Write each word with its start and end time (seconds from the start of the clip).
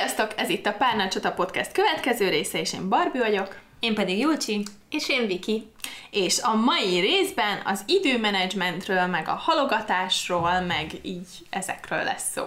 Sziasztok! 0.00 0.32
Ez 0.36 0.48
itt 0.48 0.66
a 0.66 0.72
Párnacsota 0.72 1.32
Podcast 1.32 1.72
következő 1.72 2.28
része, 2.28 2.60
és 2.60 2.72
én 2.72 2.88
Barbie 2.88 3.20
vagyok. 3.20 3.58
Én 3.80 3.94
pedig 3.94 4.18
Julcsi. 4.18 4.62
És 4.90 5.08
én 5.08 5.26
Viki. 5.26 5.70
És 6.10 6.40
a 6.42 6.54
mai 6.54 7.00
részben 7.00 7.60
az 7.64 7.82
időmenedzsmentről, 7.86 9.06
meg 9.06 9.28
a 9.28 9.32
halogatásról, 9.32 10.60
meg 10.60 10.90
így 11.02 11.26
ezekről 11.50 12.02
lesz 12.02 12.30
szó. 12.32 12.42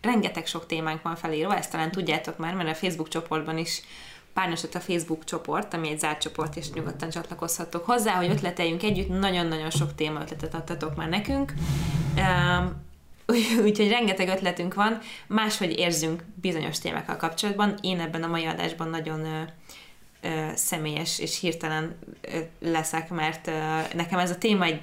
Rengeteg 0.00 0.46
sok 0.46 0.66
témánk 0.66 1.02
van 1.02 1.16
felírva, 1.16 1.56
ezt 1.56 1.70
talán 1.70 1.90
tudjátok 1.90 2.38
már, 2.38 2.54
mert 2.54 2.68
a 2.68 2.74
Facebook 2.74 3.08
csoportban 3.08 3.58
is 3.58 3.82
Párnasot 4.32 4.74
a 4.74 4.80
Facebook 4.80 5.24
csoport, 5.24 5.74
ami 5.74 5.88
egy 5.88 5.98
zárt 5.98 6.20
csoport, 6.20 6.56
és 6.56 6.70
nyugodtan 6.70 7.10
csatlakozhatok 7.10 7.84
hozzá, 7.84 8.12
hogy 8.12 8.30
ötleteljünk 8.30 8.82
együtt, 8.82 9.18
nagyon-nagyon 9.18 9.70
sok 9.70 9.94
téma 9.94 10.20
ötletet 10.20 10.54
adtatok 10.54 10.96
már 10.96 11.08
nekünk. 11.08 11.52
Um, 12.16 12.88
úgyhogy 13.64 13.88
rengeteg 13.88 14.28
ötletünk 14.28 14.74
van, 14.74 14.98
máshogy 15.26 15.78
érzünk 15.78 16.24
bizonyos 16.34 16.78
témákkal 16.78 17.16
kapcsolatban. 17.16 17.78
Én 17.80 18.00
ebben 18.00 18.22
a 18.22 18.26
mai 18.26 18.44
adásban 18.44 18.88
nagyon 18.88 19.24
ö, 19.24 19.42
ö, 20.20 20.46
személyes 20.54 21.18
és 21.18 21.40
hirtelen 21.40 21.98
ö, 22.20 22.38
leszek, 22.60 23.10
mert 23.10 23.46
ö, 23.46 23.80
nekem 23.94 24.18
ez 24.18 24.30
a 24.30 24.38
téma 24.38 24.64
egy 24.64 24.80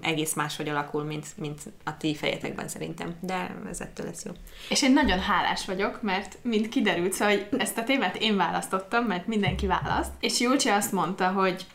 egész 0.00 0.34
máshogy 0.34 0.68
alakul, 0.68 1.04
mint, 1.04 1.26
mint 1.36 1.60
a 1.84 1.96
ti 1.96 2.14
fejetekben 2.14 2.68
szerintem, 2.68 3.14
de 3.20 3.56
ez 3.68 3.80
ettől 3.80 4.06
lesz 4.06 4.24
jó. 4.24 4.32
És 4.68 4.82
én 4.82 4.92
nagyon 4.92 5.20
hálás 5.20 5.64
vagyok, 5.64 6.02
mert 6.02 6.38
mint 6.42 6.68
kiderült, 6.68 7.12
szóval 7.12 7.34
hogy 7.34 7.60
ezt 7.60 7.78
a 7.78 7.84
témát 7.84 8.16
én 8.16 8.36
választottam, 8.36 9.04
mert 9.04 9.26
mindenki 9.26 9.66
választ, 9.66 10.12
és 10.20 10.40
Julcsi 10.40 10.68
azt 10.68 10.92
mondta, 10.92 11.28
hogy 11.28 11.66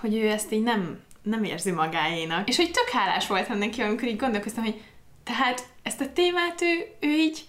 hogy 0.00 0.16
ő 0.16 0.28
ezt 0.28 0.52
így 0.52 0.62
nem, 0.62 1.00
nem 1.22 1.44
érzi 1.44 1.70
magáénak. 1.70 2.48
És 2.48 2.56
hogy 2.56 2.70
tök 2.70 2.88
hálás 2.88 3.26
voltam 3.26 3.58
neki, 3.58 3.80
amikor 3.80 4.08
így 4.08 4.16
gondolkoztam, 4.16 4.64
hogy 4.64 4.82
tehát 5.24 5.66
ezt 5.82 6.00
a 6.00 6.12
témát 6.12 6.62
ő, 6.62 6.86
ő 7.00 7.08
így 7.08 7.44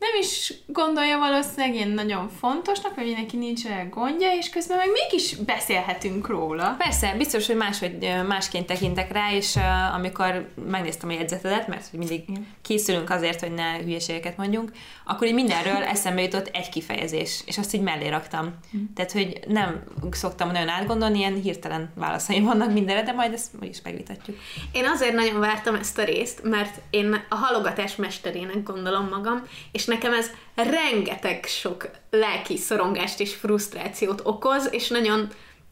nem 0.00 0.20
is 0.20 0.52
gondolja 0.66 1.18
valószínűleg 1.18 1.74
ilyen 1.74 1.88
nagyon 1.88 2.28
fontosnak, 2.28 2.94
vagy 2.94 3.12
neki 3.16 3.36
nincs 3.36 3.64
olyan 3.64 3.90
gondja, 3.90 4.28
és 4.32 4.50
közben 4.50 4.76
meg 4.76 4.88
mégis 4.92 5.34
beszélhetünk 5.34 6.26
róla. 6.26 6.74
Persze, 6.78 7.14
biztos, 7.16 7.46
hogy 7.46 7.56
máshogy 7.56 8.12
másként 8.26 8.66
tekintek 8.66 9.12
rá, 9.12 9.32
és 9.32 9.54
uh, 9.54 9.94
amikor 9.94 10.48
megnéztem 10.70 11.08
a 11.08 11.12
jegyzetedet, 11.12 11.68
mert 11.68 11.88
hogy 11.90 11.98
mindig 11.98 12.24
készülünk 12.62 13.10
azért, 13.10 13.40
hogy 13.40 13.52
ne 13.52 13.78
hülyeségeket 13.78 14.36
mondjunk, 14.36 14.72
akkor 15.04 15.26
így 15.26 15.34
mindenről 15.34 15.82
eszembe 15.82 16.22
jutott 16.22 16.46
egy 16.52 16.68
kifejezés, 16.68 17.42
és 17.46 17.58
azt 17.58 17.74
így 17.74 17.80
mellé 17.80 18.08
raktam. 18.08 18.44
Mm. 18.76 18.80
Tehát, 18.94 19.12
hogy 19.12 19.40
nem 19.46 19.82
szoktam 20.10 20.50
nagyon 20.50 20.68
átgondolni, 20.68 21.18
ilyen 21.18 21.40
hirtelen 21.40 21.92
válaszaim 21.94 22.44
vannak 22.44 22.72
mindenre, 22.72 23.02
de 23.02 23.12
majd 23.12 23.32
ezt 23.32 23.50
is 23.60 23.82
megvitatjuk. 23.82 24.36
Én 24.72 24.84
azért 24.86 25.14
nagyon 25.14 25.40
vártam 25.40 25.74
ezt 25.74 25.98
a 25.98 26.04
részt, 26.04 26.40
mert 26.42 26.80
én 26.90 27.24
a 27.28 27.34
halogatás 27.34 27.96
mesterének 27.96 28.62
gondolom 28.62 29.08
magam, 29.08 29.42
és 29.72 29.88
nekem 29.90 30.12
ez 30.12 30.30
rengeteg 30.54 31.44
sok 31.44 31.90
lelki 32.10 32.56
szorongást 32.56 33.20
és 33.20 33.34
frusztrációt 33.34 34.20
okoz, 34.24 34.68
és 34.70 34.88
nagyon 34.88 35.28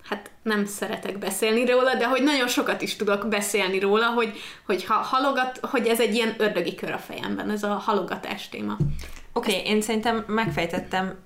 hát 0.09 0.31
nem 0.43 0.67
szeretek 0.67 1.19
beszélni 1.19 1.67
róla, 1.67 1.95
de 1.95 2.07
hogy 2.07 2.23
nagyon 2.23 2.49
sokat 2.49 2.83
is 2.83 2.97
tudok 2.97 3.29
beszélni 3.29 3.79
róla, 3.79 4.07
hogy, 4.07 4.39
hogy 4.67 4.85
ha 4.85 4.95
halogat, 4.95 5.59
hogy 5.63 5.87
ez 5.87 6.01
egy 6.01 6.15
ilyen 6.15 6.35
ördögi 6.39 6.75
kör 6.75 6.91
a 6.91 6.99
fejemben, 6.99 7.51
ez 7.51 7.63
a 7.63 7.75
halogatás 7.75 8.49
téma. 8.49 8.77
Oké, 9.33 9.59
okay, 9.59 9.71
én 9.73 9.81
szerintem 9.81 10.25
megfejtettem, 10.27 11.19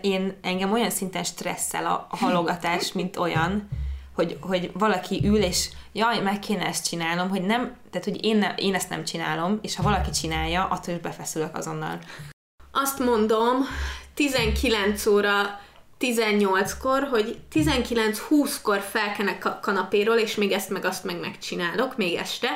én 0.00 0.38
engem 0.42 0.72
olyan 0.72 0.90
szinten 0.90 1.24
stresszel 1.24 1.86
a, 1.86 2.16
halogatás, 2.16 2.92
mint 2.92 3.16
olyan, 3.16 3.68
hogy, 4.20 4.36
hogy 4.40 4.70
valaki 4.74 5.20
ül, 5.24 5.42
és 5.42 5.68
jaj, 5.92 6.20
meg 6.20 6.38
kéne 6.38 6.66
ezt 6.66 6.88
csinálnom, 6.88 7.28
hogy 7.28 7.42
nem, 7.42 7.76
tehát 7.90 8.06
hogy 8.06 8.24
én, 8.24 8.36
ne, 8.36 8.54
én 8.56 8.74
ezt 8.74 8.88
nem 8.88 9.04
csinálom, 9.04 9.58
és 9.62 9.76
ha 9.76 9.82
valaki 9.82 10.10
csinálja, 10.10 10.64
attól 10.64 10.94
is 10.94 11.00
befeszülök 11.00 11.56
azonnal. 11.56 11.98
Azt 12.72 12.98
mondom, 12.98 13.56
19 14.14 15.06
óra 15.06 15.60
18-kor, 16.00 17.08
hogy 17.10 17.38
19-20-kor 17.52 18.80
felkenek 18.80 19.44
a 19.44 19.58
kanapéról, 19.62 20.16
és 20.16 20.34
még 20.34 20.52
ezt 20.52 20.70
meg 20.70 20.84
azt 20.84 21.04
meg 21.04 21.20
megcsinálok, 21.20 21.96
még 21.96 22.14
este, 22.14 22.48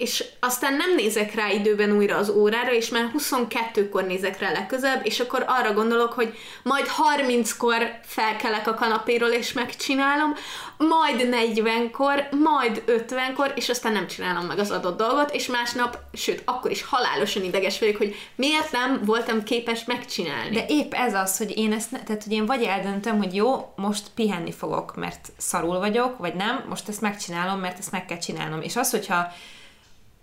és 0.00 0.24
aztán 0.38 0.74
nem 0.74 0.94
nézek 0.94 1.34
rá 1.34 1.50
időben 1.50 1.96
újra 1.96 2.16
az 2.16 2.28
órára, 2.28 2.72
és 2.72 2.88
már 2.88 3.10
22-kor 3.18 4.04
nézek 4.04 4.38
rá 4.38 4.52
legközebb, 4.52 5.06
és 5.06 5.20
akkor 5.20 5.44
arra 5.46 5.72
gondolok, 5.72 6.12
hogy 6.12 6.34
majd 6.62 6.86
30-kor 6.86 7.98
felkelek 8.02 8.68
a 8.68 8.74
kanapéról, 8.74 9.28
és 9.28 9.52
megcsinálom, 9.52 10.34
majd 10.76 11.28
40-kor, 11.54 12.28
majd 12.42 12.82
50-kor, 12.86 13.52
és 13.54 13.68
aztán 13.68 13.92
nem 13.92 14.06
csinálom 14.06 14.46
meg 14.46 14.58
az 14.58 14.70
adott 14.70 14.98
dolgot, 14.98 15.34
és 15.34 15.46
másnap, 15.46 15.98
sőt, 16.12 16.42
akkor 16.44 16.70
is 16.70 16.84
halálosan 16.84 17.44
ideges 17.44 17.78
vagyok, 17.78 17.96
hogy 17.96 18.14
miért 18.34 18.72
nem 18.72 19.00
voltam 19.04 19.42
képes 19.42 19.84
megcsinálni. 19.84 20.54
De 20.54 20.64
épp 20.68 20.92
ez 20.94 21.14
az, 21.14 21.36
hogy 21.36 21.58
én 21.58 21.72
ezt, 21.72 21.90
ne, 21.90 22.02
tehát 22.02 22.22
hogy 22.22 22.32
én 22.32 22.46
vagy 22.46 22.62
eldöntöm, 22.62 23.18
hogy 23.18 23.34
jó, 23.34 23.72
most 23.76 24.04
pihenni 24.14 24.52
fogok, 24.52 24.96
mert 24.96 25.32
szarul 25.36 25.78
vagyok, 25.78 26.18
vagy 26.18 26.34
nem, 26.34 26.64
most 26.68 26.88
ezt 26.88 27.00
megcsinálom, 27.00 27.60
mert 27.60 27.78
ezt 27.78 27.92
meg 27.92 28.06
kell 28.06 28.18
csinálnom. 28.18 28.62
És 28.62 28.76
az, 28.76 28.90
hogyha 28.90 29.32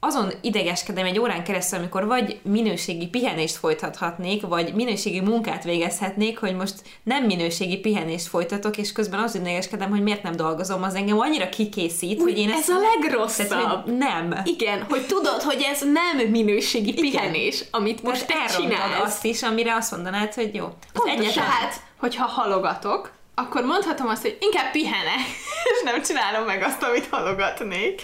azon 0.07 0.31
idegeskedem 0.41 1.05
egy 1.05 1.19
órán 1.19 1.43
keresztül, 1.43 1.79
amikor 1.79 2.05
vagy 2.05 2.39
minőségi 2.43 3.07
pihenést 3.07 3.55
folytathatnék, 3.55 4.41
vagy 4.41 4.73
minőségi 4.73 5.19
munkát 5.19 5.63
végezhetnék, 5.63 6.39
hogy 6.39 6.55
most 6.55 6.73
nem 7.03 7.23
minőségi 7.23 7.77
pihenést 7.77 8.27
folytatok, 8.27 8.77
és 8.77 8.91
közben 8.91 9.19
azon 9.19 9.41
idegeskedem, 9.41 9.89
hogy 9.89 10.01
miért 10.01 10.23
nem 10.23 10.35
dolgozom, 10.35 10.83
az 10.83 10.95
engem 10.95 11.19
annyira 11.19 11.49
kikészít, 11.49 12.19
Úgy, 12.19 12.29
hogy 12.29 12.37
én 12.37 12.49
ez 12.49 12.59
ezt... 12.59 12.69
a 12.69 12.79
legrosszabb. 12.79 13.47
Tehát, 13.47 13.83
hogy 13.83 13.97
nem. 13.97 14.35
Igen, 14.43 14.85
hogy 14.89 15.05
tudod, 15.05 15.41
hogy 15.41 15.61
ez 15.71 15.81
nem 15.81 16.27
minőségi 16.29 16.89
Igen. 16.89 17.01
pihenés, 17.01 17.63
amit 17.71 18.03
most 18.03 18.25
te 18.25 18.55
csinálsz. 18.57 19.01
azt 19.01 19.25
is, 19.25 19.43
amire 19.43 19.75
azt 19.75 19.91
mondanád, 19.91 20.33
hogy 20.33 20.55
jó. 20.55 20.65
Az 20.93 21.01
egyetlen... 21.05 21.33
Tehát, 21.33 21.81
hogyha 21.97 22.25
halogatok, 22.25 23.11
akkor 23.35 23.63
mondhatom 23.63 24.07
azt, 24.07 24.21
hogy 24.21 24.37
inkább 24.39 24.71
pihenek, 24.71 25.25
és 25.71 25.81
nem 25.83 26.01
csinálom 26.01 26.45
meg 26.45 26.63
azt, 26.63 26.83
amit 26.83 27.07
halogatnék. 27.09 28.01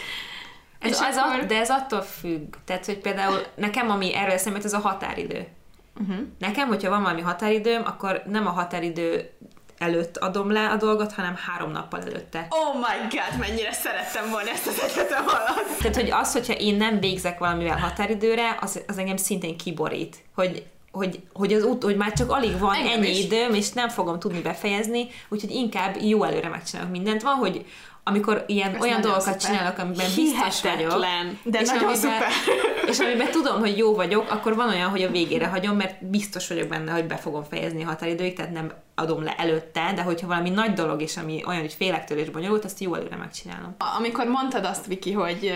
Ez, 0.83 0.91
és 0.91 1.07
ez 1.07 1.17
akkor... 1.17 1.39
a, 1.39 1.45
de 1.45 1.59
ez 1.59 1.69
attól 1.69 2.01
függ. 2.01 2.53
Tehát, 2.65 2.85
hogy 2.85 2.97
például 2.97 3.39
nekem, 3.55 3.89
ami 3.89 4.15
erről 4.15 4.33
eszembe 4.33 4.59
ez 4.63 4.73
a 4.73 4.79
határidő. 4.79 5.47
Uh-huh. 6.01 6.25
Nekem, 6.39 6.67
hogyha 6.67 6.89
van 6.89 7.01
valami 7.01 7.21
határidőm, 7.21 7.81
akkor 7.85 8.23
nem 8.25 8.47
a 8.47 8.49
határidő 8.49 9.29
előtt 9.77 10.17
adom 10.17 10.51
le 10.51 10.69
a 10.69 10.75
dolgot, 10.75 11.13
hanem 11.13 11.35
három 11.47 11.71
nappal 11.71 12.01
előtte. 12.01 12.47
Oh 12.49 12.75
my 12.75 13.07
god, 13.09 13.39
mennyire 13.39 13.71
szerettem 13.71 14.29
volna 14.29 14.49
ezt 14.49 14.67
az 14.67 14.79
ötletet 14.83 15.19
hallani. 15.19 15.75
Tehát, 15.77 15.95
hogy 15.95 16.11
az, 16.11 16.31
hogyha 16.33 16.53
én 16.53 16.75
nem 16.75 16.99
végzek 16.99 17.39
valamivel 17.39 17.77
határidőre, 17.77 18.57
az, 18.61 18.81
az 18.87 18.97
engem 18.97 19.17
szintén 19.17 19.57
kiborít. 19.57 20.17
Hogy 20.35 20.65
hogy, 20.91 21.21
hogy, 21.33 21.53
az 21.53 21.63
út, 21.63 21.83
hogy 21.83 21.95
már 21.95 22.13
csak 22.13 22.31
alig 22.31 22.59
van 22.59 22.73
Engem 22.73 22.91
ennyi 22.91 23.09
is. 23.09 23.23
időm, 23.23 23.53
és 23.53 23.71
nem 23.71 23.89
fogom 23.89 24.19
tudni 24.19 24.41
befejezni, 24.41 25.07
úgyhogy 25.29 25.51
inkább 25.51 25.95
jó 26.01 26.23
előre 26.23 26.49
megcsinálok 26.49 26.91
mindent. 26.91 27.21
Van, 27.21 27.35
hogy 27.35 27.65
amikor 28.03 28.43
ilyen 28.47 28.75
Ez 28.75 28.81
olyan 28.81 29.01
dolgokat 29.01 29.39
szuper. 29.39 29.57
csinálok, 29.57 29.77
amiben 29.77 30.09
biztos 30.15 30.61
vagyok, 30.61 31.05
de 31.43 31.59
és 31.59 31.67
nagyon 31.67 31.83
amiben, 31.83 31.95
szuper. 31.95 32.31
és 32.87 32.99
amiben 32.99 33.31
tudom, 33.31 33.59
hogy 33.59 33.77
jó 33.77 33.95
vagyok, 33.95 34.31
akkor 34.31 34.55
van 34.55 34.69
olyan, 34.69 34.89
hogy 34.89 35.01
a 35.01 35.09
végére 35.09 35.47
hagyom, 35.47 35.75
mert 35.75 36.05
biztos 36.05 36.47
vagyok 36.47 36.67
benne, 36.67 36.91
hogy 36.91 37.05
be 37.05 37.15
fogom 37.17 37.43
fejezni 37.43 37.83
a 37.83 37.87
határidőig, 37.87 38.35
tehát 38.35 38.51
nem 38.51 38.71
adom 38.95 39.23
le 39.23 39.35
előtte, 39.37 39.91
de 39.95 40.01
hogyha 40.01 40.27
valami 40.27 40.49
nagy 40.49 40.73
dolog, 40.73 41.01
és 41.01 41.17
ami 41.17 41.43
olyan, 41.47 41.61
hogy 41.61 41.73
félektől 41.73 42.17
és 42.17 42.29
bonyolult, 42.29 42.65
azt 42.65 42.79
jó 42.79 42.95
előre 42.95 43.15
megcsinálom. 43.15 43.75
Amikor 43.97 44.25
mondtad 44.25 44.65
azt, 44.65 44.85
Viki, 44.85 45.11
hogy 45.11 45.53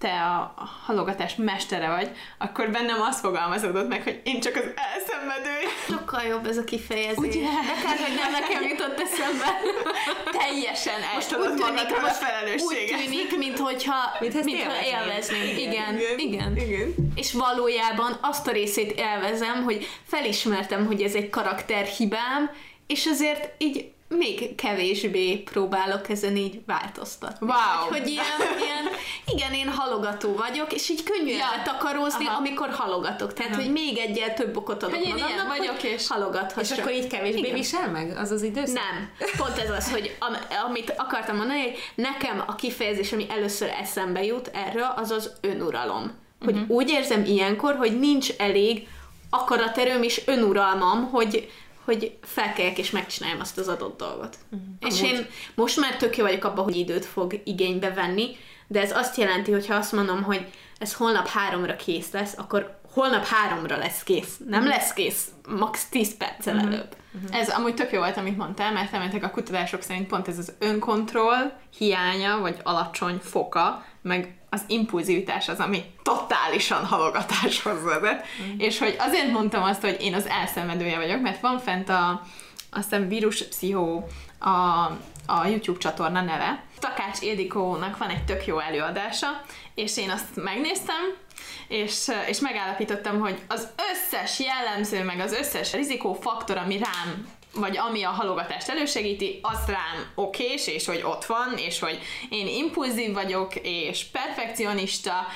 te 0.00 0.08
a 0.08 0.54
halogatás 0.86 1.34
mestere 1.36 1.88
vagy, 1.88 2.10
akkor 2.38 2.70
bennem 2.70 3.00
az 3.00 3.20
fogalmazódott 3.20 3.88
meg, 3.88 4.02
hogy 4.02 4.20
én 4.24 4.40
csak 4.40 4.54
az 4.54 4.62
elszenvedő. 4.62 5.56
Sokkal 5.88 6.22
jobb 6.22 6.46
ez 6.46 6.56
a 6.56 6.64
kifejezés. 6.64 7.16
Ugye? 7.16 7.46
Akár, 7.46 7.98
hogy 7.98 8.14
nem 8.14 8.30
nekem 8.30 8.62
jutott 8.62 9.00
eszembe. 9.00 9.60
Teljesen 10.38 11.02
el 11.14 11.26
tudod 11.26 11.58
magadról 11.58 12.04
a 12.04 12.08
felelősséget. 12.08 12.98
Úgy 12.98 13.04
tűnik, 13.04 13.36
mint 13.36 13.58
hogyha, 13.58 13.94
mint, 14.20 14.44
mint 14.44 14.62
ha 14.62 14.84
élveznénk. 14.84 15.58
Igen, 15.58 15.94
igen, 15.94 16.18
igen, 16.18 16.56
igen. 16.56 16.94
És 17.14 17.32
valójában 17.32 18.18
azt 18.20 18.46
a 18.46 18.52
részét 18.52 18.98
élvezem, 18.98 19.62
hogy 19.62 19.88
felismertem, 20.06 20.86
hogy 20.86 21.02
ez 21.02 21.14
egy 21.14 21.30
karakterhibám, 21.30 22.50
és 22.86 23.06
azért 23.06 23.50
így 23.58 23.92
még 24.18 24.54
kevésbé 24.54 25.36
próbálok 25.36 26.08
ezen 26.08 26.36
így 26.36 26.60
változtatni. 26.66 27.46
Wow! 27.46 27.88
Hogy, 27.88 27.98
hogy 27.98 28.08
ilyen, 28.08 28.26
ilyen, 28.62 28.92
igen, 29.26 29.52
én 29.52 29.68
halogató 29.68 30.34
vagyok, 30.34 30.72
és 30.72 30.88
így 30.88 31.02
könnyű 31.02 31.32
ja. 31.32 31.44
eltakarózni, 31.56 32.26
Aha. 32.26 32.36
amikor 32.36 32.70
halogatok. 32.70 33.32
Tehát, 33.32 33.52
Aha. 33.52 33.62
hogy 33.62 33.72
még 33.72 33.98
egyel 33.98 34.34
több 34.34 34.56
okot 34.56 34.82
adok 34.82 34.94
hogy 34.94 35.08
magamnak, 35.08 35.56
vagyok, 35.56 35.82
és 35.82 36.08
halogathassam. 36.08 36.76
És 36.76 36.82
akkor 36.82 36.92
így 36.92 37.06
kevésbé 37.06 37.38
igen. 37.38 37.54
visel 37.54 37.90
meg 37.90 38.16
az 38.16 38.30
az 38.30 38.42
időszak? 38.42 38.74
Nem. 38.74 39.10
Pont 39.36 39.58
ez 39.58 39.70
az, 39.70 39.90
hogy 39.90 40.16
am, 40.18 40.36
amit 40.68 40.94
akartam 40.96 41.36
mondani, 41.36 41.60
hogy 41.60 41.78
nekem 41.94 42.44
a 42.46 42.54
kifejezés, 42.54 43.12
ami 43.12 43.26
először 43.30 43.68
eszembe 43.80 44.24
jut 44.24 44.50
erről, 44.52 44.92
az 44.96 45.10
az 45.10 45.32
önuralom. 45.40 46.18
Hogy 46.44 46.54
uh-huh. 46.54 46.70
úgy 46.70 46.90
érzem 46.90 47.24
ilyenkor, 47.24 47.76
hogy 47.76 47.98
nincs 47.98 48.30
elég 48.38 48.88
akaraterőm 49.30 50.02
és 50.02 50.22
önuralmam, 50.26 51.10
hogy 51.10 51.50
hogy 51.96 52.18
felkeljek 52.22 52.78
és 52.78 52.90
megcsináljam 52.90 53.40
azt 53.40 53.58
az 53.58 53.68
adott 53.68 53.98
dolgot. 53.98 54.36
Uh-huh. 54.50 54.68
És 54.80 55.00
Amúgy. 55.00 55.12
én 55.12 55.26
most 55.54 55.80
már 55.80 55.96
tök 55.96 56.16
jó 56.16 56.24
vagyok 56.24 56.44
abban, 56.44 56.64
hogy 56.64 56.76
időt 56.76 57.04
fog 57.04 57.40
igénybe 57.44 57.90
venni, 57.92 58.36
de 58.66 58.80
ez 58.80 58.96
azt 58.96 59.16
jelenti, 59.16 59.52
hogy 59.52 59.66
ha 59.66 59.74
azt 59.74 59.92
mondom, 59.92 60.22
hogy 60.22 60.46
ez 60.78 60.94
holnap 60.94 61.26
háromra 61.26 61.76
kész 61.76 62.10
lesz, 62.10 62.34
akkor 62.38 62.78
holnap 62.92 63.26
háromra 63.26 63.76
lesz 63.76 64.02
kész. 64.02 64.36
Nem 64.48 64.66
lesz 64.66 64.92
kész 64.92 65.28
max 65.48 65.88
10 65.88 66.16
perccel 66.16 66.54
Mhm. 66.54 66.66
előbb. 66.66 66.96
Ez 67.30 67.48
amúgy 67.48 67.74
tök 67.74 67.92
jó 67.92 67.98
volt, 67.98 68.16
amit 68.16 68.36
mondtál, 68.36 68.72
mert 68.72 68.92
elmentek 68.92 69.24
a 69.24 69.30
kutatások 69.30 69.82
szerint 69.82 70.06
pont 70.06 70.28
ez 70.28 70.38
az 70.38 70.52
önkontroll 70.58 71.52
hiánya, 71.78 72.38
vagy 72.38 72.56
alacsony 72.62 73.18
foka, 73.22 73.84
meg 74.02 74.39
az 74.50 74.62
impulzivitás 74.66 75.48
az, 75.48 75.58
ami 75.58 75.84
totálisan 76.02 76.84
halogatáshoz 76.84 77.82
vezet. 77.82 78.26
Mm. 78.42 78.58
És 78.58 78.78
hogy 78.78 78.96
azért 78.98 79.30
mondtam 79.30 79.62
azt, 79.62 79.80
hogy 79.80 79.96
én 80.00 80.14
az 80.14 80.26
elszenvedője 80.26 80.96
vagyok, 80.96 81.20
mert 81.20 81.40
van 81.40 81.58
fent 81.58 81.88
a, 81.88 82.22
aztán 82.70 83.08
víruspszichó 83.08 84.08
a, 84.38 84.48
a 85.26 85.46
YouTube 85.46 85.78
csatorna 85.78 86.20
neve. 86.22 86.64
Takács 86.78 87.20
Ildikónak 87.20 87.98
van 87.98 88.08
egy 88.08 88.24
tök 88.24 88.46
jó 88.46 88.58
előadása, 88.58 89.42
és 89.74 89.96
én 89.96 90.10
azt 90.10 90.28
megnéztem, 90.34 91.16
és, 91.68 92.10
és 92.26 92.40
megállapítottam, 92.40 93.20
hogy 93.20 93.38
az 93.48 93.68
összes 93.92 94.40
jellemző, 94.40 95.04
meg 95.04 95.20
az 95.20 95.32
összes 95.32 95.72
rizikófaktor, 95.72 96.56
ami 96.56 96.78
rám 96.78 97.28
vagy 97.54 97.76
ami 97.76 98.02
a 98.02 98.10
halogatást 98.10 98.68
elősegíti, 98.68 99.38
az 99.42 99.58
rám 99.66 100.10
okés, 100.14 100.66
és 100.66 100.86
hogy 100.86 101.02
ott 101.04 101.24
van, 101.24 101.54
és 101.56 101.78
hogy 101.78 101.98
én 102.30 102.46
impulzív 102.46 103.12
vagyok, 103.12 103.52
és 103.62 104.04
perfekcionista, 104.04 105.26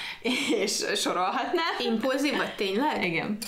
és 0.63 0.85
sorolhatnám. 0.95 1.75
Impulzív 1.79 2.37
vagy 2.37 2.55
tényleg? 2.55 3.05
Igen. 3.05 3.39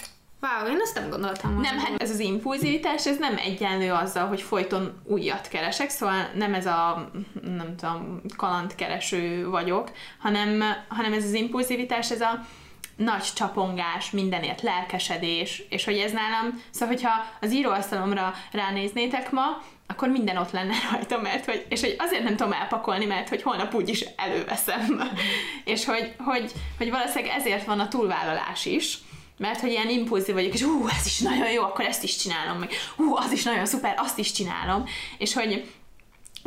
Wow, 0.40 0.72
én 0.72 0.80
ezt 0.80 0.94
nem 0.94 1.10
gondoltam. 1.10 1.60
Nem, 1.60 1.78
hát 1.78 2.02
ez 2.02 2.10
az 2.10 2.18
impulzivitás, 2.18 3.06
ez 3.06 3.18
nem 3.18 3.36
egyenlő 3.36 3.92
azzal, 3.92 4.26
hogy 4.26 4.42
folyton 4.42 5.02
újat 5.04 5.48
keresek, 5.48 5.90
szóval 5.90 6.30
nem 6.34 6.54
ez 6.54 6.66
a, 6.66 7.10
nem 7.42 7.76
tudom, 7.76 8.20
kalandkereső 8.36 9.48
vagyok, 9.48 9.90
hanem, 10.18 10.62
hanem 10.88 11.12
ez 11.12 11.24
az 11.24 11.32
impulzivitás, 11.32 12.10
ez 12.10 12.20
a 12.20 12.46
nagy 12.96 13.32
csapongás, 13.34 14.10
mindenért 14.10 14.62
lelkesedés, 14.62 15.62
és 15.68 15.84
hogy 15.84 15.98
ez 15.98 16.12
nálam, 16.12 16.62
szóval 16.70 16.94
hogyha 16.94 17.10
az 17.40 17.52
íróasztalomra 17.52 18.34
ránéznétek 18.52 19.30
ma, 19.30 19.62
akkor 19.86 20.08
minden 20.08 20.36
ott 20.36 20.50
lenne 20.50 20.74
rajta, 20.92 21.20
mert 21.20 21.44
hogy, 21.44 21.66
és 21.68 21.80
hogy 21.80 21.96
azért 21.98 22.22
nem 22.22 22.36
tudom 22.36 22.52
elpakolni, 22.52 23.04
mert 23.04 23.28
hogy 23.28 23.42
holnap 23.42 23.74
úgyis 23.74 24.04
előveszem. 24.16 25.02
és 25.64 25.84
hogy, 25.84 26.14
hogy, 26.18 26.52
hogy 26.78 26.90
valószínűleg 26.90 27.36
ezért 27.36 27.64
van 27.64 27.80
a 27.80 27.88
túlvállalás 27.88 28.64
is, 28.64 28.98
mert 29.38 29.60
hogy 29.60 29.70
ilyen 29.70 29.88
impulzív 29.88 30.34
vagyok, 30.34 30.54
és 30.54 30.62
hú, 30.62 30.88
ez 30.88 31.06
is 31.06 31.18
nagyon 31.18 31.50
jó, 31.50 31.62
akkor 31.62 31.84
ezt 31.84 32.02
is 32.02 32.16
csinálom, 32.16 32.58
meg. 32.58 32.70
Hú, 32.96 33.16
az 33.16 33.32
is 33.32 33.42
nagyon 33.42 33.66
szuper, 33.66 33.94
azt 33.98 34.18
is 34.18 34.32
csinálom, 34.32 34.84
és 35.18 35.34
hogy 35.34 35.72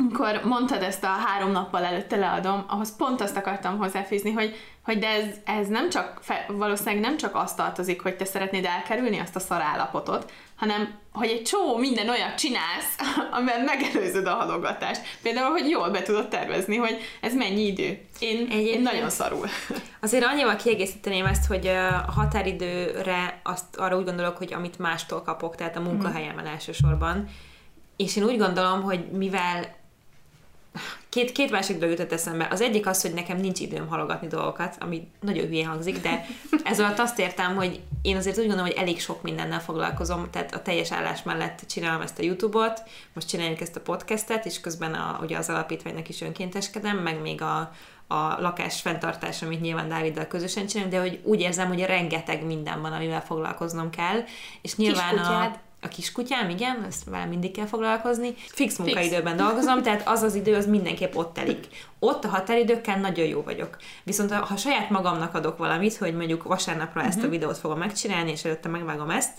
amikor 0.00 0.40
mondtad 0.44 0.82
ezt 0.82 1.04
a 1.04 1.06
három 1.06 1.50
nappal 1.50 1.84
előtte 1.84 2.16
leadom, 2.16 2.64
ahhoz 2.68 2.96
pont 2.96 3.20
azt 3.20 3.36
akartam 3.36 3.78
hozzáfűzni, 3.78 4.32
hogy, 4.32 4.56
hogy 4.84 4.98
de 4.98 5.08
ez, 5.08 5.24
ez 5.44 5.68
nem 5.68 5.90
csak, 5.90 6.18
fe, 6.22 6.46
valószínűleg 6.48 7.00
nem 7.00 7.16
csak 7.16 7.34
azt 7.34 7.56
tartozik, 7.56 8.02
hogy 8.02 8.16
te 8.16 8.24
szeretnéd 8.24 8.64
elkerülni 8.64 9.18
azt 9.18 9.36
a 9.36 9.40
szarállapotot, 9.40 10.32
hanem 10.56 10.98
hogy 11.12 11.28
egy 11.28 11.42
csomó 11.42 11.76
minden 11.76 12.08
olyat 12.08 12.34
csinálsz, 12.34 12.96
amivel 13.36 13.64
megelőzöd 13.64 14.26
a 14.26 14.34
halogatást. 14.34 15.00
Például, 15.22 15.50
hogy 15.50 15.68
jól 15.68 15.90
be 15.90 16.02
tudod 16.02 16.28
tervezni, 16.28 16.76
hogy 16.76 16.98
ez 17.20 17.34
mennyi 17.34 17.66
idő. 17.66 17.84
Én, 18.18 18.36
én 18.36 18.50
Egyébként- 18.50 18.82
nagyon 18.82 19.10
szarul. 19.10 19.46
Azért 20.00 20.24
annyival 20.24 20.56
kiegészíteném 20.56 21.26
ezt, 21.26 21.46
hogy 21.46 21.66
a 21.66 22.12
határidőre 22.16 23.40
azt 23.42 23.76
arra 23.76 23.96
úgy 23.96 24.04
gondolok, 24.04 24.36
hogy 24.36 24.52
amit 24.52 24.78
mástól 24.78 25.22
kapok, 25.22 25.56
tehát 25.56 25.76
a 25.76 25.80
munkahelyemen 25.80 26.46
elsősorban. 26.46 27.28
És 27.96 28.16
én 28.16 28.24
úgy 28.24 28.38
gondolom, 28.38 28.82
hogy 28.82 29.10
mivel 29.10 29.78
két, 31.08 31.32
két 31.32 31.50
másik 31.50 31.78
dolog 31.78 31.98
jutott 31.98 32.12
eszembe. 32.12 32.48
Az 32.50 32.60
egyik 32.60 32.86
az, 32.86 33.02
hogy 33.02 33.14
nekem 33.14 33.36
nincs 33.36 33.60
időm 33.60 33.88
halogatni 33.88 34.26
dolgokat, 34.26 34.76
ami 34.80 35.10
nagyon 35.20 35.46
hülyén 35.46 35.66
hangzik, 35.66 36.00
de 36.00 36.26
ez 36.64 36.80
alatt 36.80 36.98
azt 36.98 37.18
értem, 37.18 37.54
hogy 37.54 37.80
én 38.02 38.16
azért 38.16 38.38
úgy 38.38 38.46
gondolom, 38.46 38.70
hogy 38.70 38.80
elég 38.80 39.00
sok 39.00 39.22
mindennel 39.22 39.60
foglalkozom, 39.60 40.30
tehát 40.30 40.54
a 40.54 40.62
teljes 40.62 40.92
állás 40.92 41.22
mellett 41.22 41.62
csinálom 41.68 42.00
ezt 42.00 42.18
a 42.18 42.22
YouTube-ot, 42.22 42.82
most 43.12 43.28
csináljuk 43.28 43.60
ezt 43.60 43.76
a 43.76 43.80
podcastet, 43.80 44.46
és 44.46 44.60
közben 44.60 44.94
a, 44.94 45.18
ugye 45.22 45.36
az 45.36 45.48
alapítványnak 45.48 46.08
is 46.08 46.20
önkénteskedem, 46.20 46.96
meg 46.96 47.20
még 47.20 47.42
a, 47.42 47.72
a 48.06 48.40
lakás 48.40 48.80
fenntartás, 48.80 49.42
amit 49.42 49.60
nyilván 49.60 49.88
Dáviddal 49.88 50.26
közösen 50.26 50.66
csinálunk, 50.66 50.94
de 50.94 51.00
hogy 51.00 51.20
úgy 51.22 51.40
érzem, 51.40 51.68
hogy 51.68 51.82
rengeteg 51.82 52.44
minden 52.44 52.80
van, 52.80 52.92
amivel 52.92 53.22
foglalkoznom 53.22 53.90
kell, 53.90 54.24
és 54.62 54.76
nyilván 54.76 55.14
Kiskutyád. 55.14 55.52
a 55.54 55.69
kiskutyám, 55.88 56.50
igen, 56.50 56.84
ezt 56.88 57.04
vele 57.04 57.24
mindig 57.24 57.50
kell 57.50 57.66
foglalkozni. 57.66 58.34
Fix 58.48 58.78
munkaidőben 58.78 59.36
dolgozom, 59.36 59.82
tehát 59.82 60.08
az 60.08 60.22
az 60.22 60.34
idő, 60.34 60.54
az 60.54 60.66
mindenképp 60.66 61.14
ott 61.14 61.34
telik. 61.34 61.66
Ott 61.98 62.24
a 62.24 62.28
határidőkkel 62.28 63.00
nagyon 63.00 63.26
jó 63.26 63.42
vagyok. 63.42 63.76
Viszont 64.04 64.32
ha 64.32 64.56
saját 64.56 64.90
magamnak 64.90 65.34
adok 65.34 65.58
valamit, 65.58 65.96
hogy 65.96 66.14
mondjuk 66.14 66.42
vasárnapra 66.42 67.02
ezt 67.02 67.22
a 67.22 67.28
videót 67.28 67.58
fogom 67.58 67.78
megcsinálni, 67.78 68.30
és 68.30 68.44
előtte 68.44 68.68
megvágom 68.68 69.10
ezt, 69.10 69.32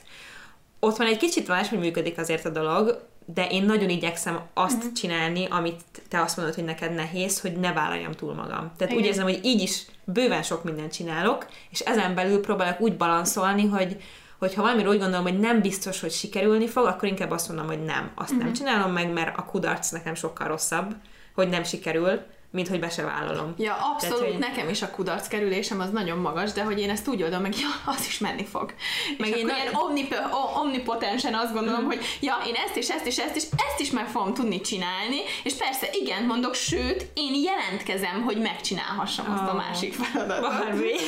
ott 0.83 0.97
van 0.97 1.07
egy 1.07 1.17
kicsit 1.17 1.47
máshogy 1.47 1.79
működik 1.79 2.17
azért 2.17 2.45
a 2.45 2.49
dolog, 2.49 3.09
de 3.25 3.47
én 3.47 3.63
nagyon 3.63 3.89
igyekszem 3.89 4.39
azt 4.53 4.77
uh-huh. 4.77 4.91
csinálni, 4.93 5.47
amit 5.49 5.81
te 6.07 6.21
azt 6.21 6.37
mondod, 6.37 6.55
hogy 6.55 6.63
neked 6.63 6.93
nehéz, 6.93 7.41
hogy 7.41 7.51
ne 7.51 7.73
vállaljam 7.73 8.11
túl 8.11 8.33
magam. 8.33 8.71
Tehát 8.77 8.93
úgy 8.93 8.99
Igen. 8.99 9.03
érzem, 9.03 9.23
hogy 9.23 9.39
így 9.43 9.61
is 9.61 9.85
bőven 10.03 10.43
sok 10.43 10.63
mindent 10.63 10.93
csinálok, 10.93 11.45
és 11.69 11.79
ezen 11.79 12.15
belül 12.15 12.41
próbálok 12.41 12.81
úgy 12.81 12.97
balanszolni, 12.97 13.67
hogy 13.67 14.01
hogy 14.41 14.53
ha 14.53 14.61
valamiről 14.61 14.91
úgy 14.91 14.99
gondolom, 14.99 15.23
hogy 15.23 15.39
nem 15.39 15.61
biztos, 15.61 15.99
hogy 15.99 16.11
sikerülni 16.11 16.67
fog, 16.67 16.85
akkor 16.85 17.07
inkább 17.07 17.31
azt 17.31 17.47
mondom, 17.47 17.67
hogy 17.67 17.83
nem. 17.83 18.11
Azt 18.15 18.29
uh-huh. 18.29 18.43
nem 18.43 18.53
csinálom 18.53 18.91
meg, 18.91 19.13
mert 19.13 19.37
a 19.37 19.45
kudarc 19.45 19.89
nekem 19.89 20.15
sokkal 20.15 20.47
rosszabb, 20.47 20.95
hogy 21.35 21.49
nem 21.49 21.63
sikerül, 21.63 22.21
mint 22.51 22.67
hogy 22.67 22.79
be 22.79 22.89
se 22.89 23.03
vállalom. 23.03 23.53
Ja, 23.57 23.73
abszolút, 23.73 24.17
Tehát, 24.17 24.33
hogy- 24.33 24.39
nekem 24.39 24.69
is 24.69 24.81
a 24.81 24.89
kudarc 24.91 25.27
kerülésem 25.27 25.79
az 25.79 25.89
nagyon 25.89 26.17
magas, 26.17 26.51
de 26.51 26.63
hogy 26.63 26.79
én 26.79 26.89
ezt 26.89 27.07
úgy 27.07 27.23
oldom 27.23 27.41
meg, 27.41 27.53
ja, 27.61 27.91
az 27.91 28.05
is 28.07 28.17
menni 28.17 28.45
fog. 28.45 28.73
Meg 29.17 29.29
és 29.29 29.35
én 29.35 29.45
akkor 29.45 29.57
ilyen 29.57 29.73
omnip- 29.73 30.21
omnipotensen 30.63 31.33
azt 31.33 31.53
gondolom, 31.53 31.83
hogy 31.83 31.99
ja, 32.19 32.41
én 32.47 32.55
ezt 32.65 32.75
és 32.75 32.89
ezt 32.89 33.05
és 33.05 33.17
ezt 33.17 33.35
és 33.35 33.43
ezt 33.43 33.79
is 33.79 33.91
meg 33.91 34.07
fogom 34.07 34.33
tudni 34.33 34.61
csinálni, 34.61 35.17
és 35.43 35.53
persze 35.53 35.87
igen 36.01 36.23
mondok, 36.23 36.55
sőt, 36.55 37.07
én 37.13 37.33
jelentkezem, 37.43 38.21
hogy 38.21 38.37
megcsinálhassam 38.37 39.31
azt 39.31 39.51
a 39.51 39.53
Ó. 39.53 39.57
másik 39.57 39.93
feladatot. 39.93 40.49
Barbie. 40.49 40.99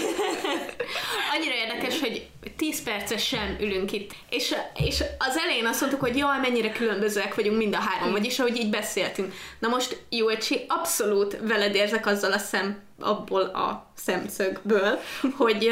Annyira 1.35 1.55
érdekes, 1.55 1.99
hogy 1.99 2.27
10 2.57 2.83
percesen 2.83 3.57
ülünk 3.59 3.91
itt, 3.91 4.11
és, 4.29 4.55
és 4.75 5.03
az 5.17 5.37
elején 5.37 5.65
azt 5.65 5.79
mondtuk, 5.79 6.01
hogy 6.01 6.17
jaj, 6.17 6.39
mennyire 6.39 6.71
különbözőek 6.71 7.35
vagyunk 7.35 7.57
mind 7.57 7.75
a 7.75 7.79
három, 7.79 8.11
vagyis 8.11 8.39
ahogy 8.39 8.57
így 8.57 8.69
beszéltünk. 8.69 9.33
Na 9.59 9.67
most, 9.67 10.03
Jócsi, 10.09 10.65
abszolút 10.67 11.37
veled 11.41 11.75
érzek 11.75 12.05
azzal 12.05 12.31
a 12.31 12.37
szem, 12.37 12.81
abból 12.99 13.41
a 13.41 13.91
szemszögből, 13.95 14.99
hogy 15.37 15.71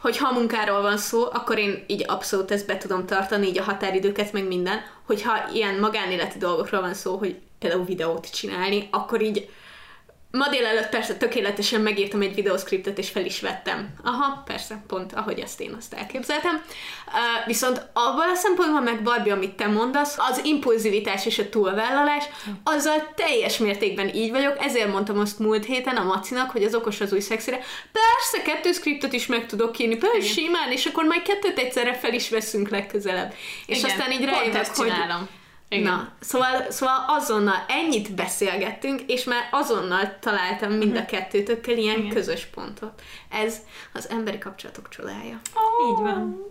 hogy 0.00 0.16
ha 0.16 0.32
munkáról 0.32 0.82
van 0.82 0.98
szó, 0.98 1.24
akkor 1.32 1.58
én 1.58 1.84
így 1.86 2.04
abszolút 2.06 2.50
ezt 2.50 2.66
be 2.66 2.76
tudom 2.76 3.06
tartani, 3.06 3.46
így 3.46 3.58
a 3.58 3.62
határidőket, 3.62 4.32
meg 4.32 4.46
minden. 4.46 4.80
Hogyha 5.06 5.50
ilyen 5.52 5.78
magánéleti 5.78 6.38
dolgokról 6.38 6.80
van 6.80 6.94
szó, 6.94 7.16
hogy 7.16 7.36
például 7.58 7.84
videót 7.84 8.30
csinálni, 8.30 8.88
akkor 8.90 9.22
így 9.22 9.48
Ma 10.32 10.48
délelőtt 10.48 10.88
persze 10.88 11.16
tökéletesen 11.16 11.80
megírtam 11.80 12.20
egy 12.20 12.34
videoszkriptet, 12.34 12.98
és 12.98 13.08
fel 13.08 13.24
is 13.24 13.40
vettem. 13.40 13.88
Aha, 14.04 14.42
persze, 14.46 14.82
pont 14.86 15.12
ahogy 15.12 15.38
ezt 15.38 15.60
én 15.60 15.74
azt 15.78 15.94
elképzeltem. 15.94 16.62
Uh, 17.06 17.46
viszont 17.46 17.86
abban 17.92 18.28
a 18.28 18.34
szempontból 18.34 18.80
meg 18.80 19.02
Barbie, 19.02 19.32
amit 19.32 19.56
te 19.56 19.66
mondasz, 19.66 20.18
az 20.18 20.40
impulzivitás 20.44 21.26
és 21.26 21.38
a 21.38 21.48
túlvállalás, 21.48 22.24
azzal 22.64 23.12
teljes 23.14 23.58
mértékben 23.58 24.14
így 24.14 24.30
vagyok, 24.30 24.56
ezért 24.60 24.92
mondtam 24.92 25.18
azt 25.18 25.38
múlt 25.38 25.64
héten 25.64 25.96
a 25.96 26.04
Macinak, 26.04 26.50
hogy 26.50 26.64
az 26.64 26.74
okos 26.74 27.00
az 27.00 27.12
új 27.12 27.20
szexire. 27.20 27.58
Persze, 27.92 28.50
kettő 28.50 28.72
skriptet 28.72 29.12
is 29.12 29.26
meg 29.26 29.46
tudok 29.46 29.78
írni, 29.78 29.96
persze 29.96 30.20
simán, 30.20 30.70
és 30.70 30.86
akkor 30.86 31.04
majd 31.04 31.22
kettőt 31.22 31.58
egyszerre 31.58 31.94
fel 31.94 32.14
is 32.14 32.30
veszünk 32.30 32.68
legközelebb. 32.68 33.34
És 33.66 33.78
Igen, 33.78 33.90
aztán 33.90 34.12
így 34.12 34.24
rájövök, 34.24 34.66
hogy 34.66 34.86
csinálom. 34.86 35.28
Igen. 35.72 35.92
Na, 35.92 36.12
szóval, 36.20 36.70
szóval 36.70 37.04
azonnal 37.06 37.64
ennyit 37.68 38.14
beszélgettünk, 38.14 39.00
és 39.06 39.24
már 39.24 39.48
azonnal 39.50 40.18
találtam 40.20 40.72
mind 40.72 40.96
a 40.96 41.04
kettőtökkel 41.04 41.76
ilyen 41.76 41.98
Igen. 41.98 42.14
közös 42.14 42.44
pontot. 42.44 43.02
Ez 43.28 43.56
az 43.92 44.10
emberi 44.10 44.38
kapcsolatok 44.38 44.88
csodája. 44.88 45.40
Így 45.90 46.02
van. 46.02 46.50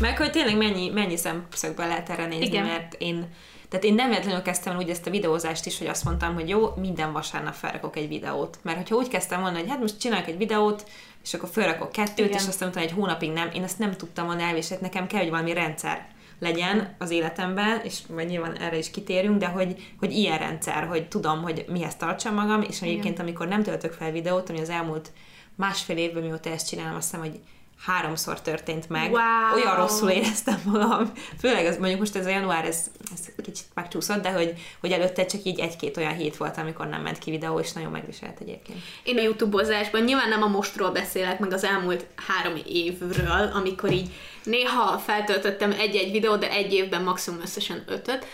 Meg 0.00 0.16
hogy 0.18 0.30
tényleg 0.30 0.56
mennyi, 0.56 0.88
mennyi 0.88 1.16
szemszögből 1.16 1.86
lehet 1.86 2.10
erre 2.10 2.26
nézni, 2.26 2.46
Igen. 2.46 2.64
mert 2.64 2.94
én 2.98 3.34
tehát 3.68 3.84
én 3.84 3.94
nem 3.94 4.08
véletlenül 4.08 4.42
kezdtem 4.42 4.76
úgy 4.76 4.90
ezt 4.90 5.06
a 5.06 5.10
videózást 5.10 5.66
is, 5.66 5.78
hogy 5.78 5.86
azt 5.86 6.04
mondtam, 6.04 6.34
hogy 6.34 6.48
jó, 6.48 6.74
minden 6.76 7.12
vasárnap 7.12 7.54
felrakok 7.54 7.96
egy 7.96 8.08
videót. 8.08 8.58
Mert 8.62 8.76
hogyha 8.76 8.96
úgy 8.96 9.08
kezdtem 9.08 9.40
volna, 9.40 9.58
hogy 9.58 9.68
hát 9.68 9.80
most 9.80 10.00
csinálok 10.00 10.26
egy 10.28 10.36
videót, 10.36 10.84
és 11.22 11.34
akkor 11.34 11.48
felrakok 11.52 11.92
kettőt, 11.92 12.18
Igen. 12.18 12.28
Igen. 12.28 12.40
és 12.40 12.48
aztán 12.48 12.68
utána 12.68 12.86
egy 12.86 12.92
hónapig 12.92 13.30
nem, 13.30 13.50
én 13.52 13.62
ezt 13.62 13.78
nem 13.78 13.96
tudtam 13.96 14.26
volna 14.26 14.42
elviselni, 14.42 14.82
nekem 14.82 15.06
kell, 15.06 15.20
hogy 15.20 15.30
valami 15.30 15.52
rendszer 15.52 16.08
legyen 16.40 16.94
az 16.98 17.10
életemben, 17.10 17.80
és 17.84 17.98
majd 18.14 18.28
nyilván 18.28 18.56
erre 18.56 18.78
is 18.78 18.90
kitérünk, 18.90 19.38
de 19.38 19.46
hogy, 19.46 19.92
hogy 19.98 20.12
ilyen 20.12 20.38
rendszer, 20.38 20.86
hogy 20.86 21.08
tudom, 21.08 21.42
hogy 21.42 21.64
mihez 21.68 21.96
tartsam 21.96 22.34
magam, 22.34 22.62
és 22.62 22.82
egyébként 22.82 23.18
amikor 23.18 23.48
nem 23.48 23.62
töltök 23.62 23.92
fel 23.92 24.10
videót, 24.10 24.50
ami 24.50 24.60
az 24.60 24.68
elmúlt 24.68 25.12
másfél 25.56 25.96
évben, 25.96 26.22
mióta 26.22 26.50
ezt 26.50 26.68
csinálom, 26.68 26.96
azt 26.96 27.10
hiszem, 27.10 27.26
hogy 27.26 27.40
háromszor 27.86 28.40
történt 28.40 28.88
meg. 28.88 29.10
Wow. 29.10 29.54
Olyan 29.54 29.76
rosszul 29.76 30.10
éreztem 30.10 30.60
magam. 30.64 31.12
Főleg 31.38 31.66
az, 31.66 31.78
mondjuk 31.78 32.00
most 32.00 32.16
ez 32.16 32.26
a 32.26 32.30
január, 32.30 32.64
ez, 32.64 32.90
ez 33.12 33.28
kicsit 33.42 33.66
megcsúszott, 33.74 34.22
de 34.22 34.30
hogy, 34.30 34.52
hogy 34.80 34.92
előtte 34.92 35.26
csak 35.26 35.44
így 35.44 35.58
egy-két 35.58 35.96
olyan 35.96 36.14
hét 36.14 36.36
volt, 36.36 36.56
amikor 36.56 36.86
nem 36.86 37.02
ment 37.02 37.18
ki 37.18 37.30
videó, 37.30 37.58
és 37.58 37.72
nagyon 37.72 37.90
megviselt 37.90 38.40
egyébként. 38.40 38.78
Én 39.02 39.18
a 39.18 39.22
YouTube-ozásban 39.22 40.02
nyilván 40.02 40.28
nem 40.28 40.42
a 40.42 40.48
mostról 40.48 40.90
beszélek, 40.90 41.38
meg 41.38 41.52
az 41.52 41.64
elmúlt 41.64 42.06
három 42.28 42.60
évről, 42.66 43.50
amikor 43.54 43.90
így 43.90 44.12
néha 44.44 44.98
feltöltöttem 44.98 45.72
egy-egy 45.72 46.10
videót, 46.10 46.40
de 46.40 46.50
egy 46.50 46.72
évben 46.72 47.02
maximum 47.02 47.40
összesen 47.40 47.84
ötöt. 47.86 48.26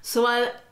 Szóval 0.00 0.64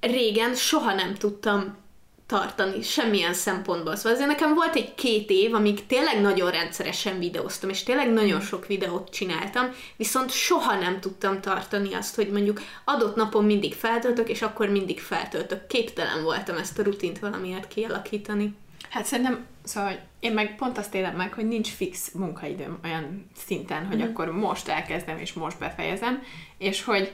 régen 0.00 0.54
soha 0.54 0.94
nem 0.94 1.14
tudtam 1.14 1.82
tartani 2.26 2.82
semmilyen 2.82 3.34
szempontból. 3.34 3.96
Szóval 3.96 4.12
azért 4.12 4.28
nekem 4.28 4.54
volt 4.54 4.74
egy 4.74 4.94
két 4.94 5.30
év, 5.30 5.54
amíg 5.54 5.86
tényleg 5.86 6.20
nagyon 6.20 6.50
rendszeresen 6.50 7.18
videóztam, 7.18 7.68
és 7.68 7.82
tényleg 7.82 8.12
nagyon 8.12 8.40
sok 8.40 8.66
videót 8.66 9.10
csináltam, 9.10 9.70
viszont 9.96 10.30
soha 10.30 10.74
nem 10.74 11.00
tudtam 11.00 11.40
tartani 11.40 11.94
azt, 11.94 12.14
hogy 12.14 12.30
mondjuk 12.30 12.60
adott 12.84 13.16
napon 13.16 13.44
mindig 13.44 13.74
feltöltök, 13.74 14.28
és 14.28 14.42
akkor 14.42 14.68
mindig 14.68 15.00
feltöltök. 15.00 15.66
Képtelen 15.66 16.22
voltam 16.22 16.56
ezt 16.56 16.78
a 16.78 16.82
rutint 16.82 17.18
valamiért 17.18 17.68
kialakítani. 17.68 18.54
Hát 18.90 19.04
szerintem, 19.04 19.46
szóval 19.64 19.98
én 20.20 20.32
meg 20.32 20.56
pont 20.56 20.78
azt 20.78 20.94
élem 20.94 21.16
meg, 21.16 21.32
hogy 21.32 21.48
nincs 21.48 21.68
fix 21.68 22.10
munkaidőm 22.12 22.78
olyan 22.84 23.30
szinten, 23.46 23.86
hogy 23.86 23.96
mm. 23.96 24.02
akkor 24.02 24.32
most 24.32 24.68
elkezdem 24.68 25.18
és 25.18 25.32
most 25.32 25.58
befejezem, 25.58 26.22
és 26.58 26.84
hogy 26.84 27.12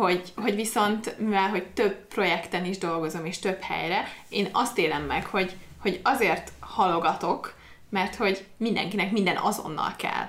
hogy, 0.00 0.32
hogy 0.36 0.54
viszont, 0.54 1.18
mivel 1.18 1.48
hogy 1.48 1.66
több 1.66 2.06
projekten 2.06 2.64
is 2.64 2.78
dolgozom, 2.78 3.24
és 3.24 3.38
több 3.38 3.60
helyre, 3.60 4.08
én 4.28 4.48
azt 4.52 4.78
élem 4.78 5.02
meg, 5.02 5.26
hogy, 5.26 5.56
hogy 5.80 6.00
azért 6.02 6.52
halogatok, 6.60 7.54
mert 7.88 8.14
hogy 8.14 8.44
mindenkinek 8.56 9.10
minden 9.10 9.36
azonnal 9.36 9.94
kell. 9.96 10.28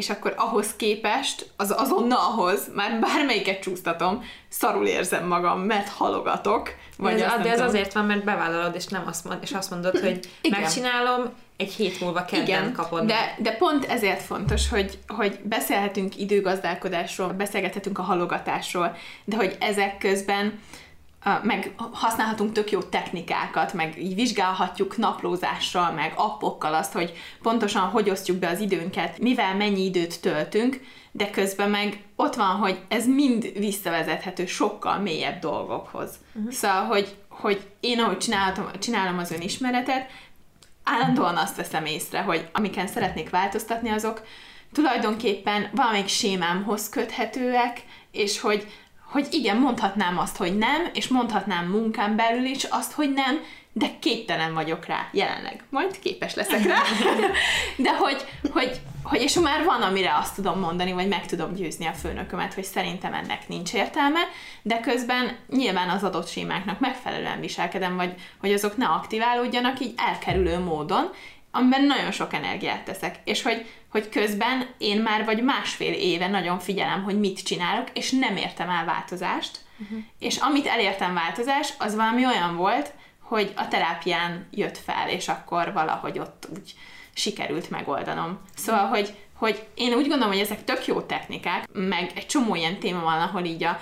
És 0.00 0.10
akkor 0.10 0.34
ahhoz 0.36 0.76
képest, 0.76 1.50
az 1.56 1.74
azonnalhoz, 1.76 2.70
már 2.74 3.00
bármelyiket 3.00 3.60
csúsztatom, 3.60 4.24
szarul 4.48 4.86
érzem 4.86 5.26
magam, 5.26 5.60
mert 5.60 5.88
halogatok. 5.88 6.74
Vagy 6.96 7.16
de 7.16 7.32
ez, 7.32 7.42
de 7.42 7.50
ez 7.50 7.60
azért 7.60 7.92
van, 7.92 8.04
mert 8.04 8.24
bevállalod, 8.24 8.74
és, 8.74 8.86
nem 8.86 9.04
azt, 9.06 9.24
mond, 9.24 9.38
és 9.42 9.52
azt 9.52 9.70
mondod, 9.70 9.98
hogy 9.98 10.20
Igen. 10.42 10.60
megcsinálom, 10.60 11.32
egy 11.56 11.72
hét 11.72 12.00
múlva 12.00 12.24
kedden 12.24 12.46
Igen, 12.46 12.72
kapod. 12.72 13.04
De, 13.04 13.34
de 13.38 13.52
pont 13.52 13.84
ezért 13.84 14.22
fontos, 14.22 14.68
hogy, 14.68 14.98
hogy 15.08 15.38
beszélhetünk 15.42 16.18
időgazdálkodásról, 16.18 17.28
beszélgethetünk 17.28 17.98
a 17.98 18.02
halogatásról, 18.02 18.96
de 19.24 19.36
hogy 19.36 19.56
ezek 19.60 19.98
közben 19.98 20.60
meg 21.42 21.74
használhatunk 21.92 22.52
tök 22.52 22.70
jó 22.70 22.82
technikákat, 22.82 23.72
meg 23.72 23.98
így 23.98 24.14
vizsgálhatjuk 24.14 24.96
naplózással, 24.96 25.92
meg 25.92 26.12
appokkal 26.16 26.74
azt, 26.74 26.92
hogy 26.92 27.12
pontosan 27.42 27.82
hogy 27.82 28.10
osztjuk 28.10 28.36
be 28.36 28.48
az 28.48 28.60
időnket, 28.60 29.18
mivel 29.18 29.56
mennyi 29.56 29.84
időt 29.84 30.20
töltünk, 30.20 30.80
de 31.12 31.30
közben 31.30 31.70
meg 31.70 32.04
ott 32.16 32.34
van, 32.34 32.56
hogy 32.56 32.80
ez 32.88 33.06
mind 33.06 33.52
visszavezethető 33.58 34.46
sokkal 34.46 34.98
mélyebb 34.98 35.38
dolgokhoz. 35.38 36.10
Uh-huh. 36.34 36.52
Szóval, 36.52 36.84
hogy, 36.84 37.16
hogy 37.28 37.70
én 37.80 38.00
ahogy 38.00 38.18
csinálom 38.78 39.18
az 39.18 39.30
önismeretet, 39.30 40.10
állandóan 40.84 41.36
azt 41.36 41.56
veszem 41.56 41.84
észre, 41.84 42.20
hogy 42.20 42.48
amiken 42.52 42.86
szeretnék 42.86 43.30
változtatni, 43.30 43.88
azok 43.88 44.22
tulajdonképpen 44.72 45.70
valamelyik 45.74 46.08
sémámhoz 46.08 46.88
köthetőek, 46.88 47.82
és 48.10 48.40
hogy, 48.40 48.66
hogy 49.10 49.26
igen, 49.30 49.56
mondhatnám 49.56 50.18
azt, 50.18 50.36
hogy 50.36 50.58
nem, 50.58 50.90
és 50.92 51.08
mondhatnám 51.08 51.66
munkám 51.66 52.16
belül 52.16 52.44
is 52.44 52.64
azt, 52.64 52.92
hogy 52.92 53.12
nem, 53.12 53.40
de 53.72 53.86
képtelen 53.98 54.54
vagyok 54.54 54.86
rá 54.86 55.08
jelenleg. 55.12 55.64
Majd 55.68 55.98
képes 55.98 56.34
leszek 56.34 56.64
rá. 56.64 56.82
De 57.76 57.96
hogy, 57.96 58.24
hogy, 58.52 58.80
hogy 59.02 59.22
és 59.22 59.34
már 59.34 59.64
van, 59.64 59.82
amire 59.82 60.16
azt 60.16 60.34
tudom 60.34 60.58
mondani, 60.58 60.92
vagy 60.92 61.08
meg 61.08 61.26
tudom 61.26 61.54
győzni 61.54 61.86
a 61.86 61.92
főnökömet, 61.92 62.54
hogy 62.54 62.64
szerintem 62.64 63.14
ennek 63.14 63.48
nincs 63.48 63.74
értelme, 63.74 64.20
de 64.62 64.80
közben 64.80 65.36
nyilván 65.48 65.88
az 65.88 66.04
adott 66.04 66.28
sémáknak 66.28 66.80
megfelelően 66.80 67.40
viselkedem, 67.40 67.96
vagy 67.96 68.14
hogy 68.40 68.52
azok 68.52 68.76
ne 68.76 68.86
aktiválódjanak 68.86 69.80
így 69.80 69.94
elkerülő 69.96 70.58
módon, 70.58 71.10
amiben 71.50 71.84
nagyon 71.84 72.10
sok 72.10 72.34
energiát 72.34 72.84
teszek. 72.84 73.14
És 73.24 73.42
hogy, 73.42 73.66
hogy 73.90 74.08
közben 74.08 74.68
én 74.78 75.00
már 75.00 75.24
vagy 75.24 75.42
másfél 75.42 75.92
éve 75.92 76.28
nagyon 76.28 76.58
figyelem, 76.58 77.02
hogy 77.02 77.18
mit 77.18 77.42
csinálok, 77.42 77.88
és 77.92 78.10
nem 78.10 78.36
értem 78.36 78.68
el 78.68 78.84
változást. 78.84 79.58
Uh-huh. 79.78 79.98
És 80.18 80.36
amit 80.36 80.66
elértem 80.66 81.14
változás, 81.14 81.74
az 81.78 81.94
valami 81.94 82.26
olyan 82.26 82.56
volt, 82.56 82.92
hogy 83.20 83.52
a 83.56 83.68
terápián 83.68 84.48
jött 84.50 84.78
fel, 84.78 85.08
és 85.08 85.28
akkor 85.28 85.72
valahogy 85.72 86.18
ott 86.18 86.48
úgy 86.52 86.74
sikerült 87.14 87.70
megoldanom. 87.70 88.40
Szóval, 88.56 88.86
hogy, 88.86 89.14
hogy 89.34 89.66
én 89.74 89.92
úgy 89.92 90.08
gondolom, 90.08 90.32
hogy 90.32 90.42
ezek 90.42 90.64
tök 90.64 90.86
jó 90.86 91.00
technikák, 91.00 91.68
meg 91.72 92.12
egy 92.14 92.26
csomó 92.26 92.54
ilyen 92.54 92.78
téma 92.78 93.00
van, 93.00 93.20
ahol 93.20 93.44
így 93.44 93.64
a, 93.64 93.80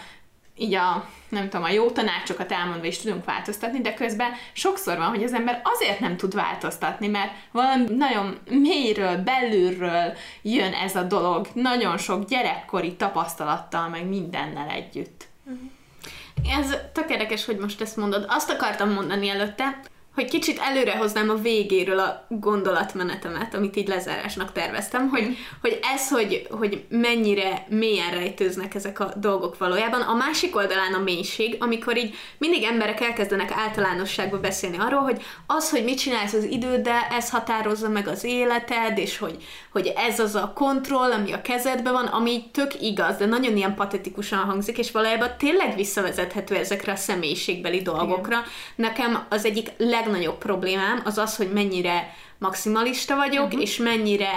így 0.59 0.75
a, 0.75 1.09
nem 1.29 1.49
tudom, 1.49 1.65
a 1.65 1.71
jó 1.71 1.91
tanácsokat 1.91 2.53
elmondva 2.53 2.87
is 2.87 2.99
tudunk 2.99 3.25
változtatni, 3.25 3.81
de 3.81 3.95
közben 3.95 4.33
sokszor 4.53 4.97
van, 4.97 5.09
hogy 5.09 5.23
az 5.23 5.33
ember 5.33 5.61
azért 5.65 6.01
nem 6.01 6.17
tud 6.17 6.35
változtatni, 6.35 7.07
mert 7.07 7.33
valami 7.51 7.85
nagyon 7.95 8.39
mélyről, 8.51 9.17
belülről 9.17 10.17
jön 10.43 10.73
ez 10.73 10.97
a 10.97 11.03
dolog, 11.03 11.49
nagyon 11.53 11.99
sok 11.99 12.25
gyerekkori 12.25 12.97
tapasztalattal, 12.97 13.89
meg 13.89 14.09
mindennel 14.09 14.69
együtt. 14.69 15.27
Uh-huh. 15.45 16.59
Ez 16.59 16.77
tök 16.93 17.11
hogy 17.45 17.57
most 17.59 17.81
ezt 17.81 17.97
mondod. 17.97 18.25
Azt 18.29 18.51
akartam 18.51 18.93
mondani 18.93 19.29
előtte, 19.29 19.81
hogy 20.19 20.31
kicsit 20.31 20.59
előre 20.59 20.97
hoznám 20.97 21.31
a 21.31 21.35
végéről 21.35 21.99
a 21.99 22.27
gondolatmenetemet, 22.29 23.55
amit 23.55 23.77
így 23.77 23.89
lezárásnak 23.89 24.53
terveztem, 24.53 25.09
hogy, 25.09 25.37
hogy 25.61 25.79
ez, 25.95 26.09
hogy, 26.09 26.47
hogy 26.51 26.85
mennyire 26.89 27.67
mélyen 27.69 28.11
rejtőznek 28.11 28.75
ezek 28.75 29.01
a 29.01 29.13
dolgok 29.17 29.59
valójában. 29.59 30.01
A 30.01 30.15
másik 30.15 30.57
oldalán 30.57 30.95
a 30.95 31.03
mélység, 31.03 31.57
amikor 31.59 31.97
így 31.97 32.15
mindig 32.39 32.63
emberek 32.63 33.01
elkezdenek 33.01 33.51
általánosságba 33.51 34.41
beszélni 34.41 34.79
arról, 34.79 35.01
hogy 35.01 35.23
az, 35.47 35.71
hogy 35.71 35.85
mit 35.85 35.99
csinálsz 35.99 36.33
az 36.33 36.45
időddel, 36.45 37.01
ez 37.11 37.31
határozza 37.31 37.89
meg 37.89 38.09
az 38.09 38.25
életed, 38.25 38.99
és 38.99 39.19
hogy, 39.19 39.37
hogy 39.73 39.93
ez 39.97 40.21
az 40.21 40.35
a 40.35 40.53
kontroll, 40.55 41.13
ami 41.13 41.33
a 41.33 41.43
kezedben 41.43 41.93
van, 41.93 42.07
ami 42.07 42.43
tök 42.53 42.83
igaz, 42.83 43.17
de 43.17 43.27
nagyon 43.27 43.57
ilyen 43.57 43.75
patetikusan 43.75 44.39
hangzik, 44.39 44.79
és 44.79 44.91
valójában 44.91 45.31
tényleg 45.39 45.75
visszavezethető 45.75 46.55
ezekre 46.55 46.93
a 46.93 46.97
személyiségbeli 46.97 47.83
dolgokra. 47.83 48.37
Igen. 48.37 48.47
Nekem 48.77 49.27
az 49.29 49.45
egyik 49.45 49.71
leg 49.77 50.08
legnagyobb 50.09 50.39
problémám 50.39 51.03
az 51.05 51.19
az, 51.19 51.37
hogy 51.37 51.53
mennyire 51.53 52.15
maximalista 52.39 53.17
vagyok, 53.17 53.47
uh-huh. 53.47 53.61
és 53.61 53.77
mennyire 53.77 54.33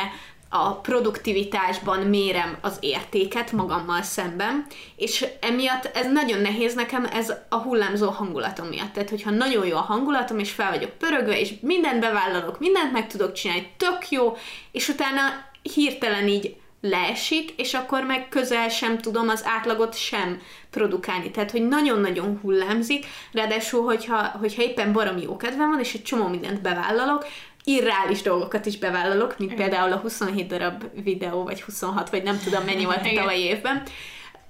a 0.49 0.73
produktivitásban 0.73 1.99
mérem 1.99 2.57
az 2.61 2.77
értéket 2.79 3.51
magammal 3.51 4.01
szemben, 4.01 4.65
és 4.95 5.25
emiatt 5.41 5.85
ez 5.85 6.11
nagyon 6.11 6.41
nehéz 6.41 6.73
nekem, 6.73 7.05
ez 7.05 7.33
a 7.49 7.55
hullámzó 7.55 8.09
hangulatom 8.09 8.67
miatt. 8.67 8.93
Tehát, 8.93 9.09
hogyha 9.09 9.29
nagyon 9.29 9.65
jó 9.65 9.75
a 9.75 9.81
hangulatom, 9.81 10.39
és 10.39 10.51
fel 10.51 10.69
vagyok 10.69 10.91
pörögve, 10.91 11.39
és 11.39 11.53
mindent 11.61 11.99
bevállalok, 11.99 12.59
mindent 12.59 12.91
meg 12.91 13.07
tudok 13.07 13.33
csinálni, 13.33 13.71
tök 13.77 14.09
jó, 14.09 14.37
és 14.71 14.87
utána 14.87 15.21
hirtelen 15.73 16.27
így 16.27 16.55
leesik, 16.81 17.51
és 17.57 17.73
akkor 17.73 18.03
meg 18.03 18.29
közel 18.29 18.69
sem 18.69 18.97
tudom 18.97 19.29
az 19.29 19.43
átlagot 19.45 19.97
sem 19.97 20.41
produkálni. 20.69 21.31
Tehát, 21.31 21.51
hogy 21.51 21.67
nagyon-nagyon 21.67 22.39
hullámzik, 22.41 23.05
ráadásul, 23.31 23.83
hogyha, 23.83 24.17
hogyha 24.39 24.61
éppen 24.61 24.93
baromi 24.93 25.21
jó 25.21 25.37
kedvem 25.37 25.69
van, 25.69 25.79
és 25.79 25.93
egy 25.93 26.03
csomó 26.03 26.27
mindent 26.27 26.61
bevállalok, 26.61 27.25
irreális 27.63 28.21
dolgokat 28.21 28.65
is 28.65 28.77
bevállalok, 28.77 29.37
mint 29.37 29.51
Igen. 29.51 29.69
például 29.69 29.91
a 29.91 29.97
27 29.97 30.47
darab 30.47 30.83
videó, 31.03 31.43
vagy 31.43 31.61
26, 31.61 32.09
vagy 32.09 32.23
nem 32.23 32.39
tudom 32.43 32.63
mennyi 32.63 32.85
volt 32.85 33.05
a 33.05 33.15
tavalyi 33.15 33.41
évben. 33.41 33.83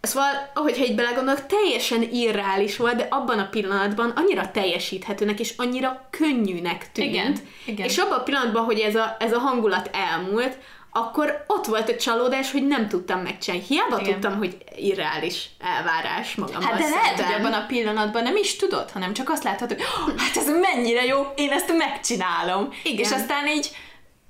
Szóval, 0.01 0.51
ahogyha 0.53 0.85
így 0.85 0.95
belegondolok, 0.95 1.45
teljesen 1.45 2.01
irreális 2.01 2.77
volt, 2.77 2.95
de 2.95 3.07
abban 3.09 3.39
a 3.39 3.49
pillanatban 3.49 4.09
annyira 4.09 4.51
teljesíthetőnek 4.51 5.39
és 5.39 5.53
annyira 5.57 6.07
könnyűnek 6.09 6.91
tűnt. 6.91 7.09
Igen. 7.09 7.35
Igen. 7.65 7.85
És 7.85 7.97
abban 7.97 8.19
a 8.19 8.23
pillanatban, 8.23 8.63
hogy 8.63 8.79
ez 8.79 8.95
a, 8.95 9.15
ez 9.19 9.33
a 9.33 9.39
hangulat 9.39 9.89
elmúlt, 9.93 10.57
akkor 10.91 11.43
ott 11.47 11.65
volt 11.65 11.89
a 11.89 11.95
csalódás, 11.95 12.51
hogy 12.51 12.67
nem 12.67 12.87
tudtam 12.87 13.21
megcsinálni. 13.21 13.65
Hiába 13.67 13.99
Igen. 13.99 14.11
tudtam, 14.11 14.37
hogy 14.37 14.57
irreális 14.75 15.49
elvárás 15.59 16.35
magam. 16.35 16.61
Hát 16.61 16.77
de 16.77 16.89
lehet, 16.89 17.21
hogy 17.21 17.33
abban 17.33 17.53
a 17.53 17.65
pillanatban 17.65 18.23
nem 18.23 18.35
is 18.35 18.55
tudod, 18.55 18.91
hanem 18.91 19.13
csak 19.13 19.29
azt 19.29 19.43
látod, 19.43 19.69
hogy 19.69 19.81
hát 20.17 20.37
ez 20.37 20.49
mennyire 20.49 21.05
jó, 21.05 21.31
én 21.35 21.51
ezt 21.51 21.77
megcsinálom. 21.77 22.69
Igen. 22.83 23.05
És 23.05 23.11
aztán 23.11 23.47
így, 23.47 23.69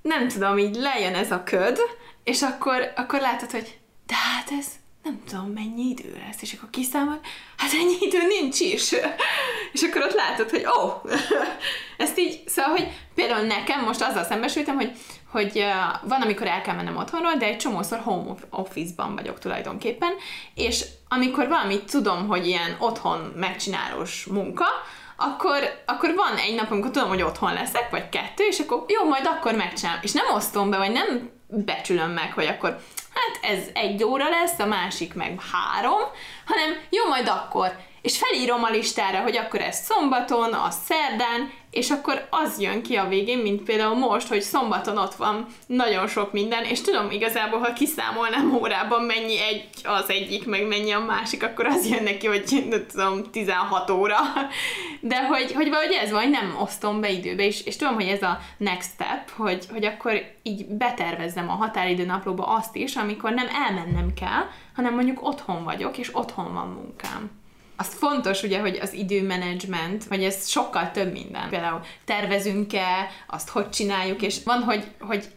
nem 0.01 0.27
tudom, 0.27 0.57
így 0.57 0.75
lejön 0.75 1.15
ez 1.15 1.31
a 1.31 1.43
köd, 1.43 1.79
és 2.23 2.41
akkor, 2.41 2.93
akkor 2.95 3.19
látod, 3.19 3.51
hogy 3.51 3.77
de 4.07 4.15
hát 4.15 4.49
ez 4.59 4.65
nem 5.03 5.21
tudom, 5.27 5.51
mennyi 5.51 5.89
idő 5.89 6.21
lesz, 6.27 6.41
és 6.41 6.53
akkor 6.53 6.69
kiszámol, 6.69 7.19
hát 7.57 7.71
ennyi 7.73 7.95
idő 7.99 8.19
nincs 8.27 8.59
is. 8.59 8.91
És 9.73 9.81
akkor 9.81 10.01
ott 10.01 10.13
látod, 10.13 10.49
hogy 10.49 10.65
ó, 10.65 10.83
oh, 10.83 11.11
ezt 11.97 12.19
így, 12.19 12.43
szóval, 12.45 12.71
hogy 12.71 12.87
például 13.15 13.45
nekem 13.45 13.83
most 13.83 14.01
azzal 14.01 14.23
szembesültem, 14.23 14.75
hogy 14.75 14.91
hogy 15.31 15.65
van, 16.01 16.21
amikor 16.21 16.47
el 16.47 16.61
kell 16.61 16.75
mennem 16.75 16.97
otthonról, 16.97 17.35
de 17.35 17.45
egy 17.45 17.57
csomószor 17.57 17.99
home 17.99 18.33
office-ban 18.49 19.15
vagyok 19.15 19.39
tulajdonképpen, 19.39 20.11
és 20.55 20.85
amikor 21.07 21.47
valamit 21.47 21.91
tudom, 21.91 22.27
hogy 22.27 22.47
ilyen 22.47 22.75
otthon 22.79 23.33
megcsinálós 23.35 24.25
munka, 24.25 24.65
akkor, 25.15 25.83
akkor 25.85 26.13
van 26.15 26.35
egy 26.35 26.55
nap, 26.55 26.71
amikor 26.71 26.91
tudom, 26.91 27.09
hogy 27.09 27.21
otthon 27.21 27.53
leszek, 27.53 27.89
vagy 27.89 28.09
kettő, 28.09 28.43
és 28.43 28.59
akkor 28.59 28.83
jó, 28.87 29.07
majd 29.09 29.25
akkor 29.25 29.55
megcsinálom. 29.55 29.99
És 30.03 30.11
nem 30.11 30.33
osztom 30.33 30.69
be, 30.69 30.77
vagy 30.77 30.91
nem 30.91 31.29
becsülöm 31.47 32.11
meg, 32.11 32.33
hogy 32.33 32.45
akkor 32.45 32.69
hát 33.13 33.51
ez 33.51 33.63
egy 33.73 34.03
óra 34.03 34.29
lesz, 34.29 34.59
a 34.59 34.65
másik 34.65 35.13
meg 35.13 35.41
három, 35.51 36.01
hanem 36.45 36.77
jó, 36.89 37.07
majd 37.07 37.27
akkor 37.27 37.75
és 38.01 38.17
felírom 38.17 38.63
a 38.63 38.69
listára, 38.69 39.21
hogy 39.21 39.37
akkor 39.37 39.61
ez 39.61 39.77
szombaton, 39.77 40.53
az 40.53 40.75
szerdán, 40.85 41.51
és 41.71 41.89
akkor 41.89 42.27
az 42.29 42.59
jön 42.59 42.83
ki 42.83 42.95
a 42.95 43.07
végén, 43.07 43.37
mint 43.37 43.63
például 43.63 43.95
most, 43.95 44.27
hogy 44.27 44.41
szombaton 44.41 44.97
ott 44.97 45.13
van 45.13 45.45
nagyon 45.65 46.07
sok 46.07 46.31
minden, 46.31 46.63
és 46.63 46.81
tudom 46.81 47.11
igazából, 47.11 47.59
ha 47.59 47.73
kiszámolnám 47.73 48.55
órában 48.55 49.01
mennyi 49.01 49.39
egy 49.39 49.65
az 49.83 50.09
egyik, 50.09 50.45
meg 50.45 50.67
mennyi 50.67 50.91
a 50.91 50.99
másik, 50.99 51.43
akkor 51.43 51.65
az 51.65 51.89
jön 51.89 52.03
neki, 52.03 52.27
hogy 52.27 52.65
nem 52.69 52.85
tudom, 52.91 53.31
16 53.31 53.89
óra. 53.89 54.17
De 54.99 55.25
hogy, 55.25 55.51
hogy 55.53 55.69
valahogy 55.69 55.97
ez 56.03 56.11
van, 56.11 56.29
nem 56.29 56.57
osztom 56.61 57.01
be 57.01 57.09
időbe, 57.09 57.45
és, 57.45 57.65
és 57.65 57.75
tudom, 57.75 57.93
hogy 57.93 58.07
ez 58.07 58.21
a 58.21 58.39
next 58.57 58.89
step, 58.93 59.29
hogy, 59.29 59.65
hogy 59.71 59.85
akkor 59.85 60.21
így 60.43 60.65
betervezzem 60.65 61.49
a 61.49 61.53
határidő 61.53 62.05
naplóba 62.05 62.43
azt 62.43 62.75
is, 62.75 62.95
amikor 62.95 63.31
nem 63.31 63.47
elmennem 63.67 64.13
kell, 64.13 64.45
hanem 64.75 64.93
mondjuk 64.93 65.27
otthon 65.27 65.63
vagyok, 65.63 65.97
és 65.97 66.15
otthon 66.15 66.53
van 66.53 66.67
munkám 66.67 67.40
az 67.81 67.93
fontos 67.93 68.43
ugye, 68.43 68.59
hogy 68.59 68.77
az 68.81 68.93
időmenedzsment, 68.93 70.03
hogy 70.09 70.23
ez 70.23 70.47
sokkal 70.47 70.91
több 70.91 71.11
minden. 71.11 71.49
Például 71.49 71.81
tervezünk-e, 72.05 73.09
azt 73.27 73.49
hogy 73.49 73.69
csináljuk, 73.69 74.21
és 74.21 74.43
van, 74.43 74.63
hogy, 74.63 74.83
hogy 74.99 75.27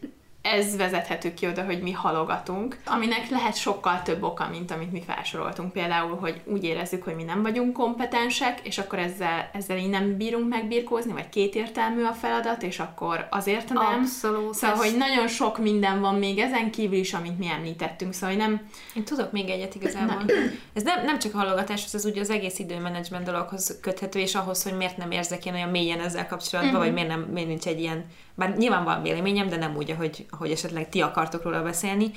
ez 0.45 0.77
vezethető 0.77 1.33
ki 1.33 1.47
oda, 1.47 1.63
hogy 1.63 1.81
mi 1.81 1.91
halogatunk, 1.91 2.77
aminek 2.85 3.29
lehet 3.29 3.55
sokkal 3.55 4.01
több 4.01 4.23
oka, 4.23 4.47
mint 4.49 4.71
amit 4.71 4.91
mi 4.91 5.01
felsoroltunk. 5.05 5.71
Például, 5.71 6.17
hogy 6.17 6.41
úgy 6.45 6.63
érezzük, 6.63 7.03
hogy 7.03 7.15
mi 7.15 7.23
nem 7.23 7.41
vagyunk 7.41 7.73
kompetensek, 7.73 8.59
és 8.63 8.77
akkor 8.77 8.99
ezzel, 8.99 9.49
ezzel 9.53 9.77
így 9.77 9.89
nem 9.89 10.17
bírunk 10.17 10.49
megbirkózni, 10.49 11.11
vagy 11.11 11.29
kétértelmű 11.29 12.03
a 12.03 12.13
feladat, 12.13 12.63
és 12.63 12.79
akkor 12.79 13.27
azért 13.31 13.69
nem. 13.69 13.99
Abszolút. 14.01 14.53
Szóval, 14.53 14.75
hogy 14.75 14.97
nagyon 14.97 15.27
sok 15.27 15.57
minden 15.57 16.01
van 16.01 16.15
még 16.15 16.39
ezen 16.39 16.71
kívül 16.71 16.97
is, 16.97 17.13
amit 17.13 17.39
mi 17.39 17.47
említettünk, 17.47 18.13
szóval 18.13 18.35
nem... 18.35 18.61
Én 18.95 19.03
tudok 19.03 19.31
még 19.31 19.49
egyet 19.49 19.75
igazából. 19.75 20.23
Na. 20.25 20.33
Ez 20.73 20.83
nem, 20.83 21.05
nem 21.05 21.19
csak 21.19 21.33
a 21.33 21.37
halogatás, 21.37 21.93
ez 21.93 22.05
ugye 22.05 22.21
az 22.21 22.29
egész 22.29 22.59
időmenedzsment 22.59 23.25
dologhoz 23.25 23.77
köthető, 23.81 24.19
és 24.19 24.35
ahhoz, 24.35 24.63
hogy 24.63 24.77
miért 24.77 24.97
nem 24.97 25.11
érzek 25.11 25.45
én 25.45 25.53
olyan 25.53 25.69
mélyen 25.69 25.99
ezzel 25.99 26.27
kapcsolatban, 26.27 26.73
uh-huh. 26.73 26.85
vagy 26.85 26.93
miért, 26.93 27.09
nem, 27.09 27.29
miért 27.33 27.47
nincs 27.47 27.65
egy 27.65 27.79
ilyen 27.79 28.05
bár 28.35 28.57
nyilván 28.57 28.83
van 28.83 29.01
véleményem, 29.01 29.49
de 29.49 29.55
nem 29.55 29.75
úgy, 29.75 29.91
ahogy, 29.91 30.25
ahogy 30.35 30.51
esetleg 30.51 30.89
ti 30.89 31.01
akartok 31.01 31.43
róla 31.43 31.63
beszélni. 31.63 32.11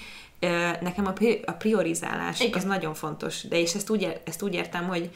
Nekem 0.80 1.06
a, 1.06 1.12
a 1.44 1.52
priorizálás 1.52 2.40
Igen. 2.40 2.58
az 2.58 2.64
nagyon 2.64 2.94
fontos, 2.94 3.42
de 3.42 3.60
és 3.60 3.74
ezt 3.74 3.90
úgy, 3.90 4.20
ezt 4.24 4.42
úgy 4.42 4.54
értem, 4.54 4.88
hogy 4.88 5.10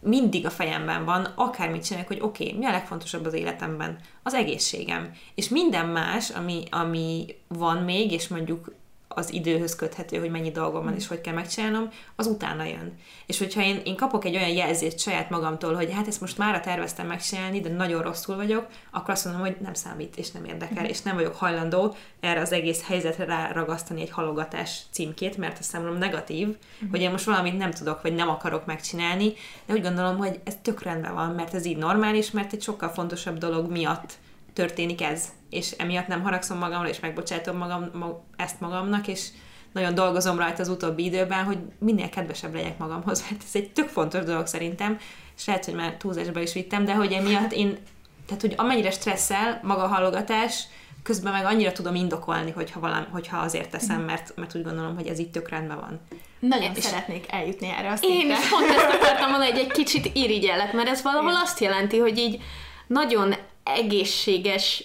mindig 0.00 0.46
a 0.46 0.50
fejemben 0.50 1.04
van, 1.04 1.24
akármit 1.34 1.84
csinálok, 1.84 2.08
hogy 2.08 2.20
oké, 2.20 2.44
okay, 2.44 2.58
mi 2.58 2.64
a 2.64 2.70
legfontosabb 2.70 3.26
az 3.26 3.32
életemben? 3.34 3.98
Az 4.22 4.34
egészségem. 4.34 5.12
És 5.34 5.48
minden 5.48 5.86
más, 5.86 6.30
ami, 6.30 6.62
ami 6.70 7.26
van 7.48 7.76
még, 7.76 8.12
és 8.12 8.28
mondjuk 8.28 8.72
az 9.16 9.32
időhöz 9.32 9.76
köthető, 9.76 10.18
hogy 10.18 10.30
mennyi 10.30 10.50
dolgom 10.50 10.84
van, 10.84 10.94
és 10.94 11.06
hogy 11.06 11.20
kell 11.20 11.34
megcsinálnom, 11.34 11.88
az 12.16 12.26
utána 12.26 12.64
jön. 12.64 12.92
És 13.26 13.38
hogyha 13.38 13.62
én, 13.62 13.80
én 13.84 13.96
kapok 13.96 14.24
egy 14.24 14.36
olyan 14.36 14.48
jelzést 14.48 14.98
saját 14.98 15.30
magamtól, 15.30 15.74
hogy 15.74 15.92
hát 15.92 16.06
ezt 16.06 16.20
most 16.20 16.38
már 16.38 16.60
terveztem 16.60 17.06
megcsinálni, 17.06 17.60
de 17.60 17.68
nagyon 17.68 18.02
rosszul 18.02 18.36
vagyok, 18.36 18.66
akkor 18.90 19.10
azt 19.10 19.24
mondom, 19.24 19.42
hogy 19.42 19.56
nem 19.60 19.74
számít, 19.74 20.16
és 20.16 20.30
nem 20.30 20.44
érdekel, 20.44 20.82
mm. 20.82 20.88
és 20.88 21.02
nem 21.02 21.14
vagyok 21.14 21.36
hajlandó 21.36 21.94
erre 22.20 22.40
az 22.40 22.52
egész 22.52 22.86
helyzetre 22.86 23.24
ráragasztani 23.24 24.00
egy 24.00 24.10
halogatás 24.10 24.80
címkét, 24.90 25.36
mert 25.36 25.58
azt 25.58 25.68
számomra 25.68 25.98
negatív, 25.98 26.46
mm. 26.46 26.90
hogy 26.90 27.00
én 27.00 27.10
most 27.10 27.24
valamit 27.24 27.58
nem 27.58 27.70
tudok, 27.70 28.02
vagy 28.02 28.14
nem 28.14 28.28
akarok 28.28 28.66
megcsinálni, 28.66 29.32
de 29.66 29.74
úgy 29.74 29.82
gondolom, 29.82 30.16
hogy 30.16 30.40
ez 30.44 30.56
tök 30.62 30.82
rendben 30.82 31.14
van, 31.14 31.30
mert 31.30 31.54
ez 31.54 31.64
így 31.64 31.76
normális, 31.76 32.30
mert 32.30 32.52
egy 32.52 32.62
sokkal 32.62 32.88
fontosabb 32.88 33.38
dolog 33.38 33.70
miatt 33.70 34.18
történik 34.56 35.02
ez, 35.02 35.28
és 35.50 35.70
emiatt 35.70 36.06
nem 36.06 36.22
haragszom 36.22 36.58
magamra, 36.58 36.88
és 36.88 37.00
megbocsátom 37.00 37.56
magam, 37.56 37.90
ezt 38.36 38.60
magamnak, 38.60 39.08
és 39.08 39.28
nagyon 39.72 39.94
dolgozom 39.94 40.38
rajta 40.38 40.62
az 40.62 40.68
utóbbi 40.68 41.04
időben, 41.04 41.44
hogy 41.44 41.58
minél 41.78 42.08
kedvesebb 42.08 42.54
legyek 42.54 42.78
magamhoz, 42.78 43.22
mert 43.30 43.42
ez 43.42 43.50
egy 43.52 43.70
tök 43.70 43.88
fontos 43.88 44.24
dolog 44.24 44.46
szerintem, 44.46 44.98
és 45.36 45.46
lehet, 45.46 45.64
hogy 45.64 45.74
már 45.74 45.94
túlzásba 45.96 46.40
is 46.40 46.52
vittem, 46.52 46.84
de 46.84 46.94
hogy 46.94 47.12
emiatt 47.12 47.52
én, 47.52 47.78
tehát 48.26 48.40
hogy 48.40 48.54
amennyire 48.56 48.90
stresszel 48.90 49.60
maga 49.62 49.82
a 49.82 49.86
halogatás, 49.86 50.64
közben 51.02 51.32
meg 51.32 51.44
annyira 51.44 51.72
tudom 51.72 51.94
indokolni, 51.94 52.50
hogyha, 52.50 52.80
valami, 52.80 53.06
hogyha 53.10 53.36
azért 53.36 53.70
teszem, 53.70 53.96
mhm. 53.96 54.06
mert, 54.06 54.32
mert 54.36 54.54
úgy 54.54 54.62
gondolom, 54.62 54.94
hogy 54.94 55.06
ez 55.06 55.18
itt 55.18 55.32
tök 55.32 55.48
rendben 55.48 55.76
van. 55.76 56.00
Nagyon 56.38 56.74
és 56.74 56.84
szeretnék 56.84 57.26
eljutni 57.28 57.68
erre 57.78 57.90
a 57.90 57.96
szintre. 57.96 58.18
Én 58.18 58.30
is 58.30 58.48
pont 58.48 58.68
ezt 58.68 58.94
akartam 59.00 59.30
mondani, 59.30 59.50
hogy 59.50 59.60
egy 59.60 59.72
kicsit 59.72 60.10
irigyellek, 60.14 60.72
mert 60.72 60.88
ez 60.88 61.02
valahol 61.02 61.34
azt 61.34 61.60
jelenti, 61.60 61.98
hogy 61.98 62.18
így 62.18 62.42
nagyon 62.86 63.34
egészséges 63.74 64.84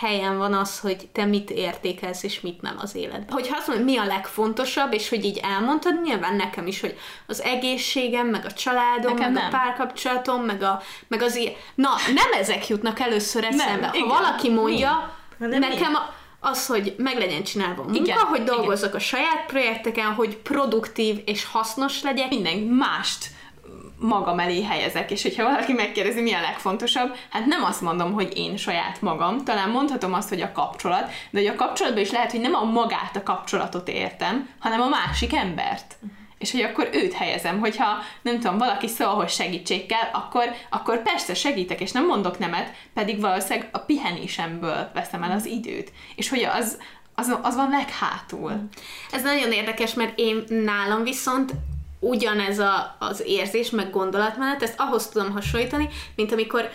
helyen 0.00 0.38
van 0.38 0.54
az, 0.54 0.80
hogy 0.80 1.08
te 1.12 1.24
mit 1.24 1.50
értékelsz, 1.50 2.22
és 2.22 2.40
mit 2.40 2.62
nem 2.62 2.76
az 2.78 2.94
életben. 2.94 3.30
Hogyha 3.30 3.56
azt 3.56 3.66
mondod, 3.66 3.84
mi 3.84 3.96
a 3.96 4.04
legfontosabb, 4.04 4.92
és 4.92 5.08
hogy 5.08 5.24
így 5.24 5.40
elmondtad, 5.42 6.02
nyilván 6.02 6.36
nekem 6.36 6.66
is, 6.66 6.80
hogy 6.80 6.98
az 7.26 7.42
egészségem, 7.42 8.26
meg 8.26 8.44
a 8.44 8.52
családom, 8.52 9.14
nekem 9.14 9.32
meg 9.32 9.42
nem. 9.42 9.52
a 9.52 9.58
párkapcsolatom, 9.58 10.42
meg, 10.42 10.62
a, 10.62 10.82
meg 11.08 11.22
az 11.22 11.36
ilyen... 11.36 11.52
Na, 11.74 11.90
nem 12.14 12.40
ezek 12.40 12.68
jutnak 12.68 13.00
először 13.00 13.44
eszembe. 13.44 13.80
Nem, 13.80 13.90
ha 13.90 13.96
igen. 13.96 14.08
valaki 14.08 14.50
mondja, 14.50 15.16
mi? 15.38 15.58
nekem 15.58 15.94
a, 15.94 16.14
az, 16.40 16.66
hogy 16.66 16.94
meg 16.98 17.18
legyen 17.18 17.42
csinálva 17.42 17.82
a 17.82 17.84
munka, 17.84 18.02
igen, 18.02 18.18
hogy 18.18 18.42
dolgozzak 18.42 18.88
igen. 18.88 19.00
a 19.00 19.04
saját 19.04 19.44
projekteken, 19.46 20.12
hogy 20.12 20.36
produktív 20.36 21.22
és 21.24 21.44
hasznos 21.44 22.02
legyek. 22.02 22.28
Minden 22.28 22.58
mást 22.58 23.26
magam 24.02 24.38
elé 24.38 24.62
helyezek, 24.62 25.10
és 25.10 25.22
hogyha 25.22 25.44
valaki 25.44 25.72
megkérdezi, 25.72 26.20
mi 26.20 26.32
a 26.32 26.40
legfontosabb, 26.40 27.16
hát 27.30 27.46
nem 27.46 27.64
azt 27.64 27.80
mondom, 27.80 28.12
hogy 28.12 28.36
én 28.36 28.56
saját 28.56 29.00
magam, 29.00 29.44
talán 29.44 29.70
mondhatom 29.70 30.12
azt, 30.12 30.28
hogy 30.28 30.40
a 30.40 30.52
kapcsolat, 30.52 31.10
de 31.30 31.38
hogy 31.38 31.46
a 31.46 31.54
kapcsolatban 31.54 32.02
is 32.02 32.10
lehet, 32.10 32.30
hogy 32.30 32.40
nem 32.40 32.54
a 32.54 32.64
magát 32.64 33.16
a 33.16 33.22
kapcsolatot 33.22 33.88
értem, 33.88 34.48
hanem 34.58 34.80
a 34.80 34.88
másik 34.88 35.34
embert. 35.34 35.96
És 36.38 36.52
hogy 36.52 36.60
akkor 36.60 36.88
őt 36.92 37.12
helyezem, 37.12 37.58
hogyha 37.58 37.86
nem 38.22 38.40
tudom, 38.40 38.58
valaki 38.58 38.88
szól, 38.88 39.14
hogy 39.14 39.28
segítség 39.28 39.86
kell, 39.86 40.08
akkor, 40.12 40.44
akkor 40.70 41.02
persze 41.02 41.34
segítek, 41.34 41.80
és 41.80 41.92
nem 41.92 42.06
mondok 42.06 42.38
nemet, 42.38 42.70
pedig 42.94 43.20
valószínűleg 43.20 43.68
a 43.72 43.78
pihenésemből 43.78 44.90
veszem 44.94 45.22
el 45.22 45.30
az 45.30 45.46
időt. 45.46 45.92
És 46.16 46.28
hogy 46.28 46.42
az, 46.42 46.78
az, 47.14 47.38
az 47.42 47.56
van 47.56 47.70
leghátul. 47.70 48.68
Ez 49.10 49.22
nagyon 49.22 49.52
érdekes, 49.52 49.94
mert 49.94 50.18
én 50.18 50.44
nálam 50.48 51.02
viszont 51.02 51.52
ugyanez 52.04 52.58
a, 52.58 52.96
az 52.98 53.22
érzés, 53.26 53.70
meg 53.70 53.90
gondolatmenet, 53.90 54.62
ezt 54.62 54.80
ahhoz 54.80 55.08
tudom 55.08 55.32
hasonlítani, 55.32 55.88
mint 56.16 56.32
amikor 56.32 56.70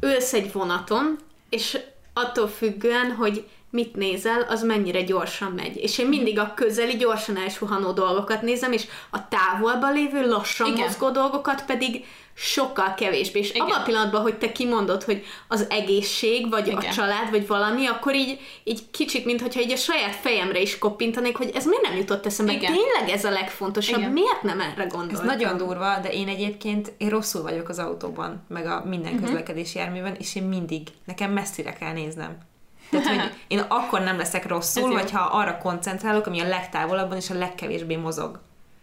ülsz 0.00 0.32
egy 0.32 0.52
vonaton, 0.52 1.18
és 1.48 1.78
attól 2.12 2.48
függően, 2.48 3.10
hogy 3.10 3.48
mit 3.70 3.96
nézel, 3.96 4.42
az 4.48 4.62
mennyire 4.62 5.02
gyorsan 5.02 5.52
megy. 5.52 5.76
És 5.76 5.98
én 5.98 6.06
mindig 6.06 6.38
a 6.38 6.52
közeli, 6.54 6.96
gyorsan 6.96 7.36
elsuhanó 7.36 7.92
dolgokat 7.92 8.42
nézem, 8.42 8.72
és 8.72 8.86
a 9.10 9.28
távolban 9.28 9.92
lévő, 9.92 10.28
lassan 10.28 10.66
Igen. 10.66 10.84
mozgó 10.84 11.10
dolgokat 11.10 11.64
pedig 11.64 12.04
sokkal 12.34 12.94
kevésbé. 12.94 13.38
És 13.38 13.50
Igen. 13.50 13.60
abban 13.60 13.80
a 13.80 13.82
pillanatban, 13.82 14.22
hogy 14.22 14.38
te 14.38 14.52
kimondod, 14.52 15.02
hogy 15.02 15.24
az 15.48 15.66
egészség, 15.70 16.50
vagy 16.50 16.66
Igen. 16.66 16.78
a 16.78 16.92
család, 16.92 17.30
vagy 17.30 17.46
valami, 17.46 17.86
akkor 17.86 18.14
így, 18.14 18.40
így 18.64 18.90
kicsit, 18.90 19.24
mintha 19.24 19.60
így 19.60 19.72
a 19.72 19.76
saját 19.76 20.14
fejemre 20.14 20.60
is 20.60 20.78
koppintanék, 20.78 21.36
hogy 21.36 21.50
ez 21.54 21.64
miért 21.64 21.82
nem 21.82 21.96
jutott 21.96 22.26
eszembe? 22.26 22.52
Igen. 22.52 22.72
Tényleg 22.72 23.16
ez 23.16 23.24
a 23.24 23.30
legfontosabb, 23.30 23.98
Igen. 23.98 24.12
miért 24.12 24.42
nem 24.42 24.60
erre 24.60 24.84
gondoltam? 24.84 25.28
Ez 25.28 25.36
nagyon 25.36 25.56
durva, 25.56 25.98
de 26.02 26.08
én 26.08 26.28
egyébként, 26.28 26.92
én 26.98 27.08
rosszul 27.08 27.42
vagyok 27.42 27.68
az 27.68 27.78
autóban, 27.78 28.44
meg 28.48 28.66
a 28.66 28.84
minden 28.84 29.12
uh-huh. 29.12 29.26
közlekedési 29.26 29.78
járműben, 29.78 30.14
és 30.18 30.34
én 30.34 30.42
mindig, 30.42 30.88
nekem 31.04 31.32
messzire 31.32 31.72
kell 31.72 31.92
néznem. 31.92 32.48
Tehát, 32.90 33.20
hogy 33.20 33.32
én 33.48 33.58
akkor 33.58 34.00
nem 34.00 34.16
leszek 34.16 34.46
rosszul, 34.46 34.92
vagy 34.92 35.10
ha 35.10 35.20
arra 35.20 35.58
koncentrálok, 35.58 36.26
ami 36.26 36.40
a 36.40 36.48
legtávolabban 36.48 37.16
és 37.16 37.30
a 37.30 37.38
legkevésbé 37.38 37.96
mozog. 37.96 38.40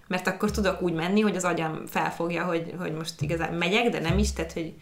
Mert 0.07 0.27
akkor 0.27 0.51
tudok 0.51 0.81
úgy 0.81 0.93
menni, 0.93 1.21
hogy 1.21 1.35
az 1.35 1.43
agyam 1.43 1.85
felfogja, 1.87 2.43
hogy, 2.43 2.73
hogy 2.79 2.93
most 2.93 3.21
igazán 3.21 3.53
megyek, 3.53 3.89
de 3.89 3.99
nem 3.99 4.17
is, 4.17 4.33
tehát 4.33 4.53
hogy 4.53 4.73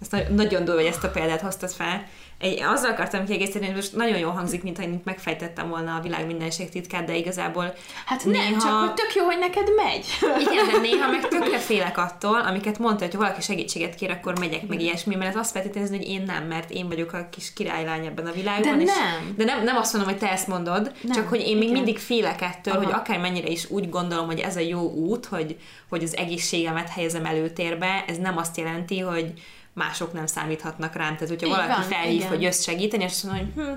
ezt 0.00 0.28
nagyon 0.30 0.64
durva, 0.64 0.80
hogy 0.80 0.90
ezt 0.90 1.04
a 1.04 1.10
példát 1.10 1.40
hoztad 1.40 1.70
fel, 1.70 2.06
egy, 2.38 2.62
azzal 2.62 2.90
akartam 2.90 3.24
kiegészíteni, 3.24 3.66
hogy 3.66 3.74
most 3.74 3.96
nagyon 3.96 4.18
jól 4.18 4.32
hangzik, 4.32 4.62
mintha 4.62 4.82
én 4.82 5.00
megfejtettem 5.04 5.68
volna 5.68 5.94
a 5.94 6.00
világ 6.00 6.26
mindenség 6.26 6.68
titkát, 6.68 7.04
de 7.04 7.16
igazából 7.16 7.74
Hát 8.06 8.24
néha... 8.24 8.50
nem, 8.50 8.58
csak 8.58 8.70
hogy 8.70 8.94
tök 8.94 9.14
jó, 9.14 9.24
hogy 9.24 9.38
neked 9.38 9.68
megy. 9.76 10.06
Igen, 10.40 10.66
de 10.66 10.78
néha 10.88 11.10
meg 11.10 11.28
tökre 11.28 11.58
félek 11.58 11.98
attól, 11.98 12.40
amiket 12.40 12.78
mondta, 12.78 13.04
hogy 13.04 13.14
ha 13.14 13.20
valaki 13.20 13.40
segítséget 13.40 13.94
kér, 13.94 14.10
akkor 14.10 14.38
megyek 14.38 14.66
meg 14.66 14.80
ilyesmi, 14.80 15.14
mert 15.14 15.30
ez 15.30 15.36
azt 15.36 15.50
feltételezni, 15.50 15.96
hogy 15.96 16.08
én 16.08 16.22
nem, 16.22 16.44
mert 16.44 16.70
én 16.70 16.88
vagyok 16.88 17.12
a 17.12 17.28
kis 17.30 17.52
királylány 17.52 18.06
ebben 18.06 18.26
a 18.26 18.32
világban. 18.32 18.78
De 18.78 18.84
és, 18.84 18.90
nem. 18.90 19.34
De 19.36 19.44
nem, 19.44 19.64
nem 19.64 19.76
azt 19.76 19.92
mondom, 19.92 20.10
hogy 20.10 20.20
te 20.20 20.30
ezt 20.30 20.48
mondod, 20.48 20.92
nem. 21.02 21.16
csak 21.16 21.28
hogy 21.28 21.40
én 21.40 21.56
még 21.56 21.68
Igen. 21.68 21.72
mindig 21.72 21.98
félek 21.98 22.40
ettől, 22.42 22.74
Aha. 22.74 22.84
hogy 22.84 22.92
akármennyire 22.92 23.48
is 23.48 23.70
úgy 23.70 23.88
gondolom, 23.90 24.26
hogy 24.26 24.40
ez 24.40 24.56
a 24.56 24.60
jó 24.60 24.90
út, 24.90 25.26
hogy, 25.26 25.56
hogy 25.88 26.02
az 26.02 26.16
egészségemet 26.16 26.88
helyezem 26.88 27.24
előtérbe, 27.24 28.04
ez 28.06 28.16
nem 28.16 28.36
azt 28.36 28.56
jelenti, 28.56 28.98
hogy 28.98 29.32
mások 29.76 30.12
nem 30.12 30.26
számíthatnak 30.26 30.94
rám. 30.94 31.14
Tehát, 31.14 31.28
hogyha 31.28 31.46
Így 31.46 31.52
valaki 31.52 31.68
van, 31.68 31.82
felhív, 31.82 32.14
igen. 32.14 32.28
hogy 32.28 32.42
jössz 32.42 32.62
segíteni, 32.62 33.04
és 33.04 33.10
azt 33.10 33.24
mondom, 33.24 33.52
hogy 33.54 33.64
hm, 33.64 33.72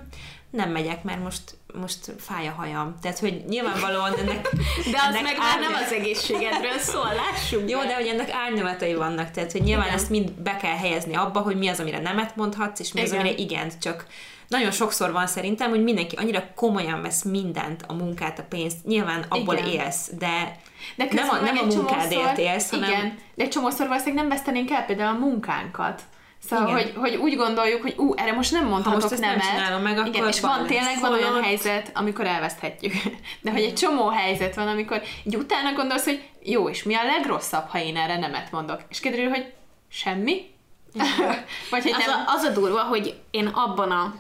nem 0.50 0.72
megyek, 0.72 1.04
mert 1.04 1.24
most 1.24 1.58
most 1.74 2.14
fáj 2.20 2.48
a 2.48 2.52
hajam. 2.52 2.96
Tehát, 3.02 3.20
hogy 3.20 3.44
nyilvánvalóan 3.48 4.14
ennek... 4.18 4.50
De 4.92 4.98
az 4.98 5.16
ennek 5.16 5.22
meg 5.22 5.38
már 5.38 5.60
nem 5.60 5.74
az 5.74 5.92
egészségedről 5.92 6.78
szól, 6.92 7.10
lássuk 7.14 7.70
Jó, 7.70 7.84
de 7.84 7.96
hogy 7.96 8.08
ennek 8.08 8.32
árnyalatai 8.32 8.94
vannak, 8.94 9.32
tehát 9.32 9.52
hogy 9.52 9.62
nyilván 9.62 9.86
Igen. 9.86 9.98
ezt 9.98 10.10
mind 10.10 10.32
be 10.32 10.58
kell 10.58 10.76
helyezni 10.76 11.16
abba, 11.16 11.40
hogy 11.40 11.58
mi 11.58 11.68
az, 11.68 11.80
amire 11.80 12.00
nemet 12.00 12.36
mondhatsz, 12.36 12.80
és 12.80 12.94
mi 12.94 13.02
az, 13.02 13.08
Igen. 13.08 13.20
amire 13.20 13.36
igent, 13.36 13.80
csak 13.80 14.06
nagyon 14.48 14.72
sokszor 14.72 15.12
van 15.12 15.28
szerintem, 15.28 15.70
hogy 15.70 15.84
mindenki 15.84 16.16
annyira 16.16 16.44
komolyan 16.56 17.02
vesz 17.02 17.24
mindent, 17.24 17.84
a 17.88 17.94
munkát, 17.94 18.40
a 18.40 18.46
pénzt, 18.50 18.86
nyilván 18.86 19.26
abból 19.30 19.56
Igen. 19.56 19.68
élsz, 19.68 20.10
de, 20.18 20.60
De 20.96 21.08
nem 21.12 21.30
a, 21.30 21.40
nem 21.40 21.58
a 21.58 21.66
munkádért 21.66 22.38
élsz, 22.38 22.70
hanem 22.70 22.90
Igen, 22.90 23.18
de 23.36 23.44
egy 23.44 23.50
csomószor 23.50 23.88
valószínűleg 23.88 24.26
nem 24.26 24.38
vesztenénk 24.38 24.72
el 24.72 24.86
például 24.86 25.16
a 25.16 25.20
munkánkat. 25.20 26.02
Szóval, 26.50 26.68
Igen. 26.68 26.82
hogy, 26.82 26.94
hogy 26.96 27.16
úgy 27.16 27.36
gondoljuk, 27.36 27.82
hogy 27.82 27.94
ú, 27.98 28.14
erre 28.16 28.34
most 28.34 28.52
nem 28.52 28.68
mondhatok 28.68 29.02
most 29.02 29.14
ezt 29.14 29.22
nem 29.22 29.30
nemet. 29.30 29.50
csinálom 29.50 29.82
meg, 29.82 29.92
Igen, 29.92 30.08
akkor 30.08 30.28
és 30.28 30.40
van 30.40 30.58
van 30.58 30.68
tényleg 30.68 31.00
van 31.00 31.12
olyan 31.12 31.44
helyzet, 31.44 31.92
amikor 31.94 32.26
elveszthetjük. 32.26 32.94
De 33.42 33.52
hogy 33.52 33.62
egy 33.62 33.74
csomó 33.76 34.08
helyzet 34.08 34.56
van, 34.56 34.68
amikor 34.68 35.02
így 35.24 35.36
utána 35.36 35.74
gondolsz, 35.74 36.04
hogy 36.04 36.30
jó, 36.44 36.70
és 36.70 36.84
mi 36.84 36.96
a 36.96 37.04
legrosszabb, 37.04 37.68
ha 37.68 37.80
én 37.80 37.98
erre 37.98 38.18
nemet 38.18 38.52
mondok. 38.52 38.82
És 38.90 39.00
kiderül, 39.00 39.30
hogy 39.30 39.54
semmi. 39.90 40.58
Vagy 41.72 41.84
hogy 41.84 41.92
Az 41.92 42.06
nem. 42.06 42.24
a, 42.26 42.32
az 42.34 42.44
a 42.44 42.50
durva, 42.50 42.82
hogy 42.84 43.20
én 43.32 43.48
abban 43.48 43.92
a 43.92 44.14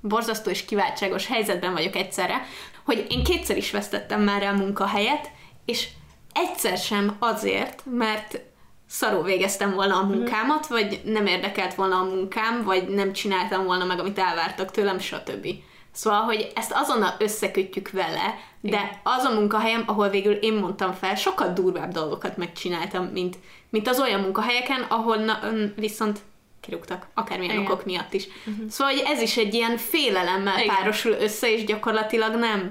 borzasztó 0.00 0.50
és 0.50 0.64
kiváltságos 0.64 1.26
helyzetben 1.26 1.72
vagyok 1.72 1.96
egyszerre, 1.96 2.46
hogy 2.84 3.06
én 3.08 3.24
kétszer 3.24 3.56
is 3.56 3.70
vesztettem 3.70 4.22
már 4.22 4.42
el 4.42 4.54
munkahelyet, 4.54 5.30
és 5.64 5.88
egyszer 6.32 6.78
sem 6.78 7.16
azért, 7.18 7.82
mert 7.90 8.40
szarul 8.86 9.22
végeztem 9.22 9.74
volna 9.74 9.96
a 9.96 10.04
munkámat, 10.04 10.66
vagy 10.66 11.00
nem 11.04 11.26
érdekelt 11.26 11.74
volna 11.74 11.96
a 11.96 12.04
munkám, 12.04 12.62
vagy 12.62 12.88
nem 12.88 13.12
csináltam 13.12 13.64
volna 13.64 13.84
meg, 13.84 13.98
amit 13.98 14.18
elvártak 14.18 14.70
tőlem, 14.70 14.98
stb. 14.98 15.46
Szóval, 15.92 16.20
hogy 16.20 16.52
ezt 16.54 16.72
azonnal 16.74 17.14
összekötjük 17.18 17.90
vele, 17.90 18.38
de 18.60 19.00
az 19.02 19.24
a 19.24 19.34
munkahelyem, 19.34 19.82
ahol 19.86 20.08
végül 20.08 20.32
én 20.32 20.54
mondtam 20.54 20.92
fel, 20.92 21.14
sokkal 21.14 21.52
durvább 21.52 21.92
dolgokat 21.92 22.36
megcsináltam, 22.36 23.04
mint, 23.04 23.38
mint 23.68 23.88
az 23.88 24.00
olyan 24.00 24.20
munkahelyeken, 24.20 24.82
ahol 24.88 25.16
na, 25.16 25.38
viszont 25.76 26.20
kirúgtak, 26.60 27.06
akármilyen 27.14 27.54
Igen. 27.54 27.66
okok 27.66 27.84
miatt 27.84 28.12
is. 28.12 28.26
Uh-huh. 28.46 28.68
Szóval, 28.68 28.94
hogy 28.94 29.02
ez 29.06 29.20
is 29.20 29.36
egy 29.36 29.54
ilyen 29.54 29.76
félelemmel 29.76 30.62
Igen. 30.62 30.74
párosul 30.74 31.12
össze, 31.12 31.52
és 31.52 31.64
gyakorlatilag 31.64 32.34
nem, 32.34 32.70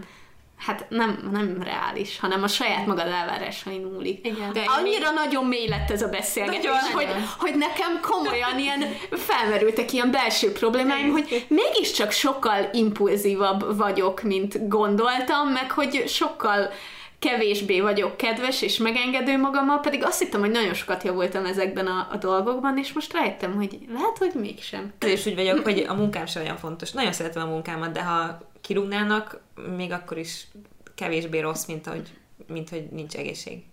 hát 0.59 0.85
nem, 0.89 1.29
nem 1.31 1.57
reális, 1.63 2.19
hanem 2.19 2.43
a 2.43 2.47
saját 2.47 2.85
magad 2.85 3.07
elvárásain 3.07 3.81
múlik. 3.81 4.25
Igen. 4.25 4.53
De 4.53 4.63
annyira 4.77 5.11
nagyon 5.11 5.45
mély 5.45 5.67
lett 5.67 5.91
ez 5.91 6.01
a 6.01 6.07
beszélgetés, 6.07 6.63
Nagyon, 6.63 6.79
hogy, 6.93 7.05
nagyon. 7.05 7.23
hogy 7.37 7.55
nekem 7.55 7.99
komolyan 8.01 8.59
ilyen 8.59 8.83
felmerültek 9.11 9.93
ilyen 9.93 10.11
belső 10.11 10.51
problémáim, 10.51 11.11
hogy 11.11 11.45
mégiscsak 11.47 12.11
sokkal 12.11 12.69
impulzívabb 12.73 13.77
vagyok, 13.77 14.21
mint 14.21 14.67
gondoltam, 14.67 15.47
meg 15.47 15.71
hogy 15.71 16.03
sokkal 16.07 16.71
kevésbé 17.19 17.81
vagyok 17.81 18.17
kedves 18.17 18.61
és 18.61 18.77
megengedő 18.77 19.37
magammal, 19.37 19.79
pedig 19.79 20.03
azt 20.03 20.19
hittem, 20.19 20.39
hogy 20.39 20.51
nagyon 20.51 20.73
sokat 20.73 21.03
javultam 21.03 21.45
ezekben 21.45 21.87
a, 21.87 22.07
a 22.11 22.17
dolgokban, 22.17 22.77
és 22.77 22.93
most 22.93 23.13
rájöttem, 23.13 23.55
hogy 23.55 23.77
lehet, 23.93 24.17
hogy 24.17 24.31
mégsem. 24.33 24.93
Is 25.05 25.25
úgy 25.25 25.35
vagyok, 25.35 25.63
hogy 25.63 25.85
a 25.87 25.93
munkám 25.93 26.25
sem 26.25 26.43
olyan 26.43 26.57
fontos. 26.57 26.91
Nagyon 26.91 27.11
szeretem 27.11 27.47
a 27.47 27.51
munkámat, 27.51 27.91
de 27.91 28.03
ha 28.03 28.48
kirúgnának, 28.61 29.41
még 29.75 29.91
akkor 29.91 30.17
is 30.17 30.47
kevésbé 30.95 31.39
rossz, 31.39 31.65
mint 31.65 31.85
hogy, 31.85 32.09
mint 32.47 32.69
hogy 32.69 32.87
nincs 32.91 33.15
egészség. 33.15 33.63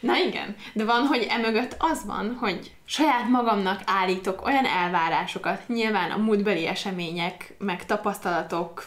Na 0.00 0.16
igen, 0.16 0.56
de 0.72 0.84
van, 0.84 1.06
hogy 1.06 1.26
emögött 1.28 1.76
az 1.78 2.06
van, 2.06 2.36
hogy 2.40 2.74
saját 2.84 3.28
magamnak 3.28 3.80
állítok 3.86 4.44
olyan 4.46 4.64
elvárásokat, 4.64 5.68
nyilván 5.68 6.10
a 6.10 6.16
múltbeli 6.16 6.66
események, 6.66 7.54
meg 7.58 7.86
tapasztalatok 7.86 8.86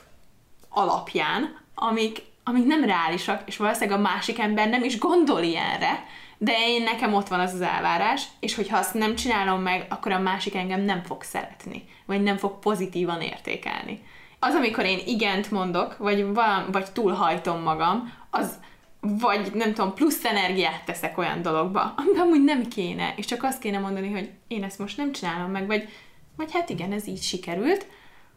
alapján, 0.69 1.57
amik, 1.75 2.21
amik 2.43 2.65
nem 2.65 2.83
reálisak, 2.83 3.41
és 3.45 3.57
valószínűleg 3.57 3.99
a 3.99 4.01
másik 4.01 4.39
ember 4.39 4.69
nem 4.69 4.83
is 4.83 4.99
gondol 4.99 5.41
ilyenre, 5.41 6.05
de 6.37 6.53
én 6.67 6.83
nekem 6.83 7.13
ott 7.13 7.27
van 7.27 7.39
az 7.39 7.53
az 7.53 7.61
elvárás, 7.61 8.23
és 8.39 8.55
hogyha 8.55 8.77
azt 8.77 8.93
nem 8.93 9.15
csinálom 9.15 9.61
meg, 9.61 9.85
akkor 9.89 10.11
a 10.11 10.19
másik 10.19 10.55
engem 10.55 10.81
nem 10.81 11.03
fog 11.03 11.23
szeretni, 11.23 11.85
vagy 12.05 12.23
nem 12.23 12.37
fog 12.37 12.59
pozitívan 12.59 13.21
értékelni. 13.21 14.03
Az, 14.39 14.53
amikor 14.53 14.85
én 14.85 14.99
igent 15.05 15.51
mondok, 15.51 15.97
vagy, 15.97 16.33
valam, 16.33 16.71
vagy 16.71 16.91
túlhajtom 16.91 17.61
magam, 17.61 18.13
az 18.29 18.59
vagy 18.99 19.53
nem 19.53 19.73
tudom, 19.73 19.93
plusz 19.93 20.25
energiát 20.25 20.85
teszek 20.85 21.17
olyan 21.17 21.41
dologba, 21.41 21.93
amiben 21.97 22.21
amúgy 22.21 22.43
nem 22.43 22.67
kéne, 22.67 23.13
és 23.15 23.25
csak 23.25 23.43
azt 23.43 23.59
kéne 23.59 23.79
mondani, 23.79 24.11
hogy 24.11 24.31
én 24.47 24.63
ezt 24.63 24.79
most 24.79 24.97
nem 24.97 25.11
csinálom 25.11 25.51
meg, 25.51 25.67
vagy, 25.67 25.89
vagy 26.35 26.51
hát 26.51 26.69
igen, 26.69 26.91
ez 26.91 27.07
így 27.07 27.21
sikerült, 27.21 27.87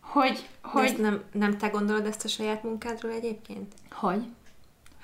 hogy, 0.01 0.49
Hogy 0.63 0.85
ezt 0.85 0.99
nem, 0.99 1.23
nem 1.33 1.59
te 1.59 1.69
gondolod 1.69 2.07
ezt 2.07 2.25
a 2.25 2.29
saját 2.29 2.63
munkádról 2.63 3.13
egyébként? 3.13 3.75
hogy, 3.93 4.25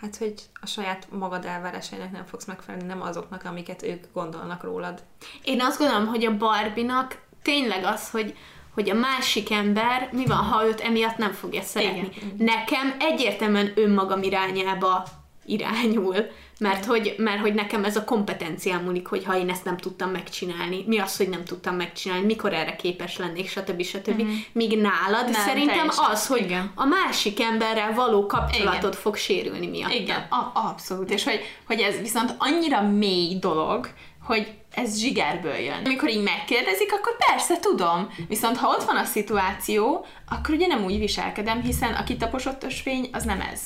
Hát, 0.00 0.16
hogy 0.16 0.34
a 0.60 0.66
saját 0.66 1.06
magad 1.10 1.44
elvárásainak 1.44 2.12
nem 2.12 2.24
fogsz 2.24 2.44
megfelelni, 2.44 2.86
nem 2.86 3.02
azoknak, 3.02 3.44
amiket 3.44 3.82
ők 3.82 4.04
gondolnak 4.12 4.62
rólad. 4.62 5.02
Én 5.44 5.60
azt 5.60 5.78
gondolom, 5.78 6.06
hogy 6.06 6.24
a 6.24 6.36
Barbinak 6.36 7.22
tényleg 7.42 7.84
az, 7.84 8.10
hogy 8.10 8.36
hogy 8.76 8.90
a 8.90 8.94
másik 8.94 9.50
ember, 9.50 10.08
mi 10.12 10.26
van, 10.26 10.36
ha 10.36 10.66
őt 10.66 10.80
emiatt 10.80 11.16
nem 11.16 11.32
fogja 11.32 11.62
szeretni. 11.62 12.08
Igen. 12.16 12.34
Nekem 12.38 12.94
egyértelműen 12.98 13.72
önmagam 13.74 14.22
irányába 14.22 15.04
irányul, 15.46 16.16
mert 16.58 16.84
hogy, 16.84 17.14
mert 17.18 17.40
hogy 17.40 17.54
nekem 17.54 17.84
ez 17.84 17.96
a 17.96 18.04
kompetenciám 18.04 18.82
múlik, 18.82 19.06
hogy 19.06 19.24
ha 19.24 19.38
én 19.38 19.48
ezt 19.48 19.64
nem 19.64 19.76
tudtam 19.76 20.10
megcsinálni, 20.10 20.84
mi 20.86 20.98
az, 20.98 21.16
hogy 21.16 21.28
nem 21.28 21.44
tudtam 21.44 21.74
megcsinálni, 21.76 22.24
mikor 22.24 22.52
erre 22.52 22.76
képes 22.76 23.16
lennék, 23.16 23.48
stb. 23.48 23.82
stb. 23.82 24.22
Mm-hmm. 24.22 24.34
Míg 24.52 24.80
nálad 24.80 25.24
Nem, 25.30 25.46
szerintem 25.46 25.88
az, 26.10 26.26
hogy 26.26 26.40
Igen. 26.42 26.72
a 26.74 26.84
másik 26.84 27.40
emberrel 27.40 27.94
való 27.94 28.26
kapcsolatod 28.26 28.90
Igen. 28.90 29.00
fog 29.00 29.16
sérülni 29.16 29.66
miatt. 29.66 29.92
Igen, 29.92 30.26
a- 30.30 30.50
abszolút. 30.68 31.10
És 31.10 31.24
hogy, 31.24 31.40
hogy 31.66 31.80
ez 31.80 32.00
viszont 32.00 32.34
annyira 32.38 32.82
mély 32.82 33.38
dolog, 33.38 33.88
hogy 34.26 34.54
ez 34.74 34.98
zsigerből 34.98 35.54
jön. 35.54 35.84
Amikor 35.84 36.08
így 36.08 36.22
megkérdezik, 36.22 36.92
akkor 36.92 37.16
persze 37.16 37.58
tudom. 37.58 38.08
Viszont 38.28 38.56
ha 38.56 38.68
ott 38.68 38.84
van 38.84 38.96
a 38.96 39.04
szituáció, 39.04 40.06
akkor 40.28 40.54
ugye 40.54 40.66
nem 40.66 40.84
úgy 40.84 40.98
viselkedem, 40.98 41.62
hiszen 41.62 41.94
a 41.94 42.04
kitaposott 42.04 42.64
ösvény 42.64 43.08
az 43.12 43.24
nem 43.24 43.40
ez. 43.40 43.60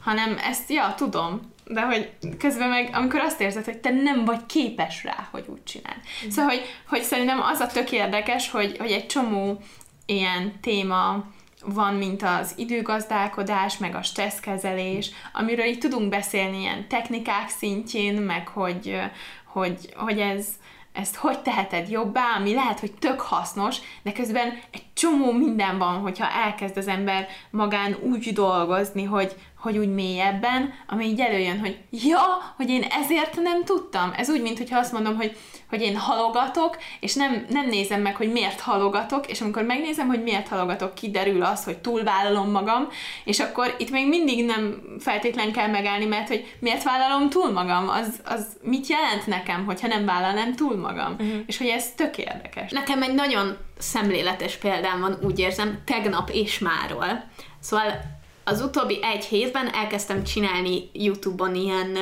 Hanem 0.00 0.38
ezt, 0.38 0.70
ja, 0.70 0.94
tudom, 0.96 1.40
de 1.64 1.80
hogy 1.80 2.12
közben 2.38 2.68
meg, 2.68 2.90
amikor 2.92 3.20
azt 3.20 3.40
érzed, 3.40 3.64
hogy 3.64 3.78
te 3.78 3.90
nem 3.90 4.24
vagy 4.24 4.46
képes 4.46 5.04
rá, 5.04 5.28
hogy 5.30 5.44
úgy 5.46 5.64
csinál. 5.64 5.96
Mm. 6.26 6.28
Szóval, 6.28 6.50
hogy, 6.50 6.62
hogy 6.88 7.02
szerintem 7.02 7.40
az 7.40 7.60
a 7.60 7.66
tök 7.66 7.92
érdekes, 7.92 8.50
hogy, 8.50 8.76
hogy 8.78 8.90
egy 8.90 9.06
csomó 9.06 9.62
ilyen 10.06 10.60
téma 10.60 11.24
van, 11.64 11.94
mint 11.94 12.22
az 12.22 12.52
időgazdálkodás, 12.56 13.78
meg 13.78 13.94
a 13.94 14.02
stresszkezelés, 14.02 15.10
amiről 15.32 15.64
így 15.64 15.78
tudunk 15.78 16.08
beszélni 16.08 16.60
ilyen 16.60 16.88
technikák 16.88 17.48
szintjén, 17.48 18.14
meg 18.14 18.48
hogy, 18.48 19.00
hogy, 19.48 19.92
hogy 19.96 20.20
ez, 20.20 20.48
ezt 20.92 21.16
hogy 21.16 21.38
teheted 21.42 21.88
jobbá, 21.88 22.36
ami 22.36 22.54
lehet, 22.54 22.80
hogy 22.80 22.92
tök 22.92 23.20
hasznos, 23.20 23.76
de 24.02 24.12
közben 24.12 24.60
egy 24.70 24.87
csomó 24.98 25.32
minden 25.32 25.78
van, 25.78 25.98
hogyha 25.98 26.30
elkezd 26.30 26.76
az 26.76 26.88
ember 26.88 27.28
magán 27.50 27.96
úgy 28.02 28.32
dolgozni, 28.32 29.04
hogy, 29.04 29.34
hogy 29.58 29.78
úgy 29.78 29.94
mélyebben, 29.94 30.74
ami 30.86 31.04
így 31.04 31.20
előjön, 31.20 31.58
hogy 31.58 31.78
ja, 31.90 32.54
hogy 32.56 32.70
én 32.70 32.82
ezért 32.82 33.40
nem 33.42 33.64
tudtam. 33.64 34.12
Ez 34.16 34.30
úgy, 34.30 34.42
mint 34.42 34.58
hogyha 34.58 34.78
azt 34.78 34.92
mondom, 34.92 35.16
hogy, 35.16 35.36
hogy 35.68 35.82
én 35.82 35.96
halogatok, 35.96 36.76
és 37.00 37.14
nem, 37.14 37.46
nem 37.48 37.68
nézem 37.68 38.00
meg, 38.00 38.16
hogy 38.16 38.32
miért 38.32 38.60
halogatok, 38.60 39.26
és 39.26 39.40
amikor 39.40 39.62
megnézem, 39.62 40.06
hogy 40.06 40.22
miért 40.22 40.48
halogatok, 40.48 40.94
kiderül 40.94 41.42
az, 41.42 41.64
hogy 41.64 41.78
túlvállalom 41.78 42.50
magam, 42.50 42.88
és 43.24 43.40
akkor 43.40 43.74
itt 43.78 43.90
még 43.90 44.08
mindig 44.08 44.44
nem 44.44 44.82
feltétlen 44.98 45.52
kell 45.52 45.68
megállni, 45.68 46.04
mert 46.04 46.28
hogy 46.28 46.56
miért 46.60 46.82
vállalom 46.82 47.28
túl 47.28 47.52
magam, 47.52 47.88
az, 47.88 48.20
az 48.24 48.46
mit 48.62 48.86
jelent 48.86 49.26
nekem, 49.26 49.64
hogyha 49.64 49.86
nem 49.86 50.04
vállalnám 50.04 50.54
túl 50.54 50.76
magam. 50.76 51.12
Uh-huh. 51.12 51.42
És 51.46 51.58
hogy 51.58 51.66
ez 51.66 51.92
tök 51.96 52.18
érdekes. 52.18 52.70
Nekem 52.70 53.02
egy 53.02 53.14
nagyon 53.14 53.56
szemléletes 53.78 54.56
példám 54.56 55.00
van, 55.00 55.18
úgy 55.22 55.38
érzem, 55.38 55.82
tegnap 55.84 56.30
és 56.30 56.58
máról. 56.58 57.30
Szóval 57.60 58.16
az 58.44 58.60
utóbbi 58.60 58.98
egy 59.02 59.24
hétben 59.24 59.74
elkezdtem 59.74 60.24
csinálni 60.24 60.90
YouTube-on 60.92 61.54
ilyen, 61.54 61.96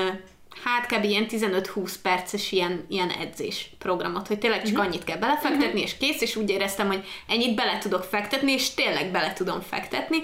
hát 0.64 0.86
kb. 0.86 1.04
ilyen 1.04 1.26
15-20 1.28 1.94
perces 2.02 2.52
ilyen, 2.52 2.84
ilyen 2.88 3.10
edzés 3.10 3.70
programot, 3.78 4.26
hogy 4.26 4.38
tényleg 4.38 4.62
csak 4.62 4.72
uh-huh. 4.72 4.86
annyit 4.86 5.04
kell 5.04 5.18
belefektetni, 5.18 5.66
uh-huh. 5.66 5.82
és 5.82 5.96
kész, 5.96 6.20
és 6.20 6.36
úgy 6.36 6.50
éreztem, 6.50 6.86
hogy 6.86 7.04
ennyit 7.28 7.54
bele 7.54 7.78
tudok 7.78 8.02
fektetni, 8.02 8.52
és 8.52 8.74
tényleg 8.74 9.10
bele 9.10 9.32
tudom 9.32 9.60
fektetni. 9.60 10.16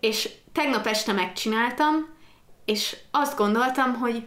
És 0.00 0.28
tegnap 0.52 0.86
este 0.86 1.12
megcsináltam, 1.12 2.08
és 2.64 2.96
azt 3.10 3.36
gondoltam, 3.36 3.94
hogy 3.94 4.24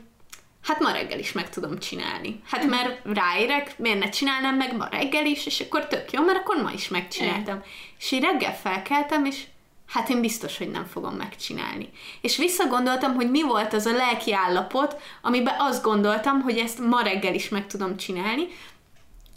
hát 0.66 0.80
ma 0.80 0.92
reggel 0.92 1.20
is 1.20 1.32
meg 1.32 1.50
tudom 1.50 1.80
csinálni. 1.80 2.42
Hát 2.46 2.66
mert 2.66 3.00
ráérek, 3.04 3.78
miért 3.78 4.00
ne 4.00 4.10
csinálnám 4.10 4.56
meg 4.56 4.78
ma 4.78 4.88
reggel 4.92 5.26
is, 5.26 5.46
és 5.46 5.60
akkor 5.60 5.88
tök 5.88 6.12
jó, 6.12 6.24
mert 6.24 6.38
akkor 6.38 6.62
ma 6.62 6.72
is 6.72 6.88
megcsináltam. 6.88 7.62
És 8.00 8.12
így 8.12 8.22
reggel 8.22 8.56
felkeltem, 8.56 9.26
és 9.26 9.44
hát 9.88 10.10
én 10.10 10.22
biztos, 10.22 10.58
hogy 10.58 10.70
nem 10.70 10.86
fogom 10.86 11.14
megcsinálni. 11.14 11.90
És 12.22 12.38
visszagondoltam, 12.38 13.14
hogy 13.14 13.30
mi 13.30 13.44
volt 13.44 13.74
az 13.74 13.86
a 13.86 13.96
lelki 13.96 14.34
állapot, 14.34 15.02
amiben 15.22 15.56
azt 15.58 15.84
gondoltam, 15.84 16.42
hogy 16.42 16.58
ezt 16.58 16.80
ma 16.80 17.02
reggel 17.02 17.34
is 17.34 17.50
meg 17.50 17.68
tudom 17.68 17.98
csinálni, 17.98 18.48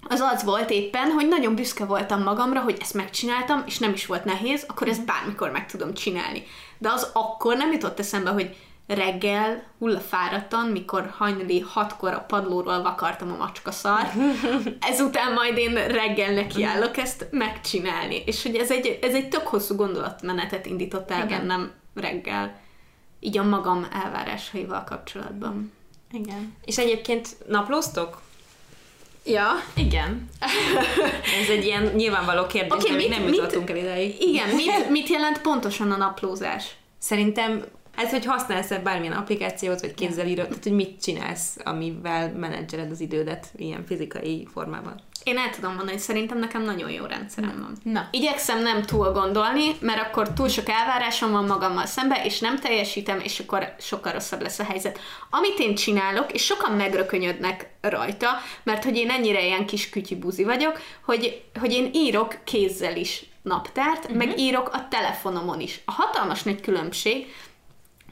az 0.08 0.20
az 0.20 0.44
volt 0.44 0.70
éppen, 0.70 1.10
hogy 1.10 1.28
nagyon 1.28 1.54
büszke 1.54 1.84
voltam 1.84 2.22
magamra, 2.22 2.60
hogy 2.60 2.76
ezt 2.80 2.94
megcsináltam, 2.94 3.62
és 3.66 3.78
nem 3.78 3.92
is 3.92 4.06
volt 4.06 4.24
nehéz, 4.24 4.64
akkor 4.68 4.88
ezt 4.88 5.04
bármikor 5.04 5.50
meg 5.50 5.66
tudom 5.66 5.94
csinálni. 5.94 6.42
De 6.78 6.90
az 6.90 7.10
akkor 7.12 7.56
nem 7.56 7.72
jutott 7.72 7.98
eszembe, 7.98 8.30
hogy 8.30 8.56
reggel, 8.88 9.62
hullafáradtan, 9.78 10.66
mikor 10.66 11.14
hajnali 11.16 11.60
hatkor 11.60 12.12
a 12.12 12.20
padlóról 12.20 12.82
vakartam 12.82 13.32
a 13.32 13.36
macska 13.36 13.70
szar, 13.70 14.06
ezután 14.90 15.32
majd 15.32 15.56
én 15.56 15.74
reggel 15.74 16.32
nekiállok 16.32 16.96
ezt 16.96 17.26
megcsinálni. 17.30 18.22
És 18.26 18.42
hogy 18.42 18.54
ez 18.56 18.70
egy, 18.70 18.98
ez 19.02 19.14
egy 19.14 19.28
tök 19.28 19.46
hosszú 19.46 19.74
gondolatmenetet 19.74 20.66
indított 20.66 21.10
el 21.10 21.24
Igen. 21.24 21.38
bennem 21.38 21.72
reggel, 21.94 22.60
így 23.20 23.38
a 23.38 23.42
magam 23.42 23.86
elvárásaival 24.04 24.84
kapcsolatban. 24.84 25.72
Igen. 26.12 26.54
És 26.64 26.78
egyébként 26.78 27.36
naplóztok? 27.48 28.20
Ja, 29.24 29.46
Igen. 29.74 30.28
Ez 31.42 31.48
egy 31.48 31.64
ilyen 31.64 31.82
nyilvánvaló 31.82 32.46
kérdés, 32.46 32.82
okay, 32.82 32.96
mit- 32.96 33.08
nem 33.08 33.26
jutottunk 33.28 33.70
el 33.70 33.76
ideig. 33.76 34.20
igen, 34.20 34.48
mit, 34.48 34.88
mit 34.90 35.08
jelent 35.08 35.40
pontosan 35.40 35.90
a 35.92 35.96
naplózás? 35.96 36.76
Szerintem 36.98 37.64
ez, 37.98 38.10
hogy 38.10 38.24
használsz-e 38.24 38.78
bármilyen 38.78 39.16
applikációt, 39.16 39.80
vagy 39.80 39.94
kézzelíró, 39.94 40.42
tehát 40.42 40.62
hogy 40.62 40.72
mit 40.72 41.02
csinálsz, 41.02 41.56
amivel 41.64 42.32
menedzseled 42.32 42.90
az 42.90 43.00
idődet 43.00 43.46
ilyen 43.56 43.84
fizikai 43.84 44.48
formában. 44.52 44.94
Én 45.22 45.38
el 45.38 45.50
tudom 45.50 45.70
mondani, 45.70 45.90
hogy 45.90 46.00
szerintem 46.00 46.38
nekem 46.38 46.62
nagyon 46.62 46.90
jó 46.90 47.04
rendszerem 47.04 47.58
van. 47.60 47.92
Na. 47.92 48.08
Igyekszem 48.10 48.62
nem 48.62 48.82
túl 48.82 49.12
gondolni, 49.12 49.76
mert 49.80 50.00
akkor 50.00 50.32
túl 50.32 50.48
sok 50.48 50.68
elvárásom 50.68 51.30
van 51.30 51.44
magammal 51.44 51.86
szembe, 51.86 52.24
és 52.24 52.40
nem 52.40 52.58
teljesítem, 52.58 53.20
és 53.20 53.40
akkor 53.40 53.74
sokkal 53.80 54.12
rosszabb 54.12 54.42
lesz 54.42 54.58
a 54.58 54.64
helyzet. 54.64 54.98
Amit 55.30 55.58
én 55.58 55.74
csinálok, 55.74 56.32
és 56.32 56.44
sokan 56.44 56.72
megrökönyödnek 56.72 57.70
rajta, 57.80 58.28
mert 58.62 58.84
hogy 58.84 58.96
én 58.96 59.10
ennyire 59.10 59.44
ilyen 59.44 59.66
kis 59.66 59.88
kütyübuzi 59.88 60.44
vagyok, 60.44 60.80
hogy, 61.04 61.42
hogy 61.60 61.72
én 61.72 61.90
írok 61.92 62.36
kézzel 62.44 62.96
is 62.96 63.24
naptárt, 63.42 64.04
uh-huh. 64.04 64.16
meg 64.16 64.38
írok 64.38 64.68
a 64.72 64.88
telefonomon 64.88 65.60
is. 65.60 65.80
A 65.84 65.92
hatalmas 65.92 66.42
nagy 66.42 66.60
különbség, 66.60 67.26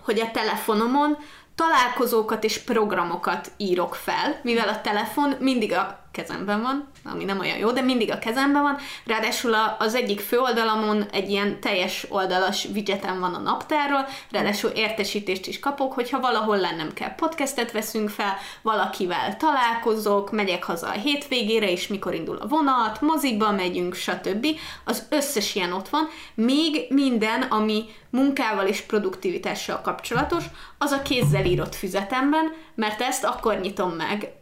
hogy 0.07 0.21
a 0.21 0.31
telefonomon 0.31 1.19
találkozókat 1.55 2.45
és 2.45 2.59
programokat 2.59 3.51
írok 3.57 3.95
fel, 3.95 4.41
mivel 4.43 4.69
a 4.69 4.81
telefon 4.81 5.37
mindig 5.41 5.73
a 5.73 6.06
kezemben 6.17 6.63
van, 6.63 6.89
ami 7.05 7.25
nem 7.25 7.39
olyan 7.39 7.59
jó, 7.59 7.71
de 7.71 7.81
mindig 7.81 8.11
a 8.11 8.19
kezemben 8.19 8.63
van. 8.63 8.77
Ráadásul 9.07 9.55
a- 9.55 9.77
az 9.79 9.95
egyik 9.95 10.21
főoldalamon 10.21 11.05
egy 11.13 11.31
ilyen 11.31 11.61
teljes 11.61 12.07
oldalas 12.09 12.65
widgetem 12.65 13.21
van 13.21 13.35
a 13.35 13.39
naptárról, 13.39 14.07
ráadásul 14.31 14.71
értesítést 14.71 15.47
is 15.47 15.59
kapok, 15.61 15.93
hogyha 15.93 16.21
valahol 16.21 16.57
lennem 16.57 16.93
kell 16.93 17.15
podcastet 17.15 17.73
veszünk 17.73 18.09
fel, 18.11 18.37
valakivel 18.63 19.37
találkozok, 19.37 20.33
megyek 20.33 20.65
haza 20.65 20.87
a 20.89 20.91
hétvégére, 20.91 21.71
és 21.71 21.87
mikor 21.89 22.15
indul 22.15 22.37
a 22.37 22.47
vonat, 22.47 23.01
moziba 23.01 23.51
megyünk, 23.53 23.95
stb. 23.95 24.47
Az 24.85 25.07
összes 25.11 25.55
ilyen 25.55 25.73
ott 25.73 25.89
van, 25.89 26.09
még 26.35 26.87
minden, 26.89 27.43
ami 27.43 27.85
munkával 28.11 28.67
és 28.67 28.81
produktivitással 28.81 29.81
kapcsolatos, 29.81 30.45
az 30.79 30.91
a 30.91 31.03
kézzel 31.03 31.45
írott 31.45 31.75
füzetemben, 31.75 32.53
mert 32.75 33.01
ezt 33.01 33.25
akkor 33.25 33.61
nyitom 33.61 33.91
meg, 33.91 34.33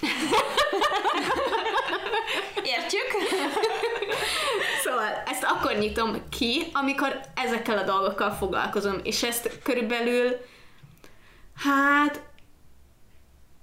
Értjük? 2.74 3.06
Szóval 4.84 5.22
ezt 5.26 5.44
akkor 5.44 5.74
nyitom 5.74 6.22
ki, 6.30 6.66
amikor 6.72 7.20
ezekkel 7.34 7.78
a 7.78 7.82
dolgokkal 7.82 8.30
foglalkozom, 8.30 9.00
és 9.02 9.22
ezt 9.22 9.50
körülbelül, 9.62 10.36
hát, 11.56 12.20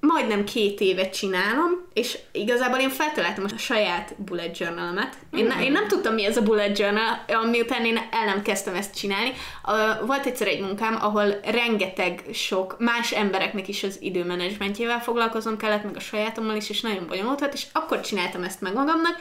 majdnem 0.06 0.44
két 0.44 0.80
éve 0.80 1.10
csinálom, 1.10 1.72
és 1.94 2.18
igazából 2.32 2.80
én 2.80 2.90
feltaláltam 2.90 3.44
a 3.44 3.58
saját 3.58 4.16
bullet 4.18 4.58
journal 4.58 5.10
Én, 5.32 5.46
ne, 5.46 5.64
én 5.64 5.72
nem 5.72 5.88
tudtam, 5.88 6.14
mi 6.14 6.26
ez 6.26 6.38
a 6.38 6.42
bullet 6.42 6.80
journal, 6.80 7.26
miután 7.52 7.86
én 7.86 7.98
el 8.12 8.26
nem 8.26 8.42
kezdtem 8.42 8.76
ezt 8.76 8.96
csinálni. 8.96 9.32
Uh, 9.68 10.08
volt 10.08 10.26
egyszer 10.26 10.48
egy 10.48 10.62
munkám, 10.62 10.98
ahol 11.02 11.40
rengeteg 11.44 12.24
sok 12.34 12.76
más 12.80 13.12
embereknek 13.12 13.68
is 13.68 13.84
az 13.84 13.98
időmenedzsmentjével 14.02 15.02
foglalkoznom 15.02 15.58
kellett, 15.58 15.84
meg 15.84 15.96
a 15.96 16.00
sajátommal 16.00 16.56
is, 16.56 16.70
és 16.70 16.82
nagyon 16.82 17.08
bonyolult 17.08 17.40
volt, 17.40 17.54
és 17.54 17.66
akkor 17.72 18.02
csináltam 18.02 18.44
ezt 18.44 18.62
meg 18.62 18.74
magamnak, 18.74 19.20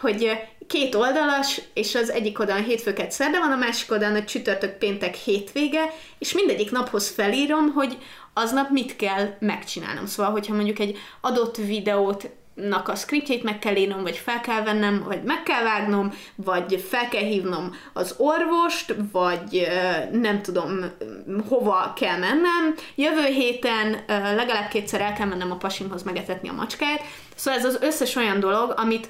hogy 0.00 0.38
két 0.70 0.94
oldalas, 0.94 1.60
és 1.74 1.94
az 1.94 2.10
egyik 2.10 2.38
oldalon 2.38 2.64
hétfőket 2.64 3.10
szerda 3.10 3.38
van, 3.38 3.52
a 3.52 3.56
másik 3.56 3.90
oldalon 3.90 4.16
a 4.16 4.24
csütörtök, 4.24 4.78
péntek, 4.78 5.14
hétvége, 5.14 5.84
és 6.18 6.32
mindegyik 6.32 6.70
naphoz 6.70 7.08
felírom, 7.08 7.72
hogy 7.72 7.98
aznap 8.34 8.70
mit 8.70 8.96
kell 8.96 9.36
megcsinálnom. 9.38 10.06
Szóval, 10.06 10.32
hogyha 10.32 10.54
mondjuk 10.54 10.78
egy 10.78 10.98
adott 11.20 11.56
videót 11.56 12.30
nak 12.54 12.88
a 12.88 12.94
scriptjét 12.94 13.42
meg 13.42 13.58
kell 13.58 13.76
írnom, 13.76 14.02
vagy 14.02 14.16
fel 14.16 14.40
kell 14.40 14.62
vennem, 14.62 15.02
vagy 15.06 15.22
meg 15.22 15.42
kell 15.42 15.62
vágnom, 15.62 16.12
vagy 16.34 16.84
fel 16.88 17.08
kell 17.08 17.22
hívnom 17.22 17.74
az 17.92 18.14
orvost, 18.18 18.94
vagy 19.12 19.68
nem 20.12 20.42
tudom, 20.42 20.84
hova 21.48 21.92
kell 21.96 22.18
mennem. 22.18 22.74
Jövő 22.94 23.24
héten 23.24 23.96
legalább 24.06 24.68
kétszer 24.68 25.00
el 25.00 25.12
kell 25.12 25.26
mennem 25.26 25.50
a 25.50 25.56
pasimhoz 25.56 26.02
megetetni 26.02 26.48
a 26.48 26.52
macskáját. 26.52 27.02
Szóval 27.34 27.60
ez 27.60 27.66
az 27.66 27.78
összes 27.80 28.16
olyan 28.16 28.40
dolog, 28.40 28.74
amit 28.76 29.08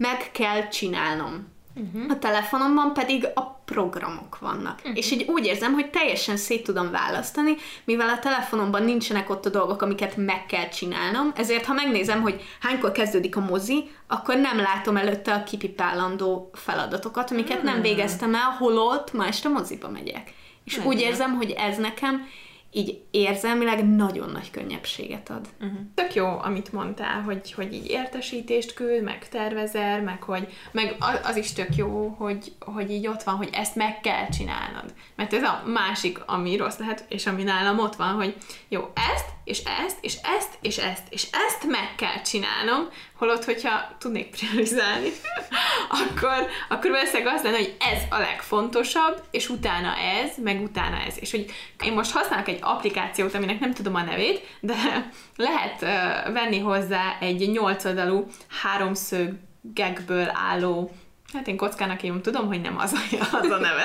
meg 0.00 0.30
kell 0.32 0.68
csinálnom. 0.68 1.48
Uh-huh. 1.74 2.10
A 2.10 2.18
telefonomban 2.18 2.92
pedig 2.92 3.26
a 3.34 3.60
programok 3.64 4.38
vannak. 4.38 4.78
Uh-huh. 4.78 4.96
És 4.96 5.10
így 5.10 5.26
úgy 5.28 5.44
érzem, 5.46 5.72
hogy 5.72 5.90
teljesen 5.90 6.36
szét 6.36 6.64
tudom 6.64 6.90
választani, 6.90 7.56
mivel 7.84 8.08
a 8.08 8.18
telefonomban 8.18 8.82
nincsenek 8.82 9.30
ott 9.30 9.46
a 9.46 9.50
dolgok, 9.50 9.82
amiket 9.82 10.16
meg 10.16 10.46
kell 10.46 10.68
csinálnom, 10.68 11.32
ezért 11.36 11.64
ha 11.64 11.72
megnézem, 11.72 12.22
hogy 12.22 12.42
hánykor 12.60 12.92
kezdődik 12.92 13.36
a 13.36 13.40
mozi, 13.40 13.90
akkor 14.06 14.36
nem 14.36 14.56
látom 14.56 14.96
előtte 14.96 15.34
a 15.34 15.42
kipipálandó 15.42 16.50
feladatokat, 16.52 17.30
amiket 17.30 17.56
uh-huh. 17.56 17.72
nem 17.72 17.82
végeztem 17.82 18.34
el, 18.34 18.56
holott 18.58 19.12
ma 19.12 19.26
este 19.26 19.48
moziba 19.48 19.88
megyek. 19.88 20.32
És 20.64 20.76
Nagyon 20.76 20.92
úgy 20.92 21.00
érzem, 21.00 21.34
hogy 21.34 21.50
ez 21.50 21.76
nekem 21.76 22.26
így 22.72 23.02
érzelmileg 23.10 23.88
nagyon 23.88 24.30
nagy 24.30 24.50
könnyebbséget 24.50 25.30
ad. 25.30 25.48
Tök 25.94 26.14
jó, 26.14 26.26
amit 26.26 26.72
mondtál, 26.72 27.22
hogy, 27.22 27.52
hogy 27.52 27.72
így 27.72 27.86
értesítést 27.86 28.74
küld, 28.74 29.02
meg 29.02 29.28
tervezel, 29.28 30.02
meg 30.02 30.22
hogy 30.22 30.48
meg 30.72 30.96
az 31.22 31.36
is 31.36 31.52
tök 31.52 31.76
jó, 31.76 32.14
hogy, 32.18 32.52
hogy 32.60 32.90
így 32.90 33.06
ott 33.06 33.22
van, 33.22 33.34
hogy 33.34 33.48
ezt 33.52 33.76
meg 33.76 34.00
kell 34.00 34.28
csinálnod. 34.28 34.94
Mert 35.16 35.32
ez 35.32 35.42
a 35.42 35.62
másik, 35.66 36.18
ami 36.26 36.56
rossz 36.56 36.78
lehet, 36.78 37.04
és 37.08 37.26
ami 37.26 37.42
nálam 37.42 37.78
ott 37.78 37.96
van, 37.96 38.14
hogy 38.14 38.36
jó, 38.68 38.80
ezt, 39.14 39.26
és 39.50 39.62
ezt, 39.86 39.98
és 40.00 40.16
ezt, 40.36 40.58
és 40.60 40.76
ezt, 40.76 41.02
és 41.08 41.26
ezt 41.48 41.66
meg 41.66 41.94
kell 41.96 42.22
csinálnom, 42.22 42.88
holott, 43.16 43.44
hogyha 43.44 43.96
tudnék 43.98 44.30
priorizálni, 44.30 45.08
akkor, 46.00 46.46
akkor 46.68 46.90
valószínűleg 46.90 47.34
az 47.34 47.42
lenne, 47.42 47.56
hogy 47.56 47.76
ez 47.78 48.02
a 48.10 48.18
legfontosabb, 48.18 49.22
és 49.30 49.48
utána 49.48 49.96
ez, 49.96 50.30
meg 50.42 50.62
utána 50.62 50.96
ez. 50.96 51.14
És 51.18 51.30
hogy 51.30 51.50
én 51.84 51.92
most 51.92 52.12
használok 52.12 52.48
egy 52.48 52.58
applikációt, 52.62 53.34
aminek 53.34 53.60
nem 53.60 53.74
tudom 53.74 53.94
a 53.94 54.02
nevét, 54.02 54.56
de 54.60 54.74
lehet 55.36 55.82
uh, 55.82 56.32
venni 56.32 56.58
hozzá 56.58 57.16
egy 57.20 57.50
nyolcoldalú 57.50 58.26
háromszögekből 58.62 60.30
álló 60.32 60.90
Hát 61.32 61.48
én 61.48 61.56
kockának 61.56 62.00
hívom, 62.00 62.22
tudom, 62.22 62.46
hogy 62.46 62.60
nem 62.60 62.78
az 62.78 62.92
a, 62.92 62.98
az 63.42 63.50
a 63.50 63.56
neve. 63.58 63.84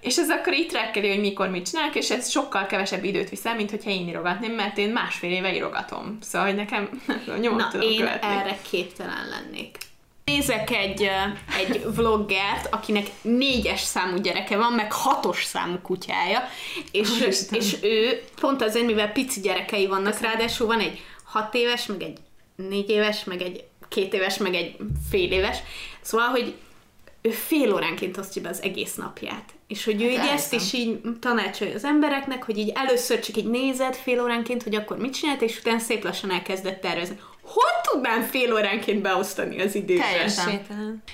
és 0.00 0.16
ez 0.16 0.30
akkor 0.30 0.54
így 0.54 0.66
trackeli, 0.66 1.08
hogy 1.08 1.20
mikor 1.20 1.48
mit 1.48 1.68
csinálok, 1.70 1.94
és 1.94 2.10
ez 2.10 2.30
sokkal 2.30 2.66
kevesebb 2.66 3.04
időt 3.04 3.28
viszel, 3.28 3.54
mint 3.54 3.70
hogyha 3.70 3.90
én 3.90 4.08
írogatném, 4.08 4.52
mert 4.52 4.78
én 4.78 4.90
másfél 4.90 5.30
éve 5.30 5.54
írogatom. 5.54 6.18
Szóval, 6.20 6.46
hogy 6.46 6.56
nekem 6.56 7.02
nyomon 7.40 7.58
Na, 7.58 7.68
tudom 7.68 7.90
én 7.90 7.98
követni. 7.98 8.28
erre 8.28 8.58
képtelen 8.70 9.28
lennék. 9.28 9.76
Nézek 10.24 10.70
egy, 10.70 11.10
egy 11.58 11.82
vloggert, 11.94 12.68
akinek 12.70 13.06
négyes 13.22 13.80
számú 13.80 14.16
gyereke 14.16 14.56
van, 14.56 14.72
meg 14.72 14.92
hatos 14.92 15.44
számú 15.44 15.78
kutyája, 15.82 16.48
és, 16.90 17.10
Úristen. 17.10 17.58
és 17.60 17.76
ő 17.82 18.22
pont 18.40 18.62
azért, 18.62 18.86
mivel 18.86 19.12
pici 19.12 19.40
gyerekei 19.40 19.86
vannak, 19.86 20.20
ráadásul 20.20 20.66
van 20.66 20.80
egy 20.80 21.02
hat 21.24 21.54
éves, 21.54 21.86
meg 21.86 22.02
egy 22.02 22.18
négy 22.56 22.90
éves, 22.90 23.24
meg 23.24 23.40
egy 23.42 23.64
két 23.88 24.12
éves, 24.14 24.36
meg 24.36 24.54
egy 24.54 24.76
fél 25.10 25.32
éves, 25.32 25.58
szóval, 26.00 26.26
hogy 26.26 26.54
ő 27.22 27.30
fél 27.30 27.72
óránként 27.74 28.16
osztja 28.16 28.42
be 28.42 28.48
az 28.48 28.62
egész 28.62 28.94
napját. 28.94 29.44
És 29.66 29.84
hogy 29.84 30.02
ő 30.02 30.14
Hát 30.14 30.24
így 30.24 30.32
ezt 30.32 30.52
is 30.52 30.72
így 30.72 31.00
tanácsolja 31.20 31.74
az 31.74 31.84
embereknek, 31.84 32.44
hogy 32.44 32.58
így 32.58 32.72
először 32.74 33.20
csak 33.20 33.36
így 33.36 33.48
nézed 33.48 33.94
fél 33.94 34.22
óránként, 34.22 34.62
hogy 34.62 34.74
akkor 34.74 34.98
mit 34.98 35.14
csinált, 35.14 35.42
és 35.42 35.58
utána 35.58 35.78
szép 35.78 36.04
lassan 36.04 36.30
elkezdett 36.30 36.80
tervezni. 36.80 37.18
Hol 37.42 37.92
tudnám 37.92 38.22
fél 38.22 38.52
óránként 38.52 39.02
beosztani 39.02 39.60
az 39.60 39.74
időt? 39.74 40.00
Teljesen. 40.00 40.60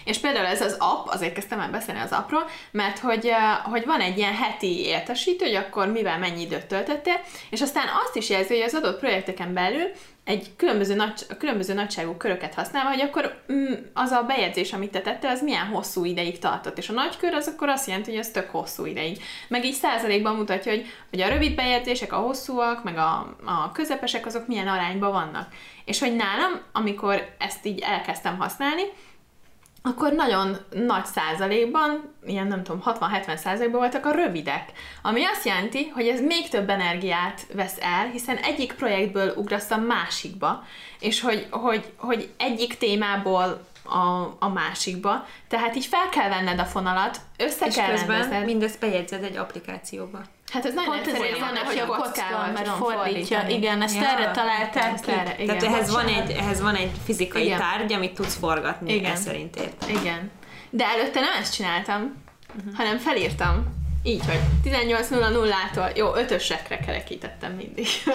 És 0.05 0.19
például 0.19 0.47
ez 0.47 0.61
az 0.61 0.77
app, 0.79 1.07
azért 1.07 1.35
kezdtem 1.35 1.61
el 1.61 1.71
beszélni 1.71 2.01
az 2.01 2.13
appról, 2.13 2.49
mert 2.71 2.99
hogy, 2.99 3.31
hogy 3.65 3.85
van 3.85 4.01
egy 4.01 4.19
ilyen 4.19 4.35
heti 4.35 4.81
értesítő, 4.81 5.45
hogy 5.45 5.55
akkor 5.55 5.87
mivel 5.87 6.19
mennyi 6.19 6.43
időt 6.43 6.67
töltöttél, 6.67 7.21
és 7.51 7.61
aztán 7.61 7.87
azt 8.05 8.17
is 8.17 8.31
jelzi, 8.31 8.55
hogy 8.55 8.63
az 8.63 8.75
adott 8.75 8.99
projekteken 8.99 9.55
belül 9.55 9.87
egy 10.25 10.57
különböző, 10.57 10.95
nagy, 10.95 11.27
különböző 11.39 11.75
nagyságú 11.75 12.17
köröket 12.17 12.55
használva, 12.55 12.89
hogy 12.89 13.01
akkor 13.01 13.43
mm, 13.53 13.73
az 13.93 14.11
a 14.11 14.23
bejegyzés, 14.23 14.73
amit 14.73 14.91
te 14.91 15.01
tettél, 15.01 15.31
az 15.31 15.43
milyen 15.43 15.67
hosszú 15.67 16.05
ideig 16.05 16.39
tartott. 16.39 16.79
És 16.79 16.89
a 16.89 16.93
nagy 16.93 17.17
kör 17.17 17.35
az 17.35 17.49
akkor 17.55 17.69
azt 17.69 17.87
jelenti, 17.87 18.11
hogy 18.11 18.19
ez 18.19 18.31
tök 18.31 18.51
hosszú 18.51 18.87
ideig. 18.87 19.23
Meg 19.49 19.65
így 19.65 19.75
százalékban 19.75 20.37
mutatja, 20.37 20.73
hogy, 20.73 20.87
hogy 21.11 21.21
a 21.21 21.29
rövid 21.29 21.55
bejegyzések, 21.55 22.13
a 22.13 22.17
hosszúak, 22.17 22.85
meg 22.85 22.97
a, 22.97 23.37
a 23.45 23.73
közepesek, 23.73 24.27
azok 24.27 24.47
milyen 24.47 24.69
arányban 24.69 25.13
vannak. 25.13 25.49
És 25.85 25.99
hogy 25.99 26.17
nálam, 26.17 26.61
amikor 26.73 27.35
ezt 27.39 27.67
így 27.67 27.81
elkezdtem 27.81 28.39
használni, 28.39 28.83
akkor 29.89 30.13
nagyon 30.13 30.57
nagy 30.71 31.05
százalékban, 31.05 32.15
ilyen 32.27 32.47
nem 32.47 32.63
tudom, 32.63 32.83
60-70 32.85 33.37
százalékban 33.37 33.81
voltak 33.81 34.07
a 34.07 34.11
rövidek. 34.11 34.73
Ami 35.03 35.25
azt 35.25 35.45
jelenti, 35.45 35.89
hogy 35.89 36.07
ez 36.09 36.21
még 36.21 36.49
több 36.49 36.69
energiát 36.69 37.47
vesz 37.55 37.77
el, 37.81 38.07
hiszen 38.07 38.37
egyik 38.37 38.73
projektből 38.73 39.33
ugrasz 39.37 39.71
a 39.71 39.77
másikba, 39.77 40.65
és 41.01 41.21
hogy, 41.21 41.47
hogy, 41.51 41.93
hogy 41.97 42.31
egyik 42.37 42.79
témából 42.79 43.67
a, 43.85 44.37
a 44.39 44.49
másikba. 44.49 45.27
Tehát 45.49 45.77
így 45.77 45.87
fel 45.87 46.09
kell 46.09 46.29
venned 46.29 46.59
a 46.59 46.65
fonalat, 46.65 47.21
össze 47.39 47.67
És 47.67 47.75
kell 47.75 47.91
közben 47.91 48.19
rendezed. 48.19 48.45
mindezt 48.45 48.81
bejegyzed 48.81 49.25
egy 49.25 49.37
applikációba. 49.37 50.21
Hát 50.55 50.65
ez 50.67 50.75
nagyon 50.75 50.95
Pont 50.95 51.07
ezért 51.07 51.39
van, 51.39 51.57
hogy 51.57 51.79
a 51.79 51.87
kockával, 51.87 52.51
mert 52.53 52.69
fordítja. 52.69 53.39
fordítani. 53.39 53.55
Igen, 53.55 53.83
ezt 53.83 53.95
Ja, 53.95 54.09
erre 54.09 54.31
találták 54.31 54.93
Ezt 54.93 55.05
ki. 55.05 55.11
erre, 55.11 55.35
igen. 55.39 55.59
Tehát 55.59 55.75
ehhez 55.75 55.93
van, 55.93 56.07
egy, 56.07 56.31
ehhez 56.31 56.61
van 56.61 56.75
egy 56.75 56.91
fizikai 57.05 57.45
Igen. 57.45 57.59
tárgy, 57.59 57.93
amit 57.93 58.15
tudsz 58.15 58.35
forgatni, 58.37 58.95
Igen. 58.95 59.13
ez 59.13 59.21
szerint 59.21 59.57
értem. 59.57 59.89
Igen. 59.89 60.31
De 60.71 60.85
előtte 60.85 61.21
nem 61.21 61.33
ezt 61.41 61.55
csináltam, 61.55 62.23
uh-huh. 62.57 62.75
hanem 62.77 62.99
felírtam. 62.99 63.83
Így, 64.03 64.23
hogy 64.27 64.41
18.00-tól, 64.65 65.97
jó, 65.97 66.15
ötösekre 66.15 66.79
kerekítettem 66.79 67.53
mindig. 67.53 67.87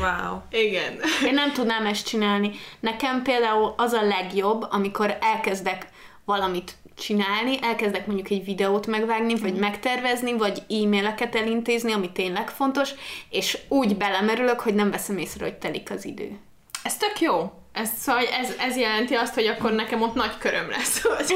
Wow. 0.00 0.38
Igen. 0.50 1.00
Én 1.26 1.34
nem 1.34 1.52
tudnám 1.52 1.86
ezt 1.86 2.06
csinálni. 2.06 2.50
Nekem 2.80 3.22
például 3.22 3.74
az 3.76 3.92
a 3.92 4.02
legjobb, 4.02 4.66
amikor 4.70 5.18
elkezdek 5.20 5.86
valamit 6.24 6.74
csinálni, 6.96 7.58
elkezdek 7.62 8.06
mondjuk 8.06 8.30
egy 8.30 8.44
videót 8.44 8.86
megvágni, 8.86 9.34
vagy 9.34 9.54
megtervezni, 9.54 10.36
vagy 10.36 10.62
e-maileket 10.68 11.34
elintézni, 11.34 11.92
ami 11.92 12.12
tényleg 12.12 12.50
fontos, 12.50 12.90
és 13.30 13.58
úgy 13.68 13.96
belemerülök, 13.96 14.60
hogy 14.60 14.74
nem 14.74 14.90
veszem 14.90 15.18
észre, 15.18 15.44
hogy 15.44 15.54
telik 15.54 15.90
az 15.90 16.04
idő. 16.04 16.38
Ez 16.82 16.96
tök 16.96 17.20
jó. 17.20 17.52
Ez, 17.72 17.90
szóval 17.98 18.24
ez, 18.26 18.54
ez 18.58 18.76
jelenti 18.76 19.14
azt, 19.14 19.34
hogy 19.34 19.46
akkor 19.46 19.72
nekem 19.72 20.02
ott 20.02 20.14
nagy 20.14 20.38
köröm 20.38 20.68
lesz, 20.70 21.02
hogy, 21.16 21.34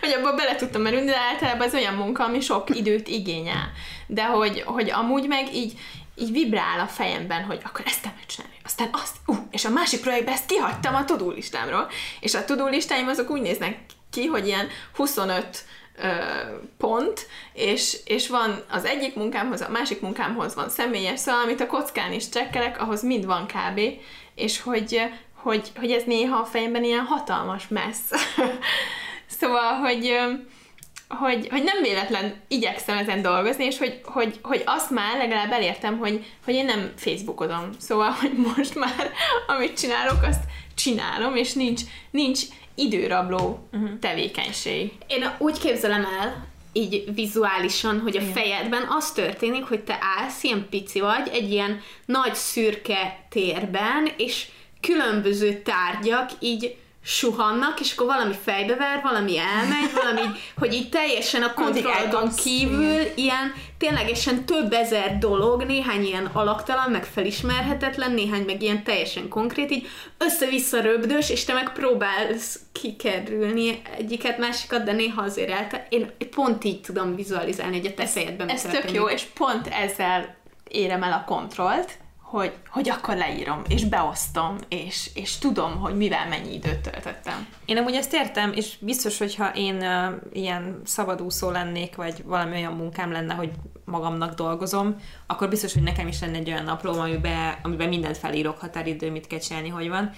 hogy 0.00 0.12
abba 0.12 0.34
bele 0.34 0.54
tudtam 0.54 0.82
merülni, 0.82 1.06
de 1.06 1.16
általában 1.16 1.66
ez 1.66 1.74
olyan 1.74 1.94
munka, 1.94 2.24
ami 2.24 2.40
sok 2.40 2.76
időt 2.76 3.08
igényel. 3.08 3.72
De 4.06 4.24
hogy, 4.24 4.60
hogy 4.60 4.90
amúgy 4.90 5.26
meg 5.26 5.54
így, 5.54 5.78
így 6.16 6.32
vibrál 6.32 6.80
a 6.80 6.86
fejemben, 6.86 7.44
hogy 7.44 7.60
akkor 7.64 7.84
ezt 7.86 8.04
nem 8.04 8.14
csinálni, 8.26 8.56
aztán 8.64 8.88
azt, 8.92 9.16
uh, 9.26 9.36
és 9.50 9.64
a 9.64 9.70
másik 9.70 10.00
projektben 10.00 10.34
ezt 10.34 10.46
kihagytam 10.46 10.94
a 10.94 11.04
tudó 11.04 11.30
listámról, 11.30 11.90
és 12.20 12.34
a 12.34 12.44
tudó 12.44 12.66
listáim 12.66 13.08
azok 13.08 13.30
úgy 13.30 13.40
néznek 13.40 13.78
ki, 14.10 14.26
hogy 14.26 14.46
ilyen 14.46 14.68
25 14.94 15.64
ö, 16.02 16.08
pont, 16.78 17.26
és, 17.52 17.96
és 18.04 18.28
van 18.28 18.64
az 18.70 18.84
egyik 18.84 19.14
munkámhoz, 19.14 19.60
a 19.60 19.68
másik 19.68 20.00
munkámhoz 20.00 20.54
van 20.54 20.68
személyes, 20.68 21.20
szóval 21.20 21.42
amit 21.42 21.60
a 21.60 21.66
kockán 21.66 22.12
is 22.12 22.28
csekkelek, 22.28 22.80
ahhoz 22.80 23.02
mind 23.02 23.26
van 23.26 23.46
kb. 23.46 23.80
És 24.34 24.60
hogy, 24.60 25.02
hogy, 25.34 25.68
hogy 25.76 25.90
ez 25.90 26.02
néha 26.06 26.38
a 26.38 26.44
fejemben 26.44 26.84
ilyen 26.84 27.04
hatalmas 27.04 27.68
messz. 27.68 28.10
szóval, 29.40 29.74
hogy, 29.74 30.18
hogy, 31.08 31.48
hogy 31.50 31.62
nem 31.62 31.82
véletlen 31.82 32.40
igyekszem 32.48 32.98
ezen 32.98 33.22
dolgozni, 33.22 33.64
és 33.64 33.78
hogy, 33.78 34.00
hogy, 34.04 34.38
hogy 34.42 34.62
azt 34.66 34.90
már 34.90 35.16
legalább 35.16 35.52
elértem, 35.52 35.98
hogy, 35.98 36.24
hogy 36.44 36.54
én 36.54 36.64
nem 36.64 36.92
Facebookozom. 36.96 37.70
Szóval, 37.78 38.10
hogy 38.10 38.32
most 38.32 38.74
már 38.74 39.12
amit 39.56 39.78
csinálok, 39.78 40.22
azt 40.22 40.42
csinálom, 40.74 41.36
és 41.36 41.52
nincs, 41.52 41.80
nincs 42.10 42.40
időrabló 42.80 43.68
uh-huh. 43.72 43.98
tevékenység. 43.98 44.92
Én 45.06 45.30
úgy 45.38 45.58
képzelem 45.58 46.04
el, 46.20 46.48
így 46.72 47.14
vizuálisan, 47.14 48.00
hogy 48.00 48.16
a 48.16 48.20
fejedben 48.20 48.82
az 48.88 49.12
történik, 49.12 49.64
hogy 49.64 49.80
te 49.80 49.98
állsz, 50.18 50.42
ilyen 50.42 50.66
pici 50.70 51.00
vagy, 51.00 51.28
egy 51.32 51.50
ilyen 51.50 51.80
nagy 52.04 52.34
szürke 52.34 53.26
térben, 53.28 54.08
és 54.16 54.46
különböző 54.80 55.62
tárgyak 55.62 56.30
így 56.38 56.76
suhannak, 57.04 57.80
és 57.80 57.92
akkor 57.92 58.06
valami 58.06 58.34
fejbever, 58.42 59.00
valami 59.02 59.38
elmegy, 59.38 59.92
valami, 59.94 60.20
hogy 60.58 60.74
így 60.74 60.88
teljesen 60.88 61.42
a 61.42 61.54
kontrollodon 61.54 62.02
elkapsz. 62.02 62.42
kívül 62.42 63.00
ilyen 63.14 63.52
ténylegesen 63.78 64.44
több 64.44 64.72
ezer 64.72 65.18
dolog, 65.18 65.62
néhány 65.62 66.04
ilyen 66.04 66.26
alaktalan, 66.32 66.90
meg 66.90 67.04
felismerhetetlen, 67.04 68.12
néhány 68.12 68.42
meg 68.42 68.62
ilyen 68.62 68.84
teljesen 68.84 69.28
konkrét, 69.28 69.70
így 69.70 69.86
össze-vissza 70.18 70.80
röbdös, 70.80 71.30
és 71.30 71.44
te 71.44 71.52
meg 71.52 71.72
próbálsz 71.72 72.60
kikerülni 72.72 73.82
egyiket, 73.98 74.38
másikat, 74.38 74.84
de 74.84 74.92
néha 74.92 75.22
azért 75.22 75.50
elte. 75.50 75.86
Én 75.90 76.12
pont 76.34 76.64
így 76.64 76.80
tudom 76.80 77.14
vizualizálni, 77.14 77.76
hogy 77.76 77.86
a 77.86 77.94
te 77.94 78.06
fejedben 78.06 78.46
mi 78.46 78.52
Ez 78.52 78.62
tök 78.62 78.92
jó, 78.92 79.08
és 79.08 79.22
pont 79.22 79.66
ezzel 79.66 80.36
érem 80.68 81.02
el 81.02 81.12
a 81.12 81.24
kontrollt, 81.26 81.98
hogy, 82.30 82.52
hogy 82.68 82.88
akkor 82.88 83.16
leírom, 83.16 83.62
és 83.68 83.84
beosztom, 83.84 84.56
és, 84.68 85.10
és 85.14 85.38
tudom, 85.38 85.78
hogy 85.78 85.96
mivel 85.96 86.28
mennyi 86.28 86.54
időt 86.54 86.78
töltöttem. 86.78 87.46
Én 87.64 87.76
amúgy 87.76 87.94
ezt 87.94 88.12
értem, 88.12 88.52
és 88.52 88.76
biztos, 88.80 89.18
hogyha 89.18 89.50
én 89.54 89.76
uh, 89.76 90.14
ilyen 90.32 90.80
szabadúszó 90.84 91.50
lennék, 91.50 91.96
vagy 91.96 92.24
valami 92.24 92.56
olyan 92.56 92.72
munkám 92.72 93.12
lenne, 93.12 93.34
hogy 93.34 93.50
magamnak 93.84 94.34
dolgozom, 94.34 94.96
akkor 95.26 95.48
biztos, 95.48 95.72
hogy 95.72 95.82
nekem 95.82 96.06
is 96.06 96.20
lenne 96.20 96.36
egy 96.36 96.50
olyan 96.50 96.64
naplóm, 96.64 96.98
amiben, 96.98 97.54
amiben 97.62 97.88
mindent 97.88 98.18
felírok, 98.18 98.58
határidő, 98.58 99.10
mit 99.10 99.26
kell 99.26 99.38
csinálni, 99.38 99.68
hogy 99.68 99.88
van. 99.88 100.10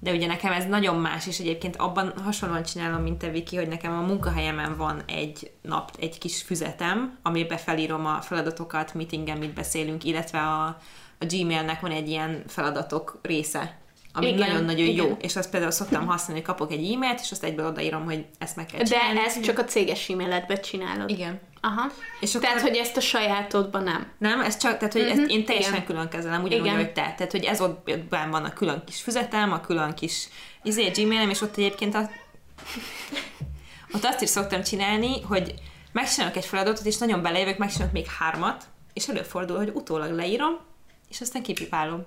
De 0.00 0.12
ugye 0.12 0.26
nekem 0.26 0.52
ez 0.52 0.66
nagyon 0.66 0.96
más, 0.96 1.26
és 1.26 1.38
egyébként 1.38 1.76
abban 1.76 2.12
hasonlóan 2.24 2.62
csinálom, 2.62 3.02
mint 3.02 3.18
te, 3.18 3.30
Viki, 3.30 3.56
hogy 3.56 3.68
nekem 3.68 3.92
a 3.92 4.06
munkahelyemen 4.06 4.76
van 4.76 5.02
egy 5.06 5.50
nap, 5.62 5.90
egy 6.00 6.18
kis 6.18 6.42
füzetem, 6.42 7.18
amiben 7.22 7.58
felírom 7.58 8.06
a 8.06 8.20
feladatokat, 8.20 8.94
meetingen 8.94 9.38
mit 9.38 9.54
beszélünk, 9.54 10.04
illetve 10.04 10.38
a, 10.38 10.78
a 11.18 11.24
Gmailnek 11.24 11.80
van 11.80 11.90
egy 11.90 12.08
ilyen 12.08 12.44
feladatok 12.46 13.18
része, 13.22 13.78
ami 14.12 14.30
nagyon-nagyon 14.32 14.86
jó, 14.86 15.16
és 15.20 15.36
azt 15.36 15.50
például 15.50 15.72
szoktam 15.72 16.06
használni, 16.06 16.42
hogy 16.42 16.54
kapok 16.54 16.72
egy 16.72 16.92
e-mailt, 16.92 17.20
és 17.20 17.30
azt 17.30 17.44
egyből 17.44 17.66
odaírom, 17.66 18.04
hogy 18.04 18.26
ezt 18.38 18.56
meg 18.56 18.66
kell 18.66 18.78
De 18.78 18.84
csinálni. 18.84 19.18
ezt 19.18 19.42
csak 19.42 19.58
a 19.58 19.64
céges 19.64 20.08
e-mailetbe 20.08 20.60
csinálod. 20.60 21.10
Igen. 21.10 21.40
Aha. 21.60 21.90
És 22.20 22.34
akkor... 22.34 22.48
Tehát, 22.48 22.62
hogy 22.62 22.76
ezt 22.76 22.96
a 22.96 23.00
sajátodban 23.00 23.82
nem. 23.82 24.12
Nem, 24.18 24.40
ez 24.40 24.56
csak, 24.56 24.76
tehát, 24.76 24.92
hogy 24.92 25.02
uh-huh, 25.02 25.20
ezt 25.20 25.30
én 25.30 25.44
teljesen 25.44 25.72
igen. 25.72 25.84
külön 25.84 26.08
kezelem, 26.08 26.42
ugyanúgy, 26.42 26.66
Igen. 26.66 26.76
hogy 26.76 26.92
te. 26.92 27.14
Tehát, 27.16 27.30
hogy 27.30 27.44
ez 27.44 27.60
ott 27.60 27.90
van 28.10 28.44
a 28.44 28.52
külön 28.52 28.82
kis 28.86 29.00
füzetem, 29.00 29.52
a 29.52 29.60
külön 29.60 29.94
kis 29.94 30.28
izé, 30.62 30.88
Gmailem, 30.88 31.30
és 31.30 31.40
ott 31.40 31.56
egyébként 31.56 31.94
a... 31.94 32.10
ott 33.94 34.04
azt 34.04 34.22
is 34.22 34.28
szoktam 34.28 34.62
csinálni, 34.62 35.22
hogy 35.22 35.54
megcsinálok 35.92 36.36
egy 36.36 36.44
feladatot, 36.44 36.86
és 36.86 36.98
nagyon 36.98 37.22
belejövök, 37.22 37.58
megcsinálok 37.58 37.92
még 37.92 38.06
hármat, 38.06 38.64
és 38.92 39.08
előfordul, 39.08 39.56
hogy 39.56 39.70
utólag 39.74 40.12
leírom, 40.12 40.58
és 41.08 41.20
aztán 41.20 41.42
kipipálom. 41.42 42.04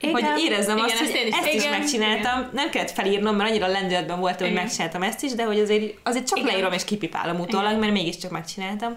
Igen. 0.00 0.12
Hogy 0.12 0.42
érezzem 0.42 0.76
Igen, 0.76 0.90
azt, 0.90 1.00
ezt 1.00 1.10
hogy 1.10 1.20
én 1.20 1.26
is- 1.26 1.34
ezt 1.36 1.46
is 1.46 1.64
igen, 1.64 1.78
megcsináltam, 1.78 2.48
nem 2.52 2.70
kellett 2.70 2.90
felírnom, 2.90 3.36
mert 3.36 3.50
annyira 3.50 3.66
lendületben 3.66 4.20
voltam, 4.20 4.38
hogy 4.40 4.50
Igen. 4.50 4.62
megcsináltam 4.62 5.02
ezt 5.02 5.22
is, 5.22 5.32
de 5.32 5.44
hogy 5.44 5.60
azért, 5.60 5.98
azért 6.02 6.26
csak 6.28 6.38
Igen. 6.38 6.50
leírom 6.52 6.72
és 6.72 6.84
kipipálom 6.84 7.40
utólag, 7.40 7.78
mert 7.78 7.92
mégiscsak 7.92 8.30
megcsináltam. 8.30 8.96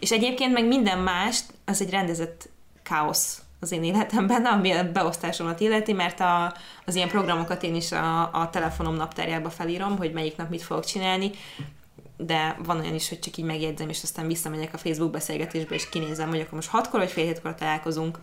És 0.00 0.10
egyébként 0.10 0.52
meg 0.52 0.66
minden 0.66 0.98
más, 0.98 1.40
az 1.64 1.80
egy 1.80 1.90
rendezett 1.90 2.48
káosz 2.82 3.40
az 3.60 3.72
én 3.72 3.84
életemben, 3.84 4.44
ami 4.44 4.70
a 4.70 4.92
beosztásomat 4.92 5.60
illeti, 5.60 5.92
mert 5.92 6.20
a, 6.20 6.54
az 6.84 6.94
ilyen 6.94 7.08
programokat 7.08 7.62
én 7.62 7.74
is 7.74 7.92
a, 7.92 8.22
a 8.32 8.50
telefonom 8.50 8.94
naptárjába 8.94 9.50
felírom, 9.50 9.96
hogy 9.96 10.12
melyik 10.12 10.36
nap 10.36 10.50
mit 10.50 10.62
fogok 10.62 10.84
csinálni, 10.84 11.30
de 12.16 12.56
van 12.64 12.80
olyan 12.80 12.94
is, 12.94 13.08
hogy 13.08 13.18
csak 13.18 13.36
így 13.36 13.44
megjegyzem, 13.44 13.88
és 13.88 14.02
aztán 14.02 14.26
visszamegyek 14.26 14.74
a 14.74 14.78
Facebook 14.78 15.10
beszélgetésbe, 15.10 15.74
és 15.74 15.88
kinézem, 15.88 16.28
hogy 16.28 16.40
akkor 16.40 16.52
most 16.52 16.68
hatkor 16.68 17.00
vagy 17.00 17.10
fél 17.10 17.24
hétkor 17.24 17.54
találkozunk, 17.54 18.18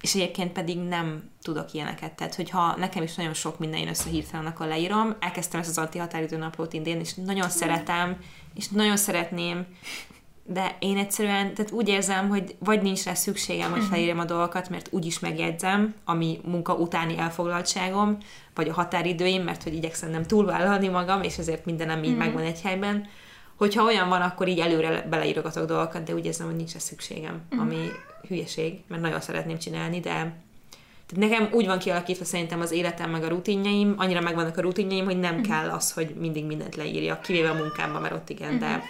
és 0.00 0.14
egyébként 0.14 0.52
pedig 0.52 0.78
nem 0.78 1.30
tudok 1.42 1.72
ilyeneket. 1.72 2.12
Tehát, 2.12 2.34
hogyha 2.34 2.76
nekem 2.76 3.02
is 3.02 3.14
nagyon 3.14 3.34
sok 3.34 3.58
minden 3.58 3.80
jön 3.80 3.88
össze 3.88 4.08
hirtelen, 4.10 4.46
akkor 4.46 4.66
leírom. 4.66 5.16
Elkezdtem 5.20 5.60
ezt 5.60 5.68
az 5.68 5.78
anti-határidő 5.78 6.36
naplót 6.36 6.72
idén, 6.72 7.00
és 7.00 7.14
nagyon 7.14 7.48
szeretem, 7.48 8.16
és 8.54 8.68
nagyon 8.68 8.96
szeretném, 8.96 9.66
de 10.50 10.76
én 10.78 10.96
egyszerűen, 10.96 11.54
tehát 11.54 11.70
úgy 11.70 11.88
érzem, 11.88 12.28
hogy 12.28 12.56
vagy 12.58 12.82
nincs 12.82 13.04
rá 13.04 13.14
szükségem, 13.14 13.70
hogy 13.70 13.84
felírjam 13.84 14.18
a 14.18 14.24
dolgokat, 14.24 14.68
mert 14.68 14.88
úgyis 14.90 15.18
megjegyzem, 15.18 15.94
ami 16.04 16.40
munka 16.44 16.74
utáni 16.74 17.18
elfoglaltságom, 17.18 18.16
vagy 18.54 18.68
a 18.68 18.72
határidőim, 18.72 19.42
mert 19.42 19.62
hogy 19.62 19.74
igyekszem 19.74 20.10
nem 20.10 20.22
túlvállalni 20.22 20.88
magam, 20.88 21.22
és 21.22 21.38
ezért 21.38 21.64
mindenem 21.64 22.02
így 22.02 22.16
megvan 22.16 22.42
egy 22.42 22.60
helyben. 22.60 23.06
Hogyha 23.56 23.84
olyan 23.84 24.08
van, 24.08 24.20
akkor 24.20 24.48
így 24.48 24.58
előre 24.58 25.06
beleírogatok 25.10 25.66
dolgokat, 25.66 26.02
de 26.02 26.14
úgy 26.14 26.26
érzem, 26.26 26.46
hogy 26.46 26.56
nincs 26.56 26.72
rá 26.72 26.78
szükségem, 26.78 27.40
ami 27.58 27.88
hülyeség, 28.28 28.80
mert 28.88 29.02
nagyon 29.02 29.20
szeretném 29.20 29.58
csinálni, 29.58 30.00
de 30.00 30.10
tehát 31.08 31.28
nekem 31.30 31.48
úgy 31.52 31.66
van 31.66 31.78
kialakítva 31.78 32.24
szerintem 32.24 32.60
az 32.60 32.72
életem 32.72 33.10
meg 33.10 33.22
a 33.22 33.28
rutinjaim, 33.28 33.94
annyira 33.96 34.20
megvannak 34.20 34.56
a 34.56 34.60
rutinjaim, 34.60 35.04
hogy 35.04 35.18
nem 35.18 35.42
kell 35.42 35.68
az, 35.70 35.92
hogy 35.92 36.14
mindig 36.18 36.44
mindent 36.44 36.76
leírja, 36.76 37.20
kivéve 37.20 37.50
a 37.50 37.54
munkámban, 37.54 38.02
mert 38.02 38.14
ott 38.14 38.28
igen, 38.28 38.58
de, 38.58 38.82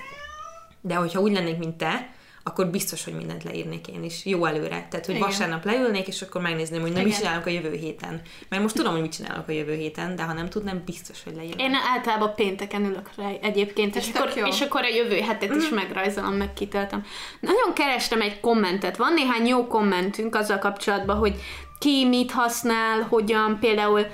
de 0.81 0.95
hogyha 0.95 1.21
úgy 1.21 1.33
lennék, 1.33 1.59
mint 1.59 1.77
te, 1.77 2.11
akkor 2.49 2.67
biztos, 2.67 3.05
hogy 3.05 3.15
mindent 3.15 3.45
leírnék 3.45 3.87
én 3.87 4.05
is, 4.05 4.25
jó 4.25 4.45
előre. 4.45 4.87
Tehát, 4.91 5.07
hogy 5.07 5.15
Igen. 5.15 5.29
vasárnap 5.29 5.65
leülnék, 5.65 6.07
és 6.07 6.23
akkor 6.23 6.41
megnézném, 6.41 6.81
hogy 6.81 6.93
na, 6.93 6.99
mit 6.99 7.07
Igen. 7.07 7.19
csinálok 7.19 7.47
a 7.47 7.51
jövő 7.51 7.73
héten. 7.73 8.21
Mert 8.49 8.63
most 8.63 8.75
tudom, 8.75 8.93
hogy 8.93 9.01
mit 9.01 9.13
csinálok 9.13 9.49
a 9.49 9.53
jövő 9.53 9.75
héten, 9.75 10.17
de 10.17 10.23
ha 10.23 10.33
nem 10.33 10.49
tudnám, 10.49 10.83
biztos, 10.85 11.23
hogy 11.25 11.35
leírom. 11.37 11.59
Én 11.59 11.75
általában 11.95 12.35
pénteken 12.35 12.85
ülök 12.85 13.11
rá 13.17 13.31
egyébként, 13.41 13.97
és 13.97 14.07
tök 14.07 14.23
akkor, 14.23 14.37
jó. 14.37 14.47
és 14.47 14.61
akkor 14.61 14.83
a 14.83 14.89
jövő 14.89 15.21
hetet 15.21 15.55
is 15.55 15.69
megrajzolom, 15.69 16.33
meg 16.33 16.53
kitöltöm. 16.53 17.05
Nagyon 17.41 17.73
kerestem 17.75 18.21
egy 18.21 18.41
kommentet. 18.41 18.97
Van 18.97 19.13
néhány 19.13 19.47
jó 19.47 19.67
kommentünk 19.67 20.35
azzal 20.35 20.59
kapcsolatban, 20.59 21.17
hogy 21.17 21.35
ki 21.79 22.07
mit 22.09 22.31
használ, 22.31 23.01
hogyan, 23.01 23.59
például 23.61 24.07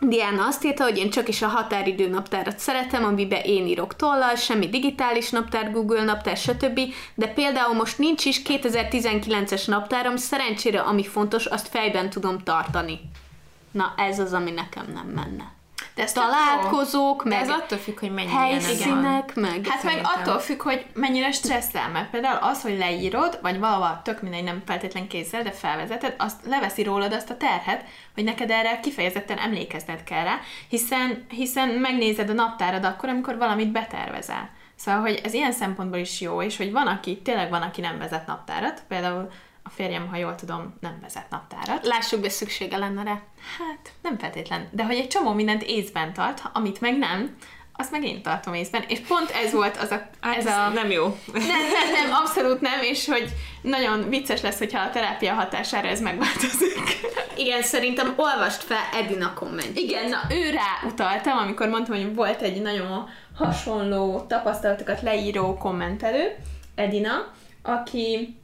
Diana 0.00 0.46
azt 0.46 0.64
írta, 0.64 0.82
hogy 0.82 0.98
én 0.98 1.10
csak 1.10 1.28
is 1.28 1.42
a 1.42 1.48
határidő 1.48 2.08
naptárat 2.08 2.58
szeretem, 2.58 3.04
amiben 3.04 3.42
én 3.42 3.66
írok 3.66 3.96
tollal, 3.96 4.34
semmi 4.34 4.68
digitális 4.68 5.30
naptár, 5.30 5.72
Google 5.72 6.02
naptár, 6.02 6.36
stb. 6.36 6.80
De 7.14 7.26
például 7.26 7.74
most 7.74 7.98
nincs 7.98 8.24
is 8.24 8.42
2019-es 8.44 9.68
naptárom, 9.68 10.16
szerencsére 10.16 10.80
ami 10.80 11.04
fontos, 11.04 11.46
azt 11.46 11.68
fejben 11.68 12.10
tudom 12.10 12.38
tartani. 12.38 13.00
Na 13.70 13.94
ez 13.96 14.18
az, 14.18 14.32
ami 14.32 14.50
nekem 14.50 14.86
nem 14.94 15.06
menne. 15.06 15.53
De 15.94 16.02
ez 16.02 16.16
jó. 16.16 16.22
Találkozók, 16.22 17.22
De 17.22 17.28
meg 17.28 17.40
ez 17.40 17.48
attól 17.48 17.78
függ, 17.78 17.98
hogy 17.98 18.10
mennyi 18.12 18.30
ilyened 18.30 18.50
van. 18.50 18.60
helyszínek, 18.60 19.34
meg... 19.34 19.66
Hát 19.66 19.82
meg 19.82 20.00
attól 20.02 20.38
függ, 20.38 20.62
hogy 20.62 20.86
mennyire 20.94 21.32
stresszel, 21.32 21.88
mert 21.88 22.10
például 22.10 22.38
az, 22.42 22.62
hogy 22.62 22.78
leírod, 22.78 23.38
vagy 23.42 23.58
valahol 23.58 24.00
tök 24.04 24.22
mindegy, 24.22 24.44
nem 24.44 24.62
feltétlen 24.66 25.08
kézzel, 25.08 25.42
de 25.42 25.50
felvezeted, 25.50 26.14
azt 26.18 26.46
leveszi 26.46 26.82
rólad 26.82 27.12
azt 27.12 27.30
a 27.30 27.36
terhet, 27.36 27.84
hogy 28.14 28.24
neked 28.24 28.50
erre 28.50 28.80
kifejezetten 28.80 29.38
emlékezned 29.38 30.04
kell 30.04 30.24
rá, 30.24 30.38
hiszen, 30.68 31.26
hiszen 31.28 31.68
megnézed 31.68 32.30
a 32.30 32.32
naptárad 32.32 32.84
akkor, 32.84 33.08
amikor 33.08 33.36
valamit 33.36 33.72
betervezel. 33.72 34.50
Szóval, 34.76 35.00
hogy 35.00 35.20
ez 35.24 35.32
ilyen 35.32 35.52
szempontból 35.52 35.98
is 35.98 36.20
jó, 36.20 36.42
és 36.42 36.56
hogy 36.56 36.72
van, 36.72 36.86
aki, 36.86 37.22
tényleg 37.22 37.50
van, 37.50 37.62
aki 37.62 37.80
nem 37.80 37.98
vezet 37.98 38.26
naptárat, 38.26 38.82
például 38.88 39.30
férjem, 39.74 40.08
ha 40.08 40.16
jól 40.16 40.34
tudom, 40.34 40.74
nem 40.80 40.98
vezet 41.02 41.30
naptárat. 41.30 41.86
Lássuk 41.86 42.20
be, 42.20 42.28
szüksége 42.28 42.76
lenne 42.76 43.02
rá. 43.02 43.20
Hát, 43.58 43.92
nem 44.02 44.18
feltétlen. 44.18 44.68
De 44.70 44.84
hogy 44.84 44.96
egy 44.96 45.08
csomó 45.08 45.32
mindent 45.32 45.62
észben 45.62 46.12
tart, 46.12 46.42
amit 46.52 46.80
meg 46.80 46.98
nem, 46.98 47.36
azt 47.76 47.90
meg 47.90 48.04
én 48.04 48.22
tartom 48.22 48.54
észben. 48.54 48.84
És 48.88 48.98
pont 48.98 49.30
ez 49.30 49.52
volt 49.52 49.76
az 49.76 49.90
a... 49.90 50.08
Hát 50.20 50.36
ez 50.36 50.46
ez 50.46 50.56
a 50.56 50.68
nem 50.68 50.90
jó. 50.90 51.04
nem, 51.32 51.42
nem, 51.46 51.92
nem, 51.92 52.12
abszolút 52.12 52.60
nem, 52.60 52.82
és 52.82 53.06
hogy 53.06 53.32
nagyon 53.62 54.08
vicces 54.08 54.40
lesz, 54.40 54.58
hogyha 54.58 54.80
a 54.80 54.90
terápia 54.90 55.34
hatására 55.34 55.88
ez 55.88 56.00
megváltozik. 56.00 57.00
Igen, 57.36 57.62
szerintem 57.62 58.14
olvast 58.16 58.62
fel 58.62 58.88
Edina 58.92 59.34
komment. 59.34 59.78
Igen, 59.78 60.08
na 60.08 60.20
ő 60.30 60.50
rá 60.50 60.88
utaltam, 60.88 61.38
amikor 61.38 61.68
mondtam, 61.68 61.96
hogy 61.96 62.14
volt 62.14 62.40
egy 62.40 62.62
nagyon 62.62 63.08
hasonló 63.36 64.20
tapasztalatokat 64.20 65.02
leíró 65.02 65.56
kommentelő, 65.56 66.36
Edina, 66.74 67.32
aki 67.62 68.36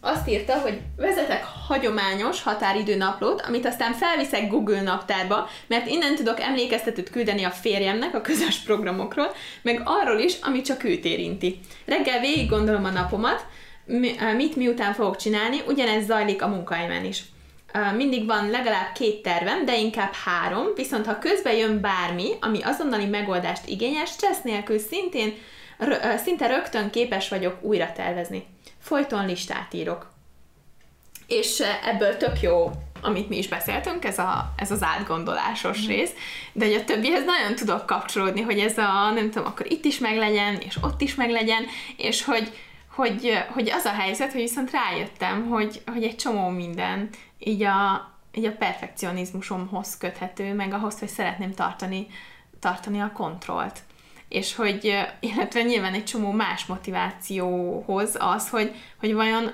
azt 0.00 0.28
írta, 0.28 0.52
hogy 0.58 0.80
vezetek 0.96 1.44
hagyományos 1.68 2.42
határidő 2.42 2.96
naplót, 2.96 3.40
amit 3.40 3.66
aztán 3.66 3.92
felviszek 3.92 4.48
Google 4.48 4.82
naptárba, 4.82 5.48
mert 5.66 5.86
innen 5.86 6.14
tudok 6.14 6.40
emlékeztetőt 6.40 7.10
küldeni 7.10 7.44
a 7.44 7.50
férjemnek 7.50 8.14
a 8.14 8.20
közös 8.20 8.56
programokról, 8.58 9.34
meg 9.62 9.82
arról 9.84 10.18
is, 10.18 10.34
ami 10.42 10.60
csak 10.60 10.84
őt 10.84 11.04
érinti. 11.04 11.60
Reggel 11.86 12.20
végig 12.20 12.48
gondolom 12.48 12.84
a 12.84 12.90
napomat, 12.90 13.46
mi- 13.84 14.16
mit 14.36 14.56
miután 14.56 14.92
fogok 14.94 15.16
csinálni, 15.16 15.56
ugyanez 15.66 16.04
zajlik 16.06 16.42
a 16.42 16.48
munkahelyemen 16.48 17.04
is. 17.04 17.22
Ö, 17.74 17.96
Mindig 17.96 18.26
van 18.26 18.50
legalább 18.50 18.92
két 18.94 19.22
tervem, 19.22 19.64
de 19.64 19.78
inkább 19.78 20.12
három, 20.24 20.66
viszont 20.74 21.06
ha 21.06 21.18
közben 21.18 21.54
jön 21.54 21.80
bármi, 21.80 22.28
ami 22.40 22.62
azonnali 22.62 23.04
megoldást 23.06 23.68
igényel, 23.68 24.04
stressz 24.04 24.42
nélkül 24.42 24.78
szintén, 24.78 25.34
rö- 25.78 26.04
ö, 26.04 26.08
szinte 26.24 26.46
rögtön 26.46 26.90
képes 26.90 27.28
vagyok 27.28 27.62
újra 27.62 27.92
tervezni. 27.96 28.46
Folyton 28.88 29.26
listát 29.26 29.74
írok. 29.74 30.10
És 31.26 31.60
eh, 31.60 31.88
ebből 31.88 32.16
tök 32.16 32.40
jó, 32.40 32.70
amit 33.02 33.28
mi 33.28 33.38
is 33.38 33.48
beszéltünk, 33.48 34.04
ez, 34.04 34.18
a, 34.18 34.52
ez 34.56 34.70
az 34.70 34.82
átgondolásos 34.82 35.86
rész, 35.86 36.10
de 36.52 36.64
hogy 36.64 36.74
a 36.74 36.84
többihez 36.84 37.24
nagyon 37.24 37.54
tudok 37.54 37.86
kapcsolódni, 37.86 38.40
hogy 38.40 38.58
ez 38.58 38.78
a, 38.78 39.10
nem 39.10 39.30
tudom, 39.30 39.46
akkor 39.46 39.72
itt 39.72 39.84
is 39.84 39.98
meglegyen, 39.98 40.54
és 40.54 40.78
ott 40.82 41.00
is 41.00 41.14
meglegyen, 41.14 41.64
és 41.96 42.24
hogy, 42.24 42.52
hogy, 42.94 43.44
hogy 43.52 43.70
az 43.70 43.84
a 43.84 43.92
helyzet, 43.92 44.32
hogy 44.32 44.40
viszont 44.40 44.70
rájöttem, 44.70 45.48
hogy, 45.48 45.82
hogy 45.86 46.04
egy 46.04 46.16
csomó 46.16 46.48
minden 46.48 47.08
így 47.38 47.62
a, 47.62 48.10
így 48.32 48.44
a 48.44 48.56
perfekcionizmusomhoz 48.56 49.96
köthető, 49.98 50.54
meg 50.54 50.72
ahhoz, 50.72 50.98
hogy 50.98 51.08
szeretném 51.08 51.54
tartani, 51.54 52.06
tartani 52.60 53.00
a 53.00 53.12
kontrollt. 53.14 53.80
És 54.28 54.54
hogy, 54.54 54.98
illetve 55.20 55.62
nyilván 55.62 55.94
egy 55.94 56.04
csomó 56.04 56.30
más 56.30 56.66
motivációhoz 56.66 58.16
az, 58.18 58.48
hogy, 58.48 58.74
hogy 58.98 59.14
vajon 59.14 59.50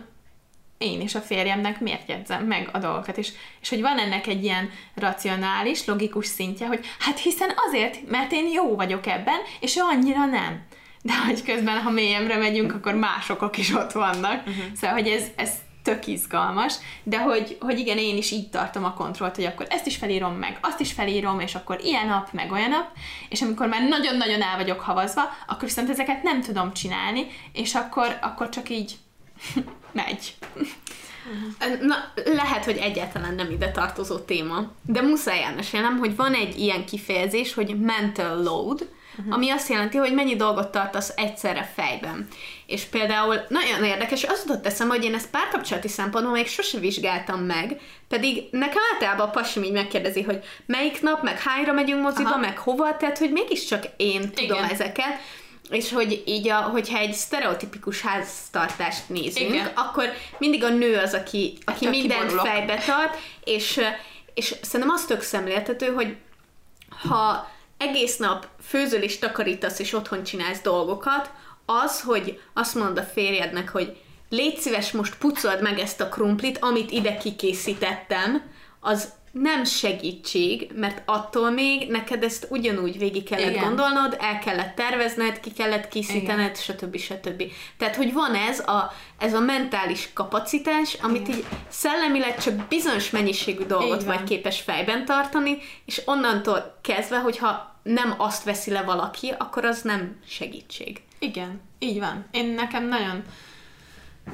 én 0.79 1.01
és 1.01 1.14
a 1.14 1.20
férjemnek 1.20 1.81
miért 1.81 2.09
jegyzem 2.09 2.45
meg 2.45 2.68
a 2.72 2.79
dolgokat, 2.79 3.18
és, 3.18 3.33
és 3.61 3.68
hogy 3.68 3.81
van 3.81 3.99
ennek 3.99 4.27
egy 4.27 4.45
ilyen 4.45 4.70
racionális, 4.95 5.87
logikus 5.87 6.27
szintje, 6.27 6.66
hogy 6.66 6.87
hát 6.99 7.18
hiszen 7.18 7.53
azért, 7.68 8.09
mert 8.09 8.33
én 8.33 8.49
jó 8.53 8.77
vagyok 8.77 9.07
ebben, 9.07 9.39
és 9.61 9.77
ő 9.77 9.81
annyira 9.81 10.25
nem. 10.25 10.62
De 11.03 11.12
hogy 11.27 11.43
közben, 11.43 11.81
ha 11.81 11.91
mélyembre 11.91 12.37
megyünk, 12.37 12.75
akkor 12.75 12.95
másokok 12.95 13.59
is 13.59 13.75
ott 13.75 13.93
vannak. 13.93 14.47
Uh-huh. 14.47 14.64
Szóval, 14.75 14.97
hogy 14.97 15.09
ez, 15.09 15.25
ez 15.37 15.51
tök 15.85 16.07
izgalmas, 16.07 16.74
de 17.03 17.18
hogy, 17.18 17.57
hogy 17.61 17.78
igen, 17.78 17.99
én 17.99 18.16
is 18.16 18.30
így 18.30 18.51
tartom 18.51 18.85
a 18.85 18.95
kontrollt, 18.95 19.35
hogy 19.37 19.45
akkor 19.45 19.66
ezt 19.68 19.87
is 19.87 19.97
felírom 19.97 20.35
meg, 20.35 20.59
azt 20.62 20.80
is 20.80 20.93
felírom, 20.93 21.41
és 21.41 21.55
akkor 21.55 21.80
ilyen 21.82 22.07
nap, 22.07 22.32
meg 22.32 22.53
olyan 22.53 22.70
nap, 22.70 22.89
és 23.28 23.43
amikor 23.43 23.68
már 23.68 23.89
nagyon-nagyon 23.89 24.43
el 24.43 24.57
vagyok 24.57 24.80
havazva, 24.80 25.22
akkor 25.47 25.62
viszont 25.68 25.91
ezeket 25.91 26.22
nem 26.22 26.41
tudom 26.41 26.72
csinálni, 26.72 27.26
és 27.53 27.74
akkor, 27.74 28.18
akkor 28.22 28.49
csak 28.49 28.70
így 28.70 28.97
megy. 29.93 30.35
Na, 31.80 31.95
lehet, 32.24 32.64
hogy 32.64 32.76
egyáltalán 32.76 33.35
nem 33.35 33.51
ide 33.51 33.70
tartozó 33.70 34.18
téma, 34.18 34.72
de 34.82 35.03
muszáj 35.03 35.43
elmesélnem, 35.43 35.99
hogy 35.99 36.16
van 36.16 36.35
egy 36.35 36.59
ilyen 36.59 36.87
kifejezés, 36.87 37.55
hogy 37.55 37.80
mental 37.80 38.43
load, 38.43 38.89
uh-huh. 39.19 39.35
ami 39.35 39.51
azt 39.51 39.69
jelenti, 39.69 39.97
hogy 39.97 40.15
mennyi 40.15 40.37
dolgot 40.37 40.71
tartasz 40.71 41.12
egyszerre 41.17 41.71
fejben. 41.75 42.29
És 42.67 42.83
például 42.83 43.41
nagyon 43.49 43.85
érdekes, 43.85 44.25
az 44.25 44.45
jutott 44.47 44.67
eszembe, 44.67 44.95
hogy 44.95 45.05
én 45.05 45.15
ezt 45.15 45.31
párkapcsolati 45.31 45.89
szempontból 45.89 46.33
még 46.33 46.47
sose 46.47 46.79
vizsgáltam 46.79 47.41
meg, 47.41 47.81
pedig 48.09 48.43
nekem 48.51 48.83
általában 48.93 49.29
a 49.29 49.31
pasim 49.31 49.62
így 49.62 49.73
megkérdezi, 49.73 50.23
hogy 50.23 50.45
melyik 50.67 51.03
nap, 51.03 51.23
meg 51.23 51.41
hányra 51.41 51.73
megyünk 51.73 52.03
moziba, 52.03 52.29
Aha. 52.29 52.39
meg 52.39 52.59
hova, 52.59 52.97
tehát 52.97 53.19
hogy 53.19 53.31
mégiscsak 53.31 53.85
én 53.97 54.21
tudom 54.21 54.59
Igen. 54.59 54.71
ezeket, 54.71 55.19
és 55.71 55.93
hogy 55.93 56.23
így, 56.27 56.49
a, 56.49 56.57
hogyha 56.57 56.99
egy 56.99 57.12
sztereotipikus 57.12 58.01
háztartást 58.01 59.09
nézünk, 59.09 59.51
Igen. 59.51 59.71
akkor 59.75 60.09
mindig 60.39 60.65
a 60.65 60.69
nő 60.69 60.97
az, 60.97 61.15
aki, 61.15 61.59
aki 61.65 61.89
mindent 61.89 62.21
kiborulok. 62.21 62.47
fejbe 62.47 62.79
tart, 62.87 63.17
és, 63.45 63.81
és 64.35 64.55
szerintem 64.62 64.95
az 64.95 65.05
tök 65.05 65.21
szemléltető, 65.21 65.87
hogy 65.87 66.17
ha 67.09 67.53
egész 67.79 68.16
nap 68.16 68.49
főzöl 68.62 69.03
és 69.03 69.18
takarítasz, 69.18 69.79
és 69.79 69.93
otthon 69.93 70.22
csinálsz 70.22 70.61
dolgokat, 70.61 71.31
az, 71.66 72.01
hogy 72.01 72.41
azt 72.53 72.75
mondod 72.75 72.99
a 72.99 73.03
férjednek, 73.03 73.68
hogy 73.68 73.97
légy 74.29 74.57
szíves, 74.57 74.93
most 74.93 75.18
pucold 75.18 75.62
meg 75.62 75.79
ezt 75.79 76.01
a 76.01 76.09
krumplit, 76.09 76.59
amit 76.59 76.91
ide 76.91 77.16
kikészítettem, 77.16 78.43
az 78.81 79.12
nem 79.35 79.64
segítség, 79.64 80.70
mert 80.74 81.03
attól 81.05 81.51
még 81.51 81.91
neked 81.91 82.22
ezt 82.22 82.47
ugyanúgy 82.51 82.99
végig 82.99 83.24
kellett 83.28 83.51
Igen. 83.51 83.64
gondolnod, 83.64 84.16
el 84.20 84.39
kellett 84.39 84.74
tervezned, 84.74 85.41
ki 85.41 85.53
kellett 85.53 85.89
készítened, 85.89 86.57
stb. 86.57 86.97
stb. 86.97 87.43
Tehát, 87.78 87.97
hogy 87.97 88.12
van 88.12 88.35
ez 88.35 88.61
a, 88.61 88.93
ez 89.18 89.35
a 89.35 89.41
mentális 89.41 90.11
kapacitás, 90.12 90.95
amit 91.03 91.28
így 91.28 91.45
szellemileg 91.68 92.39
csak 92.39 92.55
bizonyos 92.55 93.11
mennyiségű 93.11 93.64
dolgot 93.64 94.05
van. 94.05 94.16
vagy 94.16 94.24
képes 94.24 94.61
fejben 94.61 95.05
tartani, 95.05 95.59
és 95.85 96.03
onnantól 96.05 96.78
kezdve, 96.82 97.18
hogyha 97.18 97.78
nem 97.82 98.14
azt 98.18 98.45
veszi 98.45 98.70
le 98.70 98.82
valaki, 98.82 99.35
akkor 99.39 99.64
az 99.64 99.82
nem 99.82 100.16
segítség. 100.26 101.03
Igen, 101.18 101.61
így 101.78 101.99
van. 101.99 102.26
Én 102.30 102.47
nekem 102.47 102.89
nagyon... 102.89 103.22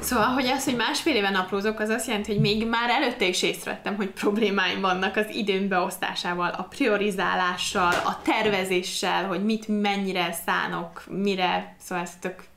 Szóval, 0.01 0.27
hogy 0.27 0.47
az, 0.47 0.65
hogy 0.65 0.77
másfél 0.77 1.15
éve 1.15 1.31
naplózok, 1.31 1.81
az 1.81 1.89
azt 1.89 2.07
jelenti, 2.07 2.33
hogy 2.33 2.41
még 2.41 2.69
már 2.69 2.91
előtte 2.91 3.27
is 3.27 3.43
észrevettem, 3.43 3.97
hogy 3.97 4.11
problémáim 4.11 4.81
vannak 4.81 5.17
az 5.17 5.27
időm 5.31 5.69
beosztásával, 5.69 6.49
a 6.51 6.63
priorizálással, 6.63 7.93
a 7.93 8.23
tervezéssel, 8.23 9.27
hogy 9.27 9.45
mit 9.45 9.69
mennyire 9.69 10.33
szánok, 10.47 11.05
mire, 11.09 11.77
szóval 11.81 12.05
ezt 12.05 12.21
tök 12.21 12.49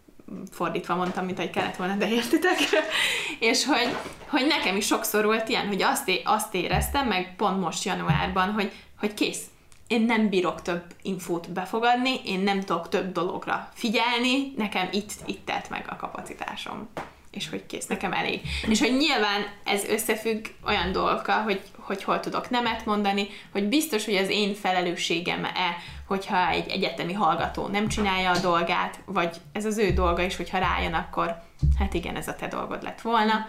fordítva 0.52 0.96
mondtam, 0.96 1.26
mint 1.26 1.38
hogy 1.38 1.50
kellett 1.50 1.76
volna, 1.76 1.96
de 1.96 2.10
értitek. 2.10 2.58
és 3.50 3.66
hogy, 3.66 3.96
hogy 4.28 4.46
nekem 4.48 4.76
is 4.76 4.86
sokszor 4.86 5.26
volt 5.26 5.50
ilyen, 5.50 5.68
hogy 5.68 5.82
azt, 5.82 6.08
é- 6.08 6.22
azt 6.26 6.56
éreztem, 6.56 7.08
meg 7.08 7.36
pont 7.36 7.60
most 7.60 7.84
januárban, 7.84 8.52
hogy, 8.52 8.72
hogy 9.00 9.14
kész, 9.14 9.42
én 9.88 10.02
nem 10.02 10.30
bírok 10.30 10.62
több 10.62 10.84
infót 11.02 11.52
befogadni, 11.52 12.20
én 12.26 12.40
nem 12.40 12.60
tudok 12.60 12.90
több 12.90 13.12
dologra 13.12 13.70
figyelni, 13.74 14.54
nekem 14.58 14.88
itt, 14.92 15.12
itt 15.26 15.46
telt 15.46 15.70
meg 15.70 15.86
a 15.90 15.96
kapacitásom. 15.96 16.90
És 17.34 17.50
hogy 17.50 17.66
kész, 17.66 17.88
nekem 17.88 18.14
elég. 18.14 18.42
És 18.68 18.80
hogy 18.80 18.98
nyilván 18.98 19.46
ez 19.64 19.84
összefügg 19.84 20.46
olyan 20.66 20.92
dolgokkal, 20.92 21.42
hogy, 21.42 21.62
hogy 21.80 22.04
hol 22.04 22.20
tudok 22.20 22.50
nemet 22.50 22.86
mondani, 22.86 23.28
hogy 23.52 23.64
biztos, 23.64 24.06
hogy 24.06 24.16
az 24.16 24.30
én 24.30 24.54
felelősségem-e, 24.54 25.78
hogyha 26.08 26.50
egy 26.50 26.70
egyetemi 26.70 27.14
hallgató 27.14 27.68
nem 27.68 27.88
csinálja 27.88 28.32
a 28.32 28.40
dolgát, 28.40 29.00
vagy 29.06 29.36
ez 29.52 29.66
az 29.66 29.78
ő 29.78 29.92
dolga 29.92 30.22
is, 30.22 30.36
hogyha 30.36 30.58
rájön, 30.58 30.94
akkor 30.94 31.42
hát 31.80 31.94
igen, 31.94 32.16
ez 32.16 32.28
a 32.28 32.36
te 32.36 32.48
dolgod 32.48 32.84
lett 32.84 33.02
volna. 33.02 33.48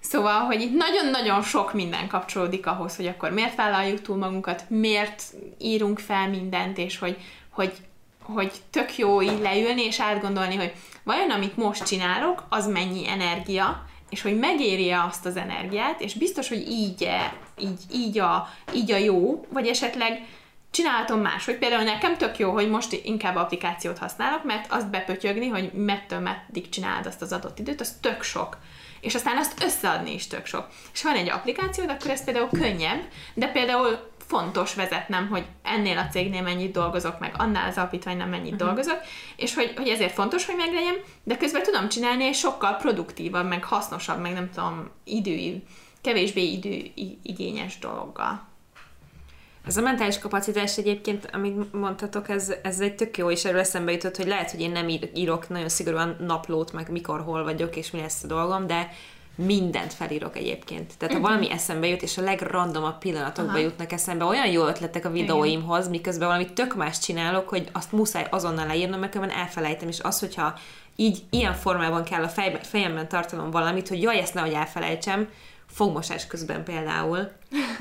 Szóval, 0.00 0.40
hogy 0.40 0.60
itt 0.60 0.76
nagyon-nagyon 0.76 1.42
sok 1.42 1.72
minden 1.72 2.08
kapcsolódik 2.08 2.66
ahhoz, 2.66 2.96
hogy 2.96 3.06
akkor 3.06 3.30
miért 3.30 3.54
vállaljuk 3.54 4.02
túl 4.02 4.16
magunkat, 4.16 4.64
miért 4.68 5.22
írunk 5.58 5.98
fel 5.98 6.28
mindent, 6.28 6.78
és 6.78 6.98
hogy, 6.98 7.16
hogy, 7.50 7.72
hogy 8.22 8.52
tök 8.70 8.98
jó 8.98 9.22
így 9.22 9.40
leülni 9.40 9.82
és 9.82 10.00
átgondolni, 10.00 10.56
hogy 10.56 10.72
vajon 11.08 11.30
amit 11.30 11.56
most 11.56 11.86
csinálok, 11.86 12.44
az 12.48 12.66
mennyi 12.66 13.08
energia, 13.08 13.84
és 14.10 14.22
hogy 14.22 14.38
megéri 14.38 14.90
azt 14.90 15.26
az 15.26 15.36
energiát, 15.36 16.00
és 16.00 16.14
biztos, 16.14 16.48
hogy 16.48 16.68
így, 16.68 17.08
így, 17.58 17.80
így, 17.92 18.18
a, 18.18 18.48
így 18.74 18.92
a 18.92 18.96
jó, 18.96 19.46
vagy 19.48 19.66
esetleg 19.66 20.26
csinálhatom 20.70 21.20
más, 21.20 21.44
hogy 21.44 21.58
például 21.58 21.82
nekem 21.82 22.16
tök 22.16 22.38
jó, 22.38 22.50
hogy 22.50 22.68
most 22.68 23.00
inkább 23.04 23.36
applikációt 23.36 23.98
használok, 23.98 24.44
mert 24.44 24.72
azt 24.72 24.90
bepötyögni, 24.90 25.48
hogy 25.48 25.72
mettől 25.72 26.18
meddig 26.18 26.68
csinálod 26.68 27.06
azt 27.06 27.22
az 27.22 27.32
adott 27.32 27.58
időt, 27.58 27.80
az 27.80 27.96
tök 28.00 28.22
sok. 28.22 28.58
És 29.00 29.14
aztán 29.14 29.36
azt 29.36 29.62
összeadni 29.62 30.14
is 30.14 30.26
tök 30.26 30.46
sok. 30.46 30.66
És 30.92 31.02
van 31.02 31.14
egy 31.14 31.30
applikációd, 31.30 31.90
akkor 31.90 32.10
ez 32.10 32.24
például 32.24 32.48
könnyebb, 32.48 33.00
de 33.34 33.46
például 33.46 34.10
fontos 34.28 34.74
vezetnem, 34.74 35.28
hogy 35.28 35.44
ennél 35.62 35.98
a 35.98 36.06
cégnél 36.06 36.42
mennyit 36.42 36.72
dolgozok, 36.72 37.18
meg 37.18 37.34
annál 37.36 37.68
az 37.68 37.76
alapítványnál 37.76 38.26
mennyit 38.26 38.52
uh-huh. 38.52 38.66
dolgozok, 38.66 38.98
és 39.36 39.54
hogy, 39.54 39.72
hogy 39.76 39.88
ezért 39.88 40.14
fontos, 40.14 40.46
hogy 40.46 40.56
meglegyen, 40.56 40.94
de 41.22 41.36
közben 41.36 41.62
tudom 41.62 41.88
csinálni 41.88 42.24
egy 42.24 42.34
sokkal 42.34 42.76
produktívabb, 42.76 43.48
meg 43.48 43.64
hasznosabb, 43.64 44.20
meg 44.20 44.32
nem 44.32 44.50
tudom, 44.50 44.90
idő, 45.04 45.62
kevésbé 46.00 46.52
időigényes 46.52 47.78
dologgal. 47.78 48.46
Ez 49.66 49.76
a 49.76 49.80
mentális 49.80 50.18
kapacitás 50.18 50.78
egyébként, 50.78 51.28
amit 51.32 51.72
mondhatok, 51.72 52.28
ez, 52.28 52.52
ez 52.62 52.80
egy 52.80 52.94
tök 52.94 53.16
jó, 53.16 53.30
és 53.30 53.44
erről 53.44 53.60
eszembe 53.60 53.92
jutott, 53.92 54.16
hogy 54.16 54.26
lehet, 54.26 54.50
hogy 54.50 54.60
én 54.60 54.70
nem 54.70 54.88
írok 55.14 55.48
nagyon 55.48 55.68
szigorúan 55.68 56.16
naplót, 56.20 56.72
meg 56.72 56.90
mikor, 56.90 57.20
hol 57.20 57.42
vagyok, 57.44 57.76
és 57.76 57.90
mi 57.90 58.00
lesz 58.00 58.22
a 58.22 58.26
dolgom, 58.26 58.66
de 58.66 58.90
mindent 59.46 59.92
felírok 59.92 60.36
egyébként. 60.36 60.92
Tehát 60.98 61.14
ha 61.14 61.20
uh-huh. 61.20 61.22
valami 61.22 61.50
eszembe 61.50 61.86
jut, 61.86 62.02
és 62.02 62.18
a 62.18 62.22
legrandomabb 62.22 62.98
pillanatokban 62.98 63.54
Aha. 63.54 63.64
jutnak 63.64 63.92
eszembe, 63.92 64.24
olyan 64.24 64.46
jó 64.46 64.66
ötletek 64.66 65.04
a 65.04 65.10
videóimhoz, 65.10 65.78
Igen. 65.78 65.90
miközben 65.90 66.28
valami 66.28 66.52
tök 66.52 66.74
más 66.74 66.98
csinálok, 66.98 67.48
hogy 67.48 67.68
azt 67.72 67.92
muszáj 67.92 68.26
azonnal 68.30 68.66
leírnom, 68.66 69.00
mert 69.00 69.12
különben 69.12 69.36
elfelejtem, 69.36 69.88
és 69.88 70.00
az, 70.00 70.18
hogyha 70.18 70.54
így 70.96 71.22
ilyen 71.30 71.54
formában 71.54 72.04
kell 72.04 72.22
a 72.22 72.28
fejbe, 72.28 72.58
fejemben 72.58 73.08
tartanom 73.08 73.50
valamit, 73.50 73.88
hogy 73.88 74.02
jaj, 74.02 74.18
ezt 74.18 74.34
nehogy 74.34 74.52
elfelejtsem, 74.52 75.28
fogmosás 75.66 76.26
közben 76.26 76.64
például, 76.64 77.30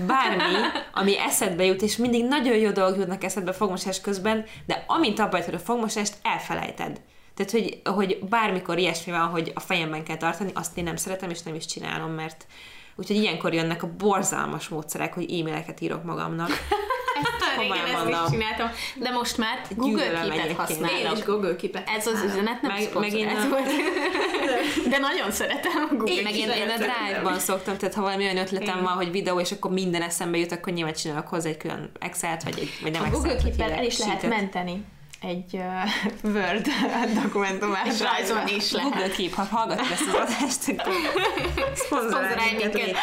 bármi, 0.08 0.56
ami 0.94 1.20
eszedbe 1.20 1.64
jut, 1.64 1.82
és 1.82 1.98
mindig 1.98 2.26
nagyon 2.26 2.56
jó 2.56 2.72
dolgok 2.72 2.98
jutnak 2.98 3.24
eszedbe 3.24 3.52
fogmosás 3.52 4.02
közben, 4.02 4.46
de 4.66 4.84
amint 4.88 5.20
abba 5.20 5.38
a 5.38 5.58
fogmosást, 5.58 6.18
elfelejted. 6.24 7.02
Tehát, 7.38 7.52
hogy, 7.52 7.82
hogy 7.84 8.20
bármikor 8.30 8.78
ilyesmi 8.78 9.12
van, 9.12 9.28
hogy 9.28 9.52
a 9.56 9.60
fejemben 9.60 10.04
kell 10.04 10.18
tartani, 10.18 10.52
azt 10.54 10.78
én 10.78 10.84
nem 10.84 10.96
szeretem, 10.96 11.30
és 11.30 11.42
nem 11.42 11.56
is 11.56 11.66
csinálom, 11.66 12.12
mert 12.12 12.46
úgyhogy 12.96 13.16
ilyenkor 13.16 13.54
jönnek 13.54 13.84
a 13.84 13.90
borzalmas 13.98 14.68
módszerek, 14.68 15.14
hogy 15.14 15.40
e-maileket 15.40 15.82
írok 15.82 16.04
magamnak. 16.04 16.50
Komolyan 17.58 17.86
Igen, 17.86 17.98
mondom. 17.98 18.14
ezt 18.14 18.34
is 18.34 18.40
csináltam. 18.40 18.70
De 18.96 19.10
most 19.10 19.38
már 19.38 19.62
Google 19.76 20.10
Keep-et 20.10 20.56
használok. 20.56 21.00
Én 21.00 21.12
is 21.12 21.24
Google 21.24 21.56
Keep-et 21.56 21.90
Ez 21.90 22.08
az 22.08 22.24
üzenet 22.24 22.62
nem 22.62 22.72
meg, 22.72 22.90
meg 22.94 23.14
én 23.14 23.28
a... 23.28 23.56
De 24.90 24.98
nagyon 24.98 25.32
szeretem 25.32 25.72
a 25.92 25.96
Google 25.96 26.14
én, 26.14 26.24
meg 26.24 26.36
én, 26.36 26.50
én 26.50 26.70
a 26.70 26.78
Drive-ban 26.78 27.40
szoktam, 27.40 27.78
tehát 27.78 27.96
ha 27.96 28.02
valami 28.02 28.24
olyan 28.24 28.38
ötletem 28.38 28.84
van, 28.84 28.94
hogy 28.94 29.12
videó, 29.12 29.40
és 29.40 29.52
akkor 29.52 29.72
minden 29.72 30.02
eszembe 30.02 30.38
jut, 30.38 30.52
akkor 30.52 30.74
nyilván 30.74 30.94
csinálok 30.94 31.28
hozzá 31.28 31.50
egy 31.50 31.58
külön 31.58 31.92
Excel-t, 32.00 32.44
vagy, 32.44 32.60
egy, 32.60 32.70
vagy 32.82 32.92
nem 32.92 33.04
a. 33.04 33.10
Google 33.10 33.36
Keep-el 33.36 33.72
el 33.72 33.84
is 33.84 33.98
lehet 33.98 34.28
menteni 34.28 34.86
egy 35.22 35.54
uh, 35.54 36.34
Word 36.34 36.68
dokumentumás 37.24 38.00
rajzon 38.00 38.48
is 38.58 38.72
lehet. 38.72 38.92
Google 38.92 39.10
Keep, 39.10 39.34
ha 39.34 39.44
hallgatod 39.44 39.92
ezt 39.92 40.08
az 40.08 40.14
adást, 40.14 40.80
akkor 40.80 40.94
szponzorálj 41.86 42.52
minket. 42.52 42.98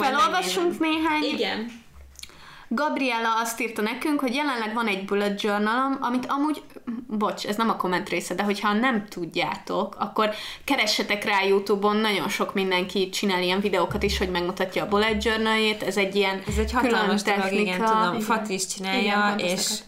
Felolvassunk 0.00 0.78
néhány. 0.78 1.22
Igen. 1.22 1.78
Gabriela 2.72 3.40
azt 3.40 3.60
írta 3.60 3.82
nekünk, 3.82 4.20
hogy 4.20 4.34
jelenleg 4.34 4.74
van 4.74 4.86
egy 4.86 5.04
bullet 5.04 5.42
journalom, 5.42 5.98
amit 6.00 6.26
amúgy, 6.26 6.62
bocs, 7.08 7.46
ez 7.46 7.56
nem 7.56 7.68
a 7.68 7.76
komment 7.76 8.08
része, 8.08 8.34
de 8.34 8.42
hogyha 8.42 8.72
nem 8.72 9.06
tudjátok, 9.08 9.96
akkor 9.98 10.30
keressetek 10.64 11.24
rá 11.24 11.42
YouTube-on, 11.44 11.96
nagyon 11.96 12.28
sok 12.28 12.54
mindenki 12.54 13.08
csinál 13.08 13.42
ilyen 13.42 13.60
videókat 13.60 14.02
is, 14.02 14.18
hogy 14.18 14.30
megmutatja 14.30 14.84
a 14.84 14.88
bullet 14.88 15.24
journaljét, 15.24 15.82
ez 15.82 15.96
egy 15.96 16.14
ilyen 16.14 16.42
Ez 16.48 16.58
egy 16.58 16.72
hatalmas 16.72 17.22
dolog, 17.22 17.52
igen, 17.52 17.84
tudom, 17.84 18.20
Fati 18.20 18.54
is 18.54 18.66
csinálja, 18.66 19.34
igen, 19.34 19.38
és 19.38 19.78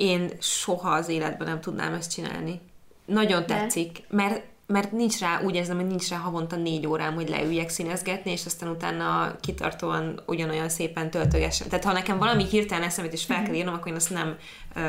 én 0.00 0.30
soha 0.40 0.90
az 0.90 1.08
életben 1.08 1.48
nem 1.48 1.60
tudnám 1.60 1.94
ezt 1.94 2.12
csinálni. 2.12 2.60
Nagyon 3.04 3.46
tetszik, 3.46 4.02
mert 4.08 4.48
mert 4.66 4.92
nincs 4.92 5.18
rá, 5.18 5.40
úgy 5.42 5.54
érzem, 5.54 5.76
hogy 5.76 5.86
nincs 5.86 6.08
rá 6.08 6.16
havonta 6.16 6.56
négy 6.56 6.86
órám, 6.86 7.14
hogy 7.14 7.28
leüljek 7.28 7.68
színezgetni, 7.68 8.30
és 8.30 8.46
aztán 8.46 8.68
utána 8.68 9.36
kitartóan 9.40 10.22
ugyanolyan 10.26 10.68
szépen 10.68 11.10
töltögessem. 11.10 11.68
Tehát 11.68 11.84
ha 11.84 11.92
nekem 11.92 12.18
valami 12.18 12.44
hirtelen 12.44 12.82
eszemét 12.82 13.12
is 13.12 13.24
fel 13.24 13.36
kell 13.36 13.46
mhm. 13.46 13.54
írnom, 13.54 13.74
akkor 13.74 13.88
én 13.88 13.94
azt 13.94 14.10
nem 14.10 14.36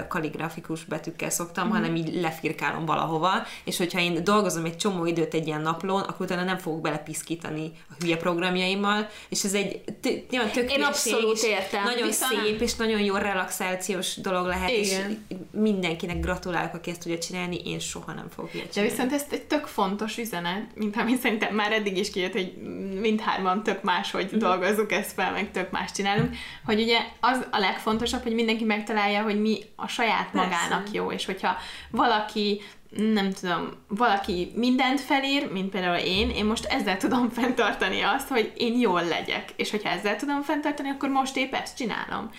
kaligrafikus 0.08 0.86
betűkkel 0.86 1.30
szoktam, 1.30 1.68
mm. 1.68 1.72
hanem 1.72 1.96
így 1.96 2.22
lefirkálom 2.22 2.86
valahova, 2.86 3.32
és 3.64 3.78
hogyha 3.78 4.00
én 4.00 4.24
dolgozom 4.24 4.66
egy 4.66 4.78
csomó 4.78 5.06
időt 5.06 5.34
egy 5.34 5.48
ilyen 5.48 5.62
naplón, 5.62 6.02
akkor 6.02 6.26
utána 6.26 6.44
nem 6.44 6.58
fogok 6.58 6.82
belepiszkítani 6.82 7.72
a 7.90 7.94
hülye 8.00 8.18
programjaimmal, 8.18 9.10
és 9.30 9.44
ez 9.44 9.54
egy 9.54 9.82
nagyon 10.30 10.50
tök 10.52 10.72
Én 10.72 10.84
abszolút 10.84 11.42
értem. 11.44 11.84
Nagyon 11.84 12.08
Viszont 12.08 12.32
szép, 12.32 12.54
nem. 12.54 12.62
és 12.62 12.76
nagyon 12.76 13.00
jó 13.00 13.16
relaxációs 13.16 14.16
dolog 14.16 14.46
lehet, 14.46 14.70
Igen. 14.70 14.82
és 14.82 15.36
mindenkinek 15.52 16.20
gratulálok, 16.20 16.74
aki 16.74 16.90
ezt 16.90 17.02
tudja 17.02 17.18
csinálni, 17.18 17.62
én 17.66 17.80
soha 17.80 18.14
nem 18.14 18.28
fogok 18.36 18.54
ilyet 18.54 18.74
De 18.74 18.82
viszont 18.82 19.14
ez 19.14 19.26
egy 19.32 19.42
tök 19.42 19.66
fontos 19.66 20.18
üzenet, 20.18 20.68
mint 20.76 20.96
ami 20.96 21.16
szerintem 21.22 21.56
már 21.56 21.72
eddig 21.72 21.98
is 21.98 22.12
kijött, 22.12 22.32
hogy 22.32 22.54
mindhárman 23.00 23.64
tök 23.64 23.84
máshogy 23.84 24.30
mm. 24.36 24.38
dolgozzuk 24.38 24.92
ezt 24.92 25.12
fel, 25.12 25.32
meg 25.32 25.52
tök 25.52 25.72
más 25.72 25.92
csinálunk, 25.92 26.36
hogy 26.66 26.82
ugye 26.82 26.98
az 27.20 27.46
a 27.52 27.60
legfontosabb, 27.60 28.24
hogy 28.24 28.34
mindenki 28.34 28.64
megtalálja, 28.64 29.22
hogy 29.22 29.42
mi 29.42 29.60
a 29.82 29.88
saját 29.88 30.34
magának 30.34 30.82
Persze. 30.82 30.94
jó, 30.98 31.12
és 31.12 31.26
hogyha 31.26 31.58
valaki 31.92 32.62
nem 32.96 33.32
tudom, 33.32 33.70
valaki 33.88 34.52
mindent 34.56 35.02
felír, 35.02 35.52
mint 35.52 35.70
például 35.70 35.98
én, 35.98 36.30
én 36.30 36.46
most 36.46 36.66
ezzel 36.66 36.98
tudom 36.98 37.30
fenntartani 37.30 38.02
azt, 38.02 38.28
hogy 38.28 38.52
én 38.58 38.80
jól 38.80 39.04
legyek. 39.04 39.54
És 39.56 39.72
hogyha 39.72 39.90
ezzel 39.90 40.16
tudom 40.16 40.42
fenntartani, 40.42 40.90
akkor 40.90 41.10
most 41.10 41.38
épp 41.38 41.54
ezt 41.54 41.78
csinálom. 41.78 42.30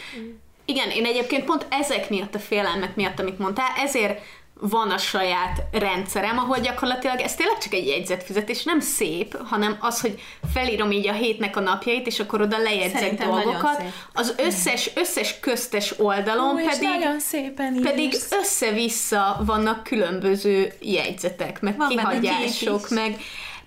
Igen, 0.64 0.90
én 0.90 1.04
egyébként 1.04 1.44
pont 1.44 1.66
ezek 1.70 2.10
miatt 2.10 2.34
a 2.34 2.38
félelmek 2.38 2.96
miatt, 2.96 3.20
amit 3.20 3.38
mondtál, 3.38 3.70
ezért 3.76 4.22
van 4.64 4.90
a 4.90 4.98
saját 4.98 5.62
rendszerem, 5.72 6.38
ahol 6.38 6.58
gyakorlatilag 6.58 7.20
ez 7.20 7.34
tényleg 7.34 7.58
csak 7.58 7.72
egy 7.72 7.86
jegyzetfizetés, 7.86 8.62
nem 8.62 8.80
szép, 8.80 9.36
hanem 9.44 9.76
az, 9.80 10.00
hogy 10.00 10.20
felírom 10.52 10.90
így 10.90 11.08
a 11.08 11.12
hétnek 11.12 11.56
a 11.56 11.60
napjait, 11.60 12.06
és 12.06 12.20
akkor 12.20 12.40
oda 12.40 12.58
lejegyzek 12.58 13.00
Szerintem 13.00 13.30
dolgokat. 13.30 13.82
Az 14.12 14.34
összes, 14.36 14.90
összes 14.94 15.40
köztes 15.40 15.98
oldalon 15.98 16.54
Ó, 16.54 16.54
pedig, 16.54 16.88
nagyon 16.88 17.20
szépen 17.20 17.80
pedig 17.82 18.14
össze-vissza 18.40 19.40
vannak 19.46 19.82
különböző 19.82 20.72
jegyzetek, 20.80 21.60
meg 21.60 21.76
van 21.76 21.88
kihagyások, 21.88 22.88
meg 22.88 23.20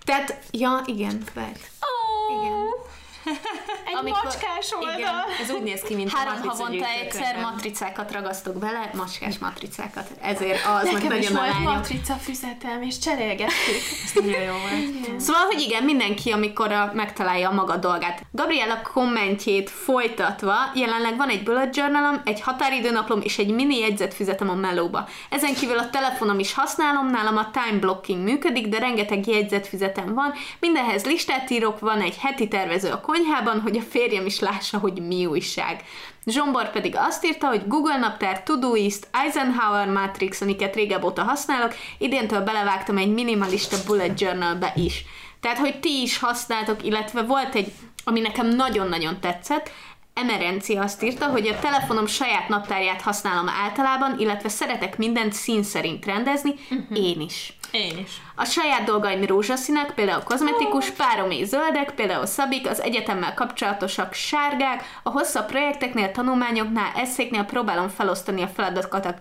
tehát, 0.06 0.40
ja, 0.52 0.82
igen, 0.86 1.24
persze. 1.34 1.66
Oh. 1.82 2.44
Igen. 2.44 2.94
Egy 3.88 3.96
Amikor, 3.96 4.24
macskás 4.24 4.72
oldal. 4.72 4.98
Igen, 4.98 5.14
ez 5.42 5.52
úgy 5.52 5.64
néz 5.64 5.82
ki, 5.82 5.96
mint 5.96 6.12
Három 6.12 6.34
a 6.44 6.48
havonta 6.48 6.86
egyszer 6.86 7.40
matricákat 7.42 8.12
ragasztok 8.12 8.58
bele, 8.58 8.90
macskás 8.94 9.38
matricákat. 9.38 10.10
Ezért 10.22 10.66
az 10.66 10.92
Nekem 10.92 11.08
meg 11.08 11.22
is 11.22 11.30
volt 11.30 11.60
matrica 11.60 12.14
füzetem, 12.14 12.82
és 12.82 13.00
cserélgettük. 13.00 13.82
Ez 14.06 14.12
nagyon 14.14 14.42
jó 14.42 14.52
volt. 14.52 15.22
Szóval, 15.22 15.42
hogy 15.42 15.60
igen, 15.60 15.84
mindenki, 15.84 16.32
amikor 16.32 16.72
a, 16.72 16.92
megtalálja 16.94 17.50
a 17.50 17.54
maga 17.54 17.76
dolgát. 17.76 18.22
Gabriela 18.32 18.82
kommentjét 18.94 19.70
folytatva, 19.70 20.56
jelenleg 20.74 21.18
van 21.18 21.30
egy 21.30 21.44
bullet 21.44 21.76
journalom, 21.76 22.22
egy 22.26 22.42
határidőnaplom 22.42 23.22
és 23.22 23.38
egy 23.38 23.54
mini 23.54 23.78
jegyzetfüzetem 23.78 24.50
a 24.50 24.56
melóba. 24.56 25.08
Ezen 25.30 25.54
kívül 25.54 25.78
a 25.78 25.90
telefonom 25.90 26.40
is 26.40 26.54
használom, 26.54 27.10
nálam 27.10 27.38
a 27.38 27.52
time 27.52 27.80
blocking 27.80 28.24
működik, 28.24 28.68
de 28.68 28.80
rengeteg 28.80 29.28
jegyzetfüzetem 29.28 30.14
van. 30.14 30.34
Mindenhez 30.60 31.06
listát 31.06 31.50
írok, 31.50 31.80
van 31.80 32.02
egy 32.02 32.18
heti 32.18 32.48
tervező 32.48 32.92
a 32.92 33.00
konyhában, 33.16 33.62
hogy 33.62 33.78
a 33.78 33.82
férjem 33.82 34.26
is 34.26 34.40
lássa, 34.40 34.78
hogy 34.78 35.02
mi 35.08 35.26
újság. 35.26 35.84
Zsombor 36.26 36.72
pedig 36.72 36.96
azt 36.98 37.26
írta, 37.26 37.48
hogy 37.48 37.68
Google 37.68 37.98
Naptár, 37.98 38.44
Todoist, 38.44 39.08
Eisenhower 39.12 39.88
Matrix, 39.88 40.42
amiket 40.42 40.76
régebb 40.76 41.04
óta 41.04 41.24
használok, 41.24 41.74
idéntől 41.98 42.42
belevágtam 42.42 42.98
egy 42.98 43.14
minimalista 43.14 43.78
bullet 43.86 44.22
journalbe 44.22 44.74
is. 44.76 45.06
Tehát, 45.40 45.58
hogy 45.58 45.80
ti 45.80 46.02
is 46.02 46.20
használtok, 46.20 46.86
illetve 46.86 47.22
volt 47.22 47.56
egy, 47.56 47.72
ami 48.04 48.20
nekem 48.20 48.48
nagyon-nagyon 48.48 49.20
tetszett, 49.20 49.72
Emerenci 50.14 50.76
azt 50.76 51.04
írta, 51.04 51.26
hogy 51.26 51.48
a 51.48 51.60
telefonom 51.60 52.06
saját 52.06 52.48
naptárját 52.48 53.02
használom 53.02 53.50
általában, 53.50 54.20
illetve 54.20 54.50
szeretek 54.50 54.98
mindent 54.98 55.34
szín 55.34 55.64
szerint 55.64 56.06
rendezni, 56.06 56.54
uh-huh. 56.70 56.98
én 56.98 57.22
is. 57.22 57.58
Én 57.72 57.98
is. 57.98 58.22
A 58.38 58.46
saját 58.46 58.84
dolgaim 58.84 59.26
rózsaszínek, 59.26 59.94
például 59.94 60.24
kozmetikus, 60.24 60.90
páromi 60.90 61.44
zöldek, 61.44 61.92
például 61.92 62.26
szabik, 62.26 62.70
az 62.70 62.82
egyetemmel 62.82 63.34
kapcsolatosak 63.34 64.14
sárgák, 64.14 64.84
a 65.04 65.10
hosszabb 65.10 65.46
projekteknél, 65.46 66.12
tanulmányoknál, 66.12 66.92
eszéknél 66.96 67.44
próbálom 67.44 67.88
felosztani 67.88 68.42
a 68.42 68.48
feladatokat, 68.48 69.18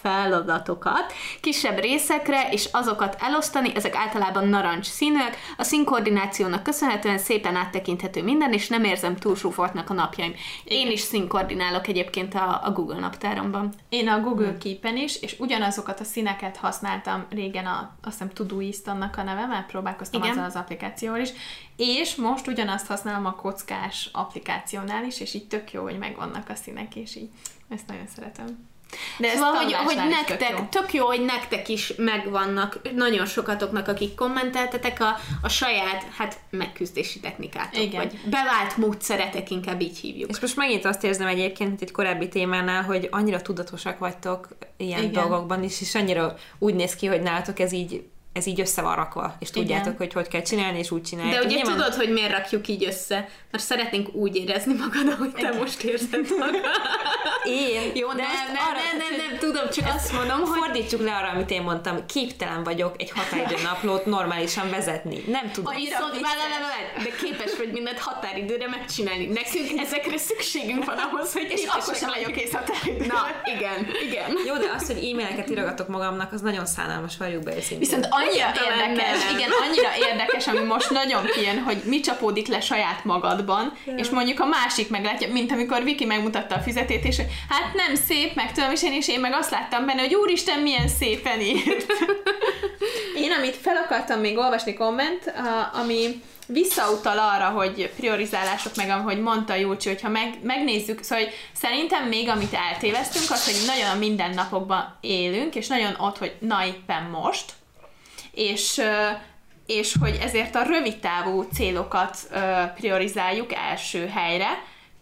feladatokat 0.00 1.12
kisebb 1.40 1.78
részekre, 1.78 2.48
és 2.50 2.68
azokat 2.72 3.16
elosztani, 3.20 3.74
ezek 3.74 3.96
általában 3.96 4.48
narancs 4.48 4.86
színűek, 4.86 5.36
a 5.56 5.62
színkoordinációnak 5.62 6.62
köszönhetően 6.62 7.18
szépen 7.18 7.56
áttekinthető 7.56 8.22
minden, 8.22 8.52
és 8.52 8.68
nem 8.68 8.84
érzem 8.84 9.16
túl 9.16 9.36
zsúfoltnak 9.36 9.90
a 9.90 9.94
napjaim. 9.94 10.34
Én 10.64 10.90
is 10.90 11.00
színkoordinálok 11.00 11.86
egyébként 11.88 12.34
a, 12.34 12.60
a 12.64 12.72
Google 12.72 12.98
naptáromban. 12.98 13.72
Én 13.88 14.08
a 14.08 14.20
Google 14.20 14.56
Keep-en 14.58 14.96
is, 14.96 15.22
és 15.22 15.36
ugyanazokat 15.38 16.00
a 16.00 16.04
színeket 16.04 16.56
használtam 16.56 17.26
régen, 17.30 17.66
a, 17.66 17.96
azt 18.02 18.18
hiszem 18.18 18.32
Todoist 18.54 18.88
annak 18.88 19.16
a 19.16 19.22
neve, 19.22 19.46
mert 19.46 19.66
próbálkoztam 19.66 20.22
Igen. 20.22 20.32
azzal 20.32 20.44
az 20.44 20.54
applikációval 20.54 21.20
is, 21.20 21.30
és 21.76 22.14
most 22.14 22.46
ugyanazt 22.46 22.86
használom 22.86 23.26
a 23.26 23.34
kockás 23.34 24.08
applikációnál 24.12 25.04
is, 25.04 25.20
és 25.20 25.34
így 25.34 25.46
tök 25.46 25.72
jó, 25.72 25.82
hogy 25.82 25.98
megvannak 25.98 26.48
a 26.48 26.54
színek, 26.54 26.96
és 26.96 27.16
így 27.16 27.28
ezt 27.68 27.86
nagyon 27.86 28.06
szeretem. 28.14 28.72
De 29.18 29.28
ez 29.28 29.34
szóval, 29.34 29.54
hogy, 29.54 29.72
hogy 29.72 29.96
nektek, 29.96 30.38
tök 30.38 30.58
jó. 30.58 30.64
tök 30.70 30.92
jó, 30.92 31.06
hogy 31.06 31.24
nektek 31.24 31.68
is 31.68 31.92
megvannak 31.96 32.80
nagyon 32.94 33.26
sokatoknak, 33.26 33.88
akik 33.88 34.14
kommenteltetek 34.14 35.00
a, 35.00 35.16
a 35.42 35.48
saját, 35.48 36.06
hát 36.16 36.38
megküzdési 36.50 37.20
technikátok, 37.20 37.82
Igen. 37.82 38.00
vagy 38.02 38.18
bevált 38.24 38.76
módszeretek, 38.76 39.50
inkább 39.50 39.80
így 39.80 39.98
hívjuk. 39.98 40.30
És 40.30 40.40
most 40.40 40.56
megint 40.56 40.84
azt 40.84 41.04
érzem 41.04 41.26
egyébként, 41.26 41.68
mint 41.68 41.82
egy 41.82 41.92
korábbi 41.92 42.28
témánál, 42.28 42.82
hogy 42.82 43.08
annyira 43.10 43.42
tudatosak 43.42 43.98
vagytok 43.98 44.48
ilyen. 44.76 45.02
Igen. 45.02 45.12
dolgokban 45.12 45.62
is, 45.62 45.80
és 45.80 45.94
annyira 45.94 46.34
úgy 46.58 46.74
néz 46.74 46.94
ki, 46.94 47.06
hogy 47.06 47.22
nálatok 47.22 47.58
ez 47.58 47.72
így 47.72 48.04
ez 48.34 48.46
így 48.46 48.60
össze 48.60 48.82
van 48.82 48.94
rakva, 48.96 49.36
és 49.38 49.50
tudjátok, 49.50 49.86
Igen. 49.86 49.96
hogy 49.96 50.12
hogy 50.12 50.28
kell 50.28 50.42
csinálni, 50.42 50.78
és 50.78 50.90
úgy 50.90 51.02
csináljátok. 51.02 51.40
De 51.40 51.46
ugye 51.46 51.56
Nyilván- 51.56 51.76
tudod, 51.76 51.94
hogy 51.94 52.12
miért 52.12 52.30
rakjuk 52.30 52.68
így 52.68 52.84
össze? 52.84 53.28
Mert 53.50 53.64
szeretnénk 53.64 54.14
úgy 54.14 54.36
érezni 54.36 54.74
magad, 54.74 55.08
ahogy 55.14 55.32
te 55.32 55.52
most 55.58 55.82
érzed 55.82 56.26
magad. 56.38 56.54
Én? 57.44 57.90
Jó, 58.00 58.08
de 58.08 58.22
nem, 58.22 58.52
nem, 58.52 58.62
arra- 58.68 58.82
nem, 58.82 58.96
nem, 58.96 59.28
nem, 59.28 59.38
tudom, 59.38 59.70
csak 59.70 59.94
azt 59.94 60.12
mondom, 60.12 60.40
hogy 60.40 60.58
Fordítsuk 60.58 61.00
le 61.00 61.14
arra, 61.16 61.28
amit 61.28 61.50
én 61.50 61.62
mondtam. 61.62 62.06
Képtelen 62.06 62.64
vagyok 62.64 62.94
egy 62.98 63.10
határidő 63.10 63.62
naplót 63.62 64.06
normálisan 64.06 64.70
vezetni. 64.70 65.24
Nem 65.26 65.50
tudom. 65.50 65.74
viszont 65.74 66.14
de 67.02 67.10
képes 67.22 67.56
vagy 67.56 67.72
mindent 67.72 67.98
határidőre 67.98 68.68
megcsinálni. 68.68 69.26
Nekünk 69.26 69.80
ezekre 69.80 70.18
szükségünk 70.18 70.84
van 70.84 70.96
ahhoz, 70.98 71.32
hogy 71.32 71.46
És 71.50 71.64
akkor 71.64 71.94
sem 71.94 72.10
vagyok 72.14 72.32
kész 72.32 72.52
határidőre. 72.52 73.06
Na, 73.06 73.22
igen, 73.56 73.86
igen. 74.06 74.30
Jó, 74.48 74.56
de 74.56 74.70
az, 74.76 74.86
hogy 74.86 74.96
e-maileket 74.96 75.50
írogatok 75.50 75.88
magamnak, 75.88 76.32
az 76.32 76.40
nagyon 76.40 76.66
szánalmas, 76.66 77.16
valljuk 77.16 77.42
be 77.42 77.56
őszintén. 77.56 77.78
Viszont 77.78 78.08
annyira 78.28 78.52
érdekes, 78.64 79.24
nem. 79.24 79.36
igen, 79.36 79.50
annyira 79.62 80.08
érdekes, 80.08 80.46
ami 80.46 80.64
most 80.64 80.90
nagyon 80.90 81.24
kijön, 81.24 81.58
hogy 81.58 81.82
mi 81.84 82.00
csapódik 82.00 82.46
le 82.46 82.60
saját 82.60 83.04
magadban, 83.04 83.72
és 83.96 84.08
mondjuk 84.08 84.40
a 84.40 84.46
másik 84.46 84.88
meglátja, 84.88 85.32
mint 85.32 85.52
amikor 85.52 85.84
Viki 85.84 86.04
megmutatta 86.04 86.54
a 86.54 86.60
füzetét, 86.60 87.04
és 87.04 87.16
hogy 87.16 87.28
hát 87.48 87.74
nem 87.74 87.94
szép, 87.94 88.34
meg 88.34 88.52
tudom, 88.52 88.70
és 88.70 88.82
én, 88.82 88.92
és 88.92 89.08
én 89.08 89.20
meg 89.20 89.32
azt 89.32 89.50
láttam 89.50 89.86
benne, 89.86 90.00
hogy 90.00 90.14
úristen, 90.14 90.58
milyen 90.60 90.88
szépen 90.88 91.40
írt. 91.40 91.86
Én, 93.24 93.32
amit 93.32 93.56
fel 93.56 93.76
akartam 93.76 94.20
még 94.20 94.38
olvasni 94.38 94.74
komment, 94.74 95.34
ami 95.72 96.22
visszautal 96.46 97.18
arra, 97.18 97.48
hogy 97.48 97.92
priorizálások, 97.96 98.76
meg 98.76 98.88
ahogy 98.90 99.20
mondta 99.20 99.54
Júcsi, 99.54 99.88
hogyha 99.88 100.08
meg, 100.08 100.38
megnézzük, 100.42 101.02
szóval 101.02 101.24
hogy 101.24 101.34
szerintem 101.52 102.08
még 102.08 102.28
amit 102.28 102.54
eltéveztünk, 102.54 103.30
az, 103.30 103.44
hogy 103.44 103.66
nagyon 103.66 103.90
a 103.90 103.98
mindennapokban 103.98 104.96
élünk, 105.00 105.54
és 105.54 105.66
nagyon 105.66 105.94
ott, 105.98 106.18
hogy 106.18 106.34
na 106.38 106.66
éppen 106.66 107.02
most, 107.02 107.52
és, 108.34 108.80
és 109.66 109.94
hogy 110.00 110.18
ezért 110.22 110.54
a 110.54 110.62
rövidtávú 110.62 111.42
célokat 111.42 112.16
ö, 112.30 112.62
priorizáljuk 112.74 113.54
első 113.54 114.06
helyre, 114.08 114.48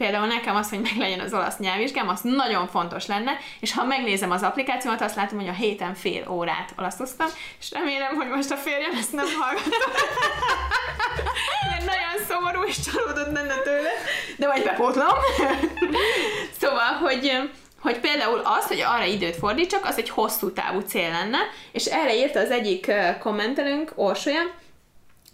Például 0.02 0.26
nekem 0.26 0.56
az, 0.56 0.68
hogy 0.68 0.80
meglegyen 0.80 1.20
az 1.20 1.32
olasz 1.32 1.58
nyelvvizsgám, 1.58 2.08
az 2.08 2.20
nagyon 2.22 2.66
fontos 2.68 3.06
lenne, 3.06 3.32
és 3.60 3.72
ha 3.72 3.84
megnézem 3.84 4.30
az 4.30 4.42
applikációmat, 4.42 5.00
azt 5.00 5.16
látom, 5.16 5.38
hogy 5.38 5.48
a 5.48 5.52
héten 5.52 5.94
fél 5.94 6.28
órát 6.28 6.74
olaszoztam, 6.78 7.26
és 7.60 7.70
remélem, 7.70 8.14
hogy 8.14 8.28
most 8.28 8.50
a 8.50 8.56
férjem 8.56 8.96
ezt 8.98 9.12
nem 9.12 9.26
hallgatta. 9.40 10.00
Mert 11.70 11.84
nagyon 11.84 12.26
szomorú 12.28 12.62
és 12.62 12.76
csalódott 12.80 13.32
lenne 13.32 13.54
tőle, 13.54 13.90
de 14.36 14.46
majd 14.46 14.64
bepótlom. 14.64 15.18
szóval, 16.60 16.92
hogy 17.00 17.50
hogy 17.82 18.00
például 18.00 18.40
az, 18.44 18.66
hogy 18.66 18.80
arra 18.80 19.04
időt 19.04 19.36
fordítsak, 19.36 19.84
az 19.84 19.98
egy 19.98 20.08
hosszú 20.08 20.52
távú 20.52 20.80
cél 20.80 21.10
lenne, 21.10 21.38
és 21.72 21.84
erre 21.84 22.16
írta 22.16 22.40
az 22.40 22.50
egyik 22.50 22.92
kommentelőnk, 23.20 23.92
Orsolya, 23.94 24.60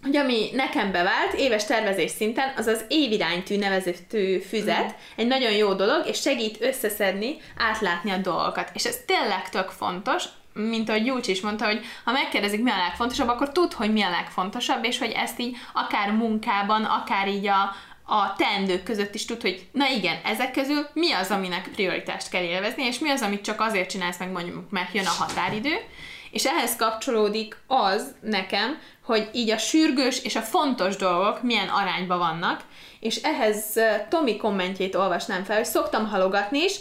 hogy 0.01 0.15
ami 0.15 0.49
nekem 0.53 0.91
bevált 0.91 1.33
éves 1.33 1.65
tervezés 1.65 2.11
szinten, 2.11 2.53
az 2.57 2.67
az 2.67 2.85
éviránytű 2.87 3.57
nevezetű 3.57 4.39
füzet, 4.39 4.95
egy 5.15 5.27
nagyon 5.27 5.51
jó 5.51 5.73
dolog, 5.73 6.07
és 6.07 6.21
segít 6.21 6.61
összeszedni, 6.61 7.37
átlátni 7.57 8.11
a 8.11 8.17
dolgokat. 8.17 8.69
És 8.73 8.85
ez 8.85 8.97
tényleg 9.05 9.49
tök 9.49 9.69
fontos, 9.69 10.23
mint 10.53 10.89
ahogy 10.89 11.03
Gyúcs 11.03 11.27
is 11.27 11.41
mondta, 11.41 11.65
hogy 11.65 11.85
ha 12.03 12.11
megkérdezik, 12.11 12.63
mi 12.63 12.71
a 12.71 12.77
legfontosabb, 12.77 13.27
akkor 13.27 13.51
tud, 13.51 13.73
hogy 13.73 13.91
mi 13.91 14.01
a 14.01 14.09
legfontosabb, 14.09 14.85
és 14.85 14.97
hogy 14.97 15.11
ezt 15.11 15.39
így 15.39 15.57
akár 15.73 16.11
munkában, 16.11 16.83
akár 16.83 17.27
így 17.27 17.47
a, 17.47 17.75
a 18.09 18.35
teendők 18.37 18.83
között 18.83 19.15
is 19.15 19.25
tud, 19.25 19.41
hogy 19.41 19.67
na 19.71 19.87
igen, 19.87 20.19
ezek 20.23 20.51
közül 20.51 20.87
mi 20.93 21.11
az, 21.11 21.29
aminek 21.31 21.69
prioritást 21.73 22.29
kell 22.29 22.43
élvezni, 22.43 22.83
és 22.83 22.99
mi 22.99 23.09
az, 23.09 23.21
amit 23.21 23.43
csak 23.43 23.61
azért 23.61 23.89
csinálsz 23.89 24.19
meg 24.19 24.31
mondjuk, 24.31 24.69
mert 24.69 24.93
jön 24.93 25.05
a 25.05 25.23
határidő, 25.23 25.73
és 26.31 26.45
ehhez 26.45 26.75
kapcsolódik 26.75 27.57
az 27.67 28.15
nekem, 28.21 28.79
hogy 29.03 29.29
így 29.33 29.49
a 29.49 29.57
sürgős 29.57 30.23
és 30.23 30.35
a 30.35 30.41
fontos 30.41 30.95
dolgok 30.95 31.43
milyen 31.43 31.67
arányban 31.67 32.17
vannak, 32.17 32.61
és 32.99 33.15
ehhez 33.15 33.79
Tomi 34.09 34.37
kommentjét 34.37 34.95
olvasnám 34.95 35.43
fel, 35.43 35.55
hogy 35.55 35.65
szoktam 35.65 36.07
halogatni 36.07 36.59
is, 36.59 36.75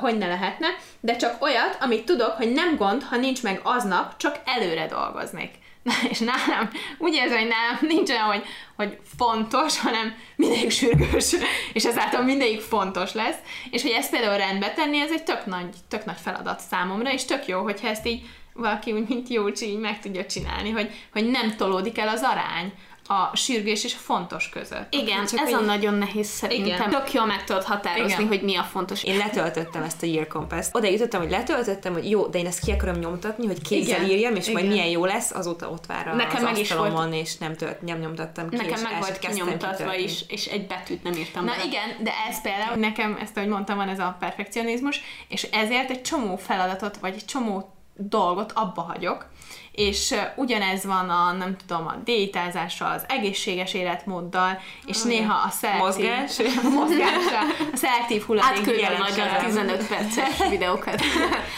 hogy 0.00 0.18
ne 0.18 0.26
lehetne, 0.26 0.66
de 1.00 1.16
csak 1.16 1.42
olyat, 1.42 1.76
amit 1.80 2.04
tudok, 2.04 2.30
hogy 2.30 2.52
nem 2.52 2.76
gond, 2.76 3.02
ha 3.02 3.16
nincs 3.16 3.42
meg 3.42 3.60
aznap, 3.62 4.16
csak 4.16 4.40
előre 4.44 4.86
dolgoznék. 4.86 5.50
És 6.12 6.18
nálam 6.18 6.70
úgy 6.98 7.14
érzem, 7.14 7.38
hogy 7.38 7.48
nálam 7.48 7.78
nincs 7.80 8.10
olyan, 8.10 8.26
hogy, 8.26 8.44
hogy 8.76 8.98
fontos, 9.16 9.80
hanem 9.80 10.14
mindegyik 10.36 10.70
sürgős, 10.70 11.34
és 11.72 11.84
ezáltal 11.84 12.22
mindegyik 12.22 12.60
fontos 12.60 13.12
lesz, 13.12 13.38
és 13.70 13.82
hogy 13.82 13.90
ezt 13.90 14.10
például 14.10 14.36
rendbe 14.36 14.72
tenni, 14.72 15.00
ez 15.00 15.10
egy 15.10 15.24
tök 15.24 15.46
nagy, 15.46 15.68
tök 15.88 16.04
nagy 16.04 16.18
feladat 16.22 16.60
számomra, 16.60 17.12
és 17.12 17.24
tök 17.24 17.46
jó, 17.46 17.62
hogyha 17.62 17.88
ezt 17.88 18.06
így 18.06 18.22
valaki 18.52 18.92
úgy, 18.92 19.08
mint 19.08 19.28
Jócsi, 19.28 19.66
így 19.66 19.78
meg 19.78 20.00
tudja 20.00 20.26
csinálni, 20.26 20.70
hogy, 20.70 20.90
hogy 21.12 21.30
nem 21.30 21.56
tolódik 21.56 21.98
el 21.98 22.08
az 22.08 22.22
arány 22.22 22.72
a 23.06 23.36
sürgős 23.36 23.84
és 23.84 23.94
a 23.94 23.98
fontos 23.98 24.48
között. 24.48 24.94
Igen, 24.94 25.26
Csak 25.26 25.38
ez 25.38 25.44
hogy- 25.44 25.52
a 25.52 25.60
nagyon 25.60 25.94
nehéz 25.94 26.26
szerintem. 26.28 26.66
Igen. 26.88 26.90
Tök 26.90 27.12
jól 27.12 27.26
meg 27.26 27.44
tudod 27.44 27.62
határozni, 27.62 28.12
Igen. 28.12 28.26
hogy 28.26 28.42
mi 28.42 28.56
a 28.56 28.62
fontos. 28.62 29.02
Én 29.04 29.16
letöltöttem 29.16 29.82
ezt 29.82 30.02
a 30.02 30.06
Year 30.06 30.26
Compass-t. 30.26 30.76
Oda 30.76 30.86
jutottam, 30.88 31.20
hogy 31.20 31.30
letöltöttem, 31.30 31.92
hogy 31.92 32.10
jó, 32.10 32.26
de 32.26 32.38
én 32.38 32.46
ezt 32.46 32.60
ki 32.64 32.70
akarom 32.70 32.94
nyomtatni, 32.96 33.46
hogy 33.46 33.62
kézzel 33.62 33.98
Igen. 34.04 34.10
írjam, 34.10 34.34
és 34.34 34.50
majd 34.50 34.64
Igen. 34.64 34.76
milyen 34.76 34.90
jó 34.90 35.04
lesz, 35.04 35.30
azóta 35.30 35.70
ott 35.70 35.86
vár 35.86 36.08
a, 36.08 36.14
Nekem 36.14 36.36
az 36.36 36.42
meg 36.42 36.58
is 36.58 36.70
asztalomon, 36.70 37.12
és 37.12 37.36
nem, 37.36 37.56
tölt, 37.56 37.82
nem 37.82 37.98
nyomtattam 37.98 38.48
ki, 38.48 38.56
Nekem 38.56 38.80
meg 38.82 38.98
volt 39.00 39.18
kinyomtatva 39.18 39.94
is, 39.94 40.24
és 40.28 40.46
egy 40.46 40.66
betűt 40.66 41.02
nem 41.02 41.12
írtam 41.12 41.44
Na 41.44 41.50
bele. 41.50 41.64
igen, 41.64 41.88
de 42.02 42.12
ez 42.28 42.40
például 42.42 42.76
nekem, 42.76 43.18
ezt 43.20 43.36
ahogy 43.36 43.48
mondtam, 43.48 43.76
van 43.76 43.88
ez 43.88 43.98
a 43.98 44.16
perfekcionizmus, 44.20 45.00
és 45.28 45.42
ezért 45.42 45.90
egy 45.90 46.02
csomó 46.02 46.36
feladatot, 46.36 46.96
vagy 46.96 47.14
egy 47.16 47.24
csomó 47.24 47.68
dolgot 47.96 48.52
abba 48.54 48.80
hagyok, 48.82 49.26
és 49.74 50.14
ugyanez 50.36 50.84
van 50.84 51.10
a, 51.10 51.32
nem 51.32 51.56
tudom, 51.66 51.86
a 51.86 51.94
diétázással, 52.04 52.92
az 52.92 53.04
egészséges 53.08 53.74
életmóddal, 53.74 54.60
és 54.86 55.02
néha 55.02 55.34
a 55.46 55.50
szelektív... 55.50 55.84
Mozgás. 55.84 56.36
mozgással, 56.80 57.68
a 57.72 57.76
szelektív 57.76 58.22
hulladék 58.22 58.58
Átküldöm 58.58 58.96
majd 58.98 59.00
a 59.00 59.14
gyűjtéssel. 59.14 59.44
15 59.44 59.86
perces 59.86 60.38
videókat. 60.50 61.00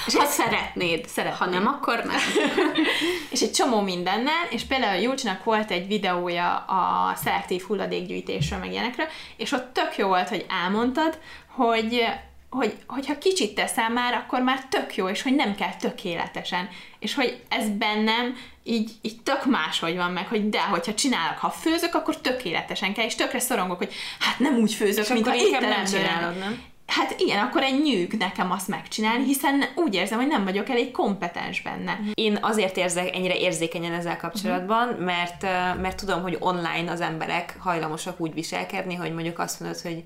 És 0.06 0.14
ha 0.14 0.24
szeretnéd, 0.24 1.06
Szeretném. 1.06 1.38
ha 1.38 1.46
nem, 1.46 1.66
akkor 1.66 2.02
nem. 2.04 2.20
és 3.34 3.40
egy 3.40 3.52
csomó 3.52 3.80
mindennel, 3.80 4.46
és 4.50 4.62
például 4.62 5.00
Júlcsnak 5.00 5.44
volt 5.44 5.70
egy 5.70 5.86
videója 5.86 6.56
a 6.56 7.14
szelektív 7.14 7.62
hulladékgyűjtésről, 7.62 8.58
meg 8.58 8.72
ilyenekről, 8.72 9.06
és 9.36 9.52
ott 9.52 9.72
tök 9.72 9.96
jó 9.96 10.08
volt, 10.08 10.28
hogy 10.28 10.46
elmondtad, 10.64 11.18
hogy 11.56 12.06
hogy, 12.50 12.76
hogyha 12.86 13.18
kicsit 13.18 13.54
teszel 13.54 13.90
már, 13.90 14.14
akkor 14.14 14.42
már 14.42 14.64
tök 14.64 14.96
jó, 14.96 15.08
és 15.08 15.22
hogy 15.22 15.34
nem 15.34 15.54
kell 15.54 15.74
tökéletesen. 15.74 16.68
És 16.98 17.14
hogy 17.14 17.42
ez 17.48 17.68
bennem 17.68 18.36
így, 18.62 18.90
így 19.02 19.20
tök 19.22 19.44
máshogy 19.44 19.96
van 19.96 20.10
meg, 20.10 20.26
hogy 20.26 20.48
de, 20.48 20.62
hogyha 20.62 20.94
csinálok, 20.94 21.38
ha 21.38 21.50
főzök, 21.50 21.94
akkor 21.94 22.20
tökéletesen 22.20 22.94
kell, 22.94 23.04
és 23.04 23.14
tökre 23.14 23.38
szorongok, 23.38 23.78
hogy 23.78 23.92
hát 24.18 24.38
nem 24.38 24.56
úgy 24.56 24.74
főzök, 24.74 25.04
És 25.04 25.10
mint 25.10 25.24
nem 25.24 25.34
étteremben 25.34 25.84
csinálod, 25.84 26.38
nem? 26.38 26.62
Hát 26.86 27.14
igen, 27.18 27.38
akkor 27.38 27.62
egy 27.62 27.82
nyűg 27.82 28.12
nekem 28.12 28.50
azt 28.50 28.68
megcsinálni, 28.68 29.24
hiszen 29.24 29.64
úgy 29.74 29.94
érzem, 29.94 30.18
hogy 30.18 30.26
nem 30.26 30.44
vagyok 30.44 30.68
elég 30.68 30.90
kompetens 30.90 31.62
benne. 31.62 32.00
Én 32.14 32.38
azért 32.40 32.76
érzek 32.76 33.14
ennyire 33.14 33.36
érzékenyen 33.36 33.92
ezzel 33.92 34.16
kapcsolatban, 34.16 34.88
mert, 34.88 35.42
ö, 35.42 35.80
mert 35.80 35.96
tudom, 35.96 36.22
hogy 36.22 36.36
online 36.40 36.90
az 36.90 37.00
emberek 37.00 37.56
hajlamosak 37.60 38.20
úgy 38.20 38.34
viselkedni, 38.34 38.94
hogy 38.94 39.12
mondjuk 39.12 39.38
azt 39.38 39.60
mondod, 39.60 39.80
hogy 39.80 40.04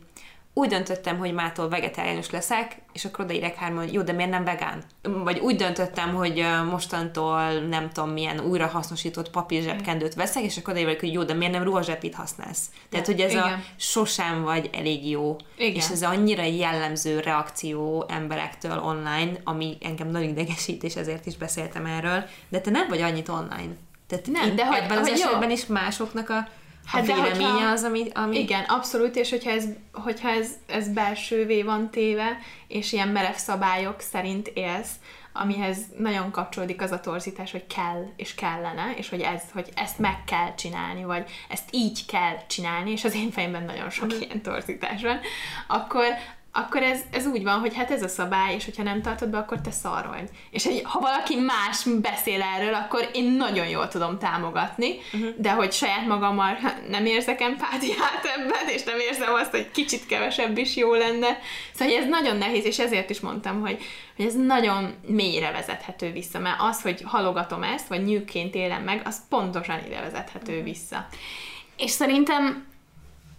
úgy 0.55 0.69
döntöttem, 0.69 1.19
hogy 1.19 1.33
mától 1.33 1.69
vegetáriánus 1.69 2.31
leszek, 2.31 2.77
és 2.93 3.05
akkor 3.05 3.25
odaírek 3.25 3.55
hárman, 3.57 3.85
hogy 3.85 3.93
jó, 3.93 4.03
de 4.03 4.13
miért 4.13 4.31
nem 4.31 4.45
vegán? 4.45 4.83
Vagy 5.03 5.39
úgy 5.39 5.57
döntöttem, 5.57 6.15
hogy 6.15 6.45
mostantól 6.71 7.53
nem 7.53 7.91
tudom 7.91 8.11
milyen 8.11 8.41
újrahasznosított 8.41 9.31
papírzsebkendőt 9.31 10.15
veszek, 10.15 10.43
és 10.43 10.57
akkor 10.57 10.73
odaírek, 10.73 11.01
hogy 11.01 11.13
jó, 11.13 11.23
de 11.23 11.35
miért 11.35 11.53
nem 11.53 11.63
ruhazsebit 11.63 12.15
használsz? 12.15 12.71
Tehát, 12.89 13.07
hogy 13.07 13.21
ez 13.21 13.35
a 13.35 13.47
Igen. 13.47 13.65
sosem 13.77 14.43
vagy 14.43 14.71
elég 14.73 15.09
jó, 15.11 15.37
Igen. 15.57 15.75
és 15.75 15.89
ez 15.91 16.03
annyira 16.03 16.43
jellemző 16.43 17.21
reakció 17.21 18.05
emberektől 18.09 18.79
online, 18.79 19.33
ami 19.45 19.77
engem 19.81 20.09
nagyon 20.09 20.29
idegesít, 20.29 20.83
és 20.83 20.97
ezért 20.97 21.27
is 21.27 21.37
beszéltem 21.37 21.87
erről, 21.87 22.25
de 22.49 22.61
te 22.61 22.71
nem 22.71 22.89
vagy 22.89 23.01
annyit 23.01 23.29
online. 23.29 23.73
Tehát 24.07 24.27
Nem, 24.27 24.57
de 24.57 24.67
hogy- 24.67 24.77
ebben 24.79 24.99
az 24.99 25.09
hogy 25.09 25.19
jó. 25.19 25.27
esetben 25.27 25.51
is 25.51 25.67
másoknak 25.67 26.29
a, 26.31 26.37
a 26.37 26.49
Hát 26.87 27.07
de 27.07 27.15
véleménye 27.15 27.51
hogyha- 27.51 27.71
az, 27.71 27.83
ami, 27.83 28.09
ami... 28.15 28.39
Igen, 28.39 28.65
abszolút, 28.65 29.17
és 29.17 29.31
hogyha 29.31 29.51
ez, 29.51 29.65
hogyha 29.93 30.29
ez, 30.29 30.49
ez 30.67 30.89
belsővé 30.89 31.63
van 31.63 31.91
téve, 31.91 32.39
és 32.69 32.93
ilyen 32.93 33.09
merev 33.09 33.35
szabályok 33.35 34.01
szerint 34.01 34.49
élsz, 34.55 34.91
amihez 35.33 35.79
nagyon 35.99 36.31
kapcsolódik 36.31 36.83
az 36.83 36.91
a 36.91 37.01
torzítás, 37.01 37.51
hogy 37.51 37.67
kell 37.67 38.07
és 38.17 38.35
kellene, 38.35 38.95
és 38.97 39.09
hogy, 39.09 39.21
ez, 39.21 39.43
hogy 39.53 39.69
ezt 39.75 39.99
meg 39.99 40.25
kell 40.25 40.55
csinálni, 40.55 41.05
vagy 41.05 41.31
ezt 41.49 41.69
így 41.71 42.07
kell 42.07 42.47
csinálni, 42.47 42.91
és 42.91 43.05
az 43.05 43.15
én 43.15 43.31
fejemben 43.31 43.65
nagyon 43.65 43.91
sok 43.91 44.21
ilyen 44.21 44.43
torzítás 44.43 45.03
van, 45.03 45.21
akkor, 45.67 46.05
akkor 46.53 46.83
ez, 46.83 47.01
ez 47.11 47.27
úgy 47.27 47.43
van, 47.43 47.59
hogy 47.59 47.75
hát 47.75 47.91
ez 47.91 48.03
a 48.03 48.09
szabály, 48.09 48.55
és 48.55 48.65
hogyha 48.65 48.83
nem 48.83 49.03
tartod 49.03 49.29
be, 49.29 49.39
akkor 49.39 49.61
te 49.61 49.71
szar 49.71 50.07
vagy. 50.07 50.29
És 50.51 50.65
hogy, 50.65 50.81
ha 50.85 51.01
valaki 51.01 51.37
más 51.37 51.85
beszél 52.01 52.43
erről, 52.43 52.75
akkor 52.75 53.11
én 53.13 53.33
nagyon 53.33 53.69
jól 53.69 53.89
tudom 53.89 54.19
támogatni, 54.19 54.95
uh-huh. 55.13 55.31
de 55.37 55.51
hogy 55.53 55.73
saját 55.73 56.07
magammal 56.07 56.59
nem 56.89 57.07
érzek 57.07 57.41
empátiát 57.41 58.25
ebben, 58.37 58.69
és 58.69 58.83
nem 58.83 58.99
érzem 58.99 59.35
azt, 59.35 59.51
hogy 59.51 59.71
kicsit 59.71 60.07
kevesebb 60.07 60.59
is 60.59 60.77
jó 60.77 60.95
lenne. 60.95 61.39
Szóval 61.73 61.95
hogy 61.95 62.03
ez 62.03 62.09
nagyon 62.09 62.37
nehéz, 62.37 62.65
és 62.65 62.79
ezért 62.79 63.11
is 63.11 63.21
mondtam, 63.21 63.61
hogy, 63.61 63.83
hogy 64.17 64.25
ez 64.25 64.35
nagyon 64.35 64.95
mélyre 65.07 65.51
vezethető 65.51 66.13
vissza, 66.13 66.39
mert 66.39 66.61
az, 66.61 66.83
hogy 66.83 67.03
halogatom 67.05 67.63
ezt, 67.63 67.89
vagy 67.89 68.05
nyűgként 68.05 68.55
élem 68.55 68.83
meg, 68.83 69.03
az 69.05 69.21
pontosan 69.29 69.79
ide 69.87 70.01
vezethető 70.01 70.63
vissza. 70.63 71.07
És 71.77 71.91
szerintem 71.91 72.69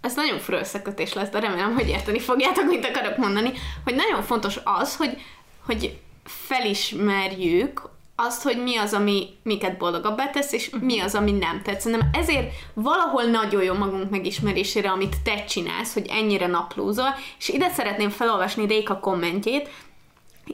ez 0.02 0.14
nagyon 0.14 0.38
fura 0.38 0.58
összekötés 0.58 1.12
lesz, 1.12 1.28
de 1.28 1.40
remélem, 1.40 1.74
hogy 1.74 1.88
érteni 1.88 2.18
fogjátok, 2.18 2.64
mit 2.64 2.86
akarok 2.86 3.16
mondani, 3.16 3.52
hogy 3.84 3.94
nagyon 3.94 4.22
fontos 4.22 4.58
az, 4.64 4.96
hogy, 4.96 5.20
hogy 5.66 5.98
felismerjük 6.24 7.90
azt, 8.16 8.42
hogy 8.42 8.62
mi 8.62 8.76
az, 8.76 8.92
ami 8.92 9.28
minket 9.42 9.76
boldogabbá 9.76 10.30
tesz, 10.30 10.52
és 10.52 10.70
mi 10.80 11.00
az, 11.00 11.14
ami 11.14 11.32
nem. 11.32 11.62
Tehát 11.62 11.80
szerintem 11.80 12.08
ezért 12.12 12.52
valahol 12.74 13.22
nagyon 13.22 13.62
jó 13.62 13.74
magunk 13.74 14.10
megismerésére, 14.10 14.90
amit 14.90 15.16
te 15.24 15.44
csinálsz, 15.44 15.92
hogy 15.92 16.06
ennyire 16.10 16.46
naplózol, 16.46 17.14
és 17.38 17.48
ide 17.48 17.68
szeretném 17.68 18.10
felolvasni 18.10 18.66
Réka 18.66 18.98
kommentjét, 18.98 19.68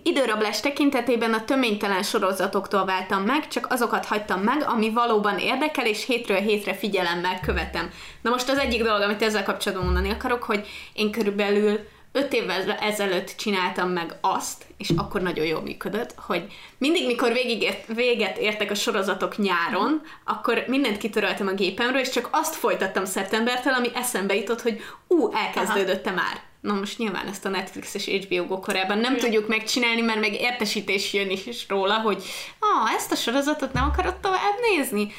Időrablás 0.03 0.61
tekintetében 0.61 1.33
a 1.33 1.45
töménytelen 1.45 2.03
sorozatoktól 2.03 2.85
váltam 2.85 3.23
meg, 3.23 3.49
csak 3.49 3.67
azokat 3.73 4.07
hagytam 4.07 4.41
meg, 4.41 4.63
ami 4.67 4.91
valóban 4.91 5.39
érdekel, 5.39 5.87
és 5.87 6.07
hétről 6.07 6.39
hétre 6.39 6.75
figyelemmel 6.75 7.41
követem. 7.41 7.91
Na 8.23 8.31
most 8.31 8.49
az 8.49 8.59
egyik 8.59 8.83
dolog, 8.83 9.01
amit 9.01 9.23
ezzel 9.23 9.45
kapcsolatban 9.45 9.87
mondani 9.87 10.11
akarok, 10.11 10.43
hogy 10.43 10.67
én 10.93 11.11
körülbelül 11.11 11.81
öt 12.13 12.33
évvel 12.33 12.71
ezelőtt 12.73 13.35
csináltam 13.37 13.91
meg 13.91 14.17
azt, 14.21 14.65
és 14.79 14.91
akkor 14.97 15.21
nagyon 15.21 15.45
jól 15.45 15.61
működött, 15.61 16.15
hogy 16.17 16.47
mindig, 16.79 17.07
mikor 17.07 17.33
végig 17.33 17.63
ért, 17.63 17.87
véget 17.87 18.39
értek 18.39 18.71
a 18.71 18.75
sorozatok 18.75 19.37
nyáron, 19.37 20.03
akkor 20.25 20.65
mindent 20.67 20.97
kitöröltem 20.97 21.47
a 21.47 21.53
gépemről, 21.53 22.01
és 22.01 22.11
csak 22.11 22.29
azt 22.33 22.55
folytattam 22.55 23.05
szeptembertől, 23.05 23.73
ami 23.73 23.89
eszembe 23.95 24.35
jutott, 24.35 24.63
hogy 24.63 24.81
ú, 25.07 25.33
elkezdődötte 25.33 26.11
már. 26.11 26.48
Na 26.61 26.75
most 26.75 26.99
nyilván 26.99 27.27
ezt 27.27 27.45
a 27.45 27.49
Netflix 27.49 27.95
és 27.95 28.07
HBO 28.07 28.47
Go 28.47 28.59
korában 28.59 28.99
nem 28.99 29.17
tudjuk 29.17 29.49
megcsinálni, 29.49 30.01
mert 30.01 30.21
meg 30.21 30.35
értesítés 30.35 31.13
jön 31.13 31.31
is, 31.31 31.67
róla, 31.69 32.01
hogy 32.01 32.23
ah, 32.59 32.93
ezt 32.93 33.13
a 33.13 33.17
sorozatot 33.17 33.73
nem 33.73 33.85
akarod 33.85 34.17
tovább 34.17 34.55
nézni. 34.71 35.13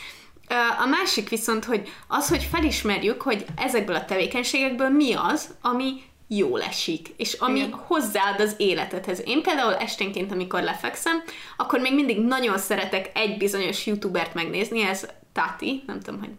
A 0.84 0.86
másik 0.86 1.30
viszont, 1.30 1.66
hogy 1.66 1.90
az, 2.08 2.30
hogy 2.30 2.44
felismerjük, 2.44 3.22
hogy 3.22 3.46
ezekből 3.56 3.96
a 3.96 4.06
tevékenységekből 4.06 4.90
mi 4.90 5.14
az, 5.14 5.56
ami 5.62 6.02
jól 6.28 6.62
esik, 6.62 7.08
és 7.18 7.34
ami 7.34 7.60
Igen. 7.60 7.74
hozzáad 7.74 8.40
az 8.40 8.54
életedhez. 8.58 9.22
Én 9.26 9.42
például 9.42 9.76
esténként, 9.76 10.32
amikor 10.32 10.62
lefekszem, 10.62 11.24
akkor 11.58 11.80
még 11.80 11.94
mindig 11.94 12.20
nagyon 12.20 12.58
szeretek 12.58 13.12
egy 13.14 13.38
bizonyos 13.38 13.86
youtubert 13.86 14.34
megnézni, 14.34 14.82
ez 14.82 15.08
Tati, 15.34 15.84
nem 15.88 16.00
tudom, 16.00 16.20
hogy 16.20 16.30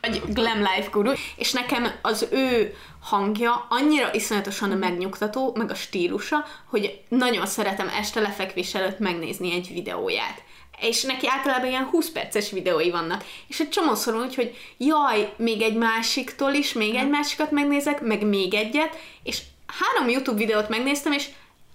vagy 0.00 0.22
Glam 0.32 0.58
Life 0.58 0.88
Guru, 0.90 1.12
és 1.36 1.52
nekem 1.52 1.92
az 2.02 2.28
ő 2.30 2.76
hangja 3.00 3.66
annyira 3.68 4.12
iszonyatosan 4.12 4.70
megnyugtató, 4.70 5.54
meg 5.54 5.70
a 5.70 5.74
stílusa, 5.74 6.44
hogy 6.66 7.00
nagyon 7.08 7.46
szeretem 7.46 7.88
este 7.88 8.20
lefekvés 8.20 8.74
előtt 8.74 8.98
megnézni 8.98 9.52
egy 9.52 9.70
videóját. 9.72 10.42
És 10.80 11.02
neki 11.02 11.26
általában 11.28 11.68
ilyen 11.68 11.84
20 11.84 12.10
perces 12.10 12.50
videói 12.50 12.90
vannak. 12.90 13.24
És 13.46 13.60
egy 13.60 13.68
csomószor 13.68 14.14
úgy, 14.14 14.34
hogy 14.34 14.56
jaj, 14.78 15.32
még 15.36 15.62
egy 15.62 15.76
másiktól 15.76 16.52
is, 16.52 16.72
még 16.72 16.94
egy 16.94 17.08
másikat 17.08 17.50
megnézek, 17.50 18.00
meg 18.00 18.26
még 18.26 18.54
egyet, 18.54 18.96
és 19.22 19.42
három 19.66 20.08
YouTube 20.08 20.38
videót 20.38 20.68
megnéztem, 20.68 21.12
és 21.12 21.28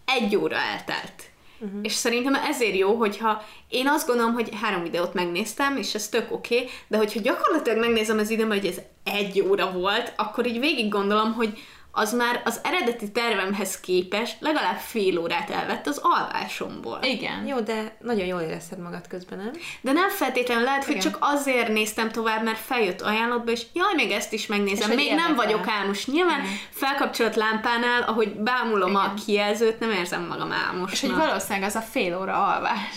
egy 0.06 0.36
óra 0.36 0.56
eltelt. 0.56 1.25
Uh-huh. 1.60 1.80
És 1.82 1.94
szerintem 1.94 2.36
ezért 2.36 2.78
jó, 2.78 2.96
hogyha 2.96 3.44
én 3.70 3.88
azt 3.88 4.08
gondolom, 4.08 4.34
hogy 4.34 4.50
három 4.62 4.84
videót 4.84 5.14
megnéztem, 5.14 5.78
és 5.78 5.96
ez 5.96 6.10
tök 6.10 6.32
oké, 6.32 6.56
okay, 6.56 6.70
de 6.88 6.98
hogyha 6.98 7.20
gyakorlatilag 7.22 7.80
megnézem 7.80 8.18
az 8.18 8.30
időben, 8.30 8.58
hogy 8.58 8.68
ez 8.68 8.82
egy 9.04 9.42
óra 9.42 9.72
volt, 9.72 10.14
akkor 10.16 10.46
így 10.46 10.60
végig 10.60 10.90
gondolom, 10.90 11.34
hogy 11.34 11.58
az 11.98 12.14
már 12.14 12.42
az 12.46 12.60
eredeti 12.64 13.12
tervemhez 13.12 13.80
képest 13.80 14.36
legalább 14.40 14.78
fél 14.78 15.18
órát 15.20 15.50
elvett 15.50 15.88
az 15.88 16.00
alvásomból. 16.04 17.00
Igen. 17.02 17.46
Jó, 17.46 17.60
de 17.60 17.98
nagyon 18.02 18.26
jól 18.26 18.42
érezted 18.42 18.80
magad 18.80 19.08
közben, 19.08 19.38
nem? 19.38 19.52
De 19.82 19.92
nem 19.92 20.10
feltétlenül 20.10 20.64
lehet, 20.64 20.84
hogy 20.86 20.96
Igen. 20.96 21.12
csak 21.12 21.18
azért 21.22 21.68
néztem 21.68 22.12
tovább, 22.12 22.44
mert 22.44 22.58
feljött 22.58 23.02
ajánlatba, 23.02 23.52
és 23.52 23.62
jaj, 23.74 23.94
még 23.96 24.12
ezt 24.12 24.34
is 24.34 24.46
megnézem. 24.48 24.78
És 24.78 24.86
hogy 24.86 24.96
Még 24.96 25.08
nem 25.14 25.18
érdekel. 25.30 25.36
vagyok 25.36 25.68
álmos. 25.68 26.06
Nyilván 26.06 26.42
felkapcsolt 26.70 27.36
lámpánál, 27.36 28.02
ahogy 28.02 28.34
bámulom 28.36 28.96
a 28.96 29.04
Igen. 29.04 29.16
kijelzőt, 29.26 29.80
nem 29.80 29.92
érzem 29.92 30.26
magam 30.28 30.52
álmosnak. 30.52 30.92
És 30.92 31.02
hogy 31.02 31.16
valószínűleg 31.16 31.68
az 31.68 31.76
a 31.76 31.82
fél 31.82 32.18
óra 32.20 32.46
alvás, 32.46 32.96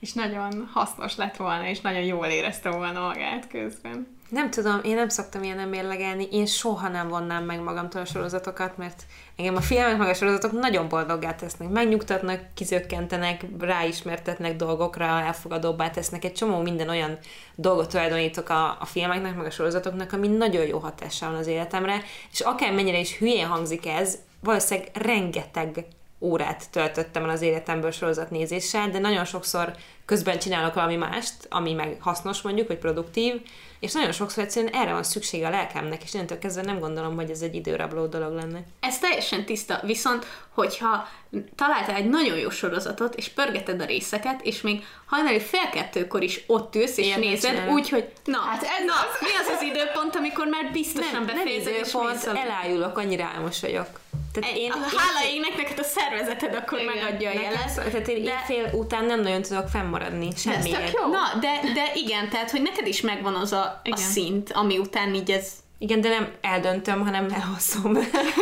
és 0.00 0.12
nagyon 0.12 0.70
hasznos 0.72 1.16
lett 1.16 1.36
volna, 1.36 1.68
és 1.68 1.80
nagyon 1.80 2.02
jól 2.02 2.26
érezte 2.26 2.70
volna 2.70 3.00
magát 3.00 3.48
közben. 3.48 4.16
Nem 4.28 4.50
tudom, 4.50 4.80
én 4.82 4.94
nem 4.94 5.08
szoktam 5.08 5.42
ilyen 5.42 5.56
nem 5.56 5.68
mérlegelni, 5.68 6.28
én 6.30 6.46
soha 6.46 6.88
nem 6.88 7.08
vonnám 7.08 7.44
meg 7.44 7.62
magamtól 7.62 8.00
a 8.00 8.04
sorozatokat, 8.04 8.76
mert 8.76 9.06
engem 9.36 9.56
a 9.56 9.60
filmek 9.60 9.96
meg 9.96 10.08
a 10.08 10.14
sorozatok 10.14 10.52
nagyon 10.52 10.88
boldoggá 10.88 11.34
tesznek, 11.34 11.68
megnyugtatnak, 11.68 12.40
kizökkentenek, 12.54 13.44
ráismertetnek 13.58 14.56
dolgokra, 14.56 15.04
elfogadóbbá 15.04 15.90
tesznek, 15.90 16.24
egy 16.24 16.32
csomó 16.32 16.60
minden 16.60 16.88
olyan 16.88 17.18
dolgot 17.54 17.90
tulajdonítok 17.90 18.48
a, 18.48 18.76
a 18.80 18.84
filmeknek, 18.84 19.36
meg 19.36 19.46
a 19.46 19.50
sorozatoknak, 19.50 20.12
ami 20.12 20.28
nagyon 20.28 20.66
jó 20.66 20.78
hatással 20.78 21.30
van 21.30 21.38
az 21.38 21.46
életemre, 21.46 22.02
és 22.32 22.40
akármennyire 22.40 22.98
is 22.98 23.18
hülyén 23.18 23.46
hangzik 23.46 23.86
ez, 23.86 24.18
valószínűleg 24.40 24.90
rengeteg 24.92 25.86
órát 26.20 26.70
töltöttem 26.70 27.24
el 27.24 27.30
az 27.30 27.42
életemből 27.42 27.90
sorozatnézéssel, 27.90 28.90
de 28.90 28.98
nagyon 28.98 29.24
sokszor 29.24 29.72
közben 30.04 30.38
csinálok 30.38 30.74
valami 30.74 30.96
mást, 30.96 31.34
ami 31.48 31.72
meg 31.72 31.96
hasznos 32.00 32.40
mondjuk, 32.42 32.68
vagy 32.68 32.78
produktív, 32.78 33.34
és 33.80 33.92
nagyon 33.92 34.12
sokszor 34.12 34.44
egyszerűen 34.44 34.72
erre 34.72 34.92
van 34.92 35.02
szüksége 35.02 35.46
a 35.46 35.50
lelkemnek, 35.50 36.02
és 36.02 36.14
innentől 36.14 36.38
kezdve 36.38 36.62
nem 36.62 36.78
gondolom, 36.78 37.14
hogy 37.14 37.30
ez 37.30 37.40
egy 37.42 37.54
időrabló 37.54 38.06
dolog 38.06 38.34
lenne. 38.34 38.60
Ez 38.80 38.98
teljesen 38.98 39.44
tiszta, 39.44 39.80
viszont 39.84 40.26
hogyha 40.54 41.08
találtál 41.56 41.96
egy 41.96 42.08
nagyon 42.08 42.38
jó 42.38 42.50
sorozatot, 42.50 43.14
és 43.14 43.28
pörgeted 43.28 43.80
a 43.80 43.84
részeket, 43.84 44.40
és 44.42 44.60
még 44.60 44.84
hajnali 45.06 45.40
fél 45.40 45.68
kettőkor 45.72 46.22
is 46.22 46.40
ott 46.46 46.74
ülsz, 46.74 46.96
és 46.96 47.08
nem 47.08 47.20
nézed, 47.20 47.68
úgyhogy 47.70 48.08
na, 48.24 48.38
Hát 48.38 48.62
ez 48.62 48.84
na 48.86 48.92
az. 48.92 49.20
mi 49.20 49.28
az 49.40 49.56
az 49.56 49.62
időpont, 49.62 50.16
amikor 50.16 50.46
már 50.46 50.72
biztosan 50.72 51.12
nem 51.12 51.26
befejezed, 51.26 51.72
és 51.72 51.88
időpont, 51.88 52.12
mész 52.14 52.26
aludni? 52.26 52.40
elájulok, 52.48 52.98
annyira 52.98 53.24
álmos 53.24 53.60
vagyok. 53.60 53.86
Tehát 54.32 54.56
Én, 54.56 54.62
én, 54.64 54.72
hála 54.72 55.26
égnek 55.32 55.56
neked 55.56 55.78
a 55.78 55.82
szervezeted 55.82 56.54
akkor 56.54 56.80
Igen. 56.80 56.94
megadja 56.94 57.30
a 57.30 57.32
jelet. 57.32 57.74
tehát 57.74 58.08
én 58.08 58.24
de- 58.24 58.30
éjfél 58.30 58.70
után 58.78 59.04
nem 59.04 59.20
nagyon 59.20 59.42
tudok 59.42 59.68
fennmaradni 59.68 60.28
ez 60.34 60.40
semmiért. 60.40 60.84
tök 60.84 61.00
jó. 61.00 61.06
Na, 61.10 61.38
de, 61.40 61.60
de 61.74 61.90
igen, 61.94 62.28
tehát, 62.28 62.50
hogy 62.50 62.62
neked 62.62 62.86
is 62.86 63.00
megvan 63.00 63.34
az 63.34 63.52
a, 63.52 63.80
a 63.90 63.96
szint, 63.96 64.52
ami 64.52 64.78
után 64.78 65.14
így 65.14 65.30
ez, 65.30 65.52
Igen, 65.80 66.00
de 66.00 66.08
nem 66.08 66.28
eldöntöm, 66.40 67.04
hanem 67.04 67.26
elhosszom. 67.34 67.94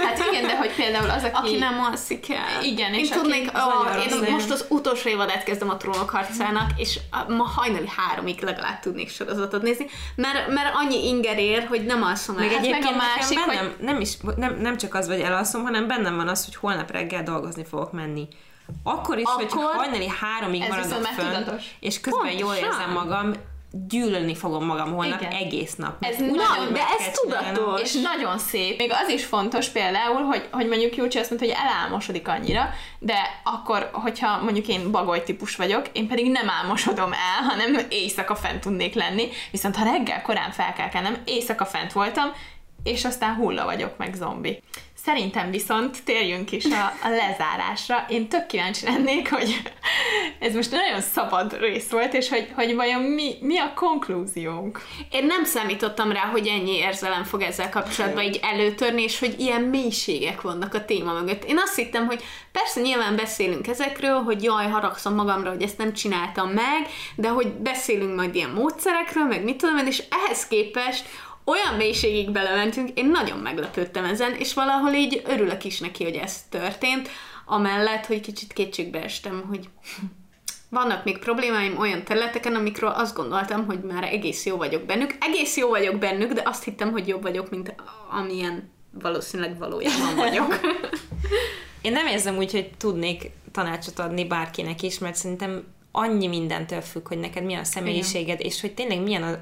Hát 0.05 0.18
igen, 0.30 0.43
de 0.43 0.57
hogy 0.57 0.74
például 0.74 1.11
az, 1.11 1.22
aki... 1.22 1.32
aki 1.34 1.57
nem 1.57 1.80
alszik 1.91 2.30
el. 2.30 2.62
Igen, 2.62 2.95
én 2.95 3.01
és 3.01 3.11
aki- 3.11 3.18
tudnék, 3.20 3.51
az 3.53 3.62
ó, 3.62 4.01
én 4.01 4.18
igen. 4.22 4.32
most 4.32 4.51
az 4.51 4.66
utolsó 4.68 5.09
évadát 5.09 5.45
kezdem 5.45 5.70
a 5.70 5.76
trónok 5.76 6.11
harcának, 6.11 6.70
és 6.76 6.99
ma 7.28 7.43
hajnali 7.45 7.89
háromig 7.97 8.43
legalább 8.43 8.80
tudnék 8.80 9.11
sorozatot 9.11 9.62
nézni, 9.62 9.87
mert, 10.14 10.49
mert 10.49 10.74
annyi 10.74 11.07
inger 11.07 11.39
ér, 11.39 11.66
hogy 11.66 11.84
nem 11.84 12.03
alszom 12.03 12.37
el. 12.37 12.43
Még 12.43 12.51
Hát 12.51 12.59
egyébként 12.59 12.84
meg 12.84 12.95
a 12.95 12.97
másik, 13.16 13.39
hogy 13.39 13.55
bennem, 13.57 13.72
nem, 13.80 14.01
is, 14.01 14.16
nem, 14.37 14.57
nem 14.61 14.76
csak 14.76 14.95
az, 14.95 15.07
hogy 15.07 15.20
elalszom, 15.20 15.62
hanem 15.62 15.87
bennem 15.87 16.16
van 16.16 16.28
az, 16.28 16.45
hogy 16.45 16.57
holnap 16.57 16.91
reggel 16.91 17.22
dolgozni 17.22 17.64
fogok 17.64 17.93
menni. 17.93 18.28
Akkor 18.82 19.18
is, 19.18 19.28
hogy 19.28 19.53
hajnali 19.53 20.12
háromig 20.20 20.64
maradok 20.68 21.05
fönn, 21.05 21.32
tudatos. 21.32 21.64
és 21.80 22.01
közben 22.01 22.32
jól 22.32 22.55
Pontosan. 22.55 22.64
érzem 22.64 22.93
magam, 22.93 23.32
gyűlölni 23.89 24.35
fogom 24.35 24.64
magam 24.64 24.93
holnap 24.95 25.20
Igen. 25.20 25.33
egész 25.33 25.74
nap. 25.74 26.05
Ez 26.05 26.16
nagyon- 26.18 26.72
de 26.72 26.81
ez 26.99 27.11
tudatos. 27.12 27.81
És 27.81 27.93
nagyon 27.93 28.39
szép. 28.39 28.79
Még 28.79 28.93
az 29.03 29.09
is 29.09 29.24
fontos 29.24 29.68
például, 29.68 30.22
hogy, 30.22 30.49
hogy 30.53 30.66
mondjuk 30.68 30.97
Júcsi 30.97 31.18
azt 31.18 31.31
mondta, 31.31 31.49
hogy 31.49 31.57
elálmosodik 31.64 32.29
annyira, 32.29 32.68
de 32.99 33.14
akkor, 33.45 33.89
hogyha 33.93 34.43
mondjuk 34.43 34.68
én 34.68 34.91
bagoly 34.91 35.22
típus 35.22 35.57
vagyok, 35.57 35.87
én 35.93 36.09
pedig 36.09 36.31
nem 36.31 36.49
álmosodom 36.51 37.12
el, 37.12 37.43
hanem 37.49 37.87
éjszaka 37.89 38.35
fent 38.35 38.61
tudnék 38.61 38.95
lenni, 38.95 39.29
viszont 39.51 39.77
ha 39.77 39.85
reggel 39.85 40.22
korán 40.22 40.51
fel 40.51 40.72
kell 40.72 40.89
kelnem, 40.89 41.16
éjszaka 41.24 41.64
fent 41.64 41.93
voltam, 41.93 42.33
és 42.83 43.05
aztán 43.05 43.35
hulla 43.35 43.64
vagyok 43.64 43.97
meg 43.97 44.14
zombi. 44.14 44.62
Szerintem 45.07 45.50
viszont 45.50 46.04
térjünk 46.04 46.52
is 46.52 46.64
a, 46.64 47.07
a 47.07 47.09
lezárásra. 47.09 48.04
Én 48.09 48.28
tök 48.28 48.46
kíváncsi 48.46 48.84
lennék, 48.84 49.30
hogy 49.30 49.62
ez 50.38 50.54
most 50.54 50.70
nagyon 50.70 51.00
szabad 51.00 51.59
rész 51.59 51.90
volt, 51.90 52.14
és 52.14 52.28
hogy, 52.28 52.48
hogy 52.54 52.74
vajon 52.74 53.02
mi, 53.02 53.34
mi 53.40 53.59
a 53.59 53.72
konklúziónk. 53.74 54.80
Én 55.11 55.26
nem 55.26 55.44
számítottam 55.44 56.12
rá, 56.12 56.20
hogy 56.20 56.46
ennyi 56.46 56.76
érzelem 56.76 57.24
fog 57.24 57.42
ezzel 57.42 57.70
kapcsolatban 57.70 58.22
így 58.22 58.40
előtörni, 58.42 59.02
és 59.02 59.18
hogy 59.18 59.40
ilyen 59.40 59.62
mélységek 59.62 60.40
vannak 60.40 60.74
a 60.74 60.84
téma 60.84 61.12
mögött. 61.12 61.44
Én 61.44 61.59
azt 61.59 61.76
hittem, 61.76 62.07
hogy 62.07 62.24
persze 62.52 62.80
nyilván 62.80 63.16
beszélünk 63.16 63.66
ezekről, 63.68 64.22
hogy 64.22 64.42
jaj, 64.42 64.68
haragszom 64.68 65.14
magamra, 65.14 65.50
hogy 65.50 65.62
ezt 65.62 65.78
nem 65.78 65.92
csináltam 65.92 66.50
meg, 66.50 66.86
de 67.16 67.28
hogy 67.28 67.48
beszélünk 67.48 68.16
majd 68.16 68.34
ilyen 68.34 68.50
módszerekről, 68.50 69.24
meg 69.24 69.44
mit 69.44 69.57
tudom 69.57 69.76
én, 69.76 69.86
és 69.86 70.02
ehhez 70.11 70.46
képest 70.46 71.04
olyan 71.47 71.74
mélységig 71.76 72.30
belementünk, 72.30 72.90
én 72.99 73.07
nagyon 73.07 73.38
meglepődtem 73.38 74.05
ezen, 74.05 74.34
és 74.34 74.55
valahol 74.55 74.92
így 74.92 75.22
örülök 75.26 75.64
is 75.64 75.80
neki, 75.80 76.05
hogy 76.05 76.14
ez 76.14 76.42
történt, 76.49 77.09
amellett, 77.44 78.07
hogy 78.07 78.20
kicsit 78.20 78.53
kétségbe 78.53 79.03
estem, 79.03 79.44
hogy 79.49 79.68
vannak 80.68 81.05
még 81.05 81.18
problémáim 81.18 81.78
olyan 81.78 82.05
területeken, 82.05 82.55
amikről 82.55 82.90
azt 82.90 83.16
gondoltam, 83.16 83.66
hogy 83.66 83.80
már 83.80 84.05
egész 84.05 84.47
jó 84.47 84.57
vagyok 84.57 84.82
bennük. 84.82 85.16
Egész 85.20 85.57
jó 85.57 85.68
vagyok 85.68 85.99
bennük, 85.99 86.32
de 86.32 86.42
azt 86.44 86.64
hittem, 86.64 86.90
hogy 86.90 87.09
jobb 87.09 87.22
vagyok, 87.22 87.51
mint 87.51 87.74
amilyen 88.11 88.70
valószínűleg 88.90 89.59
valójában 89.59 90.14
vagyok. 90.16 90.61
Én 91.82 91.92
nem 91.92 92.07
érzem 92.07 92.36
úgy, 92.36 92.53
hogy 92.53 92.70
tudnék 92.76 93.30
tanácsot 93.53 93.99
adni 93.99 94.24
bárkinek 94.24 94.82
is, 94.82 94.99
mert 94.99 95.14
szerintem 95.14 95.64
annyi 95.92 96.26
mindentől 96.26 96.80
függ, 96.80 97.09
hogy 97.09 97.18
neked 97.18 97.44
milyen 97.44 97.61
a 97.61 97.64
személyiséged, 97.64 98.40
és 98.40 98.61
hogy 98.61 98.74
tényleg 98.74 99.03
milyen 99.03 99.22
a... 99.22 99.38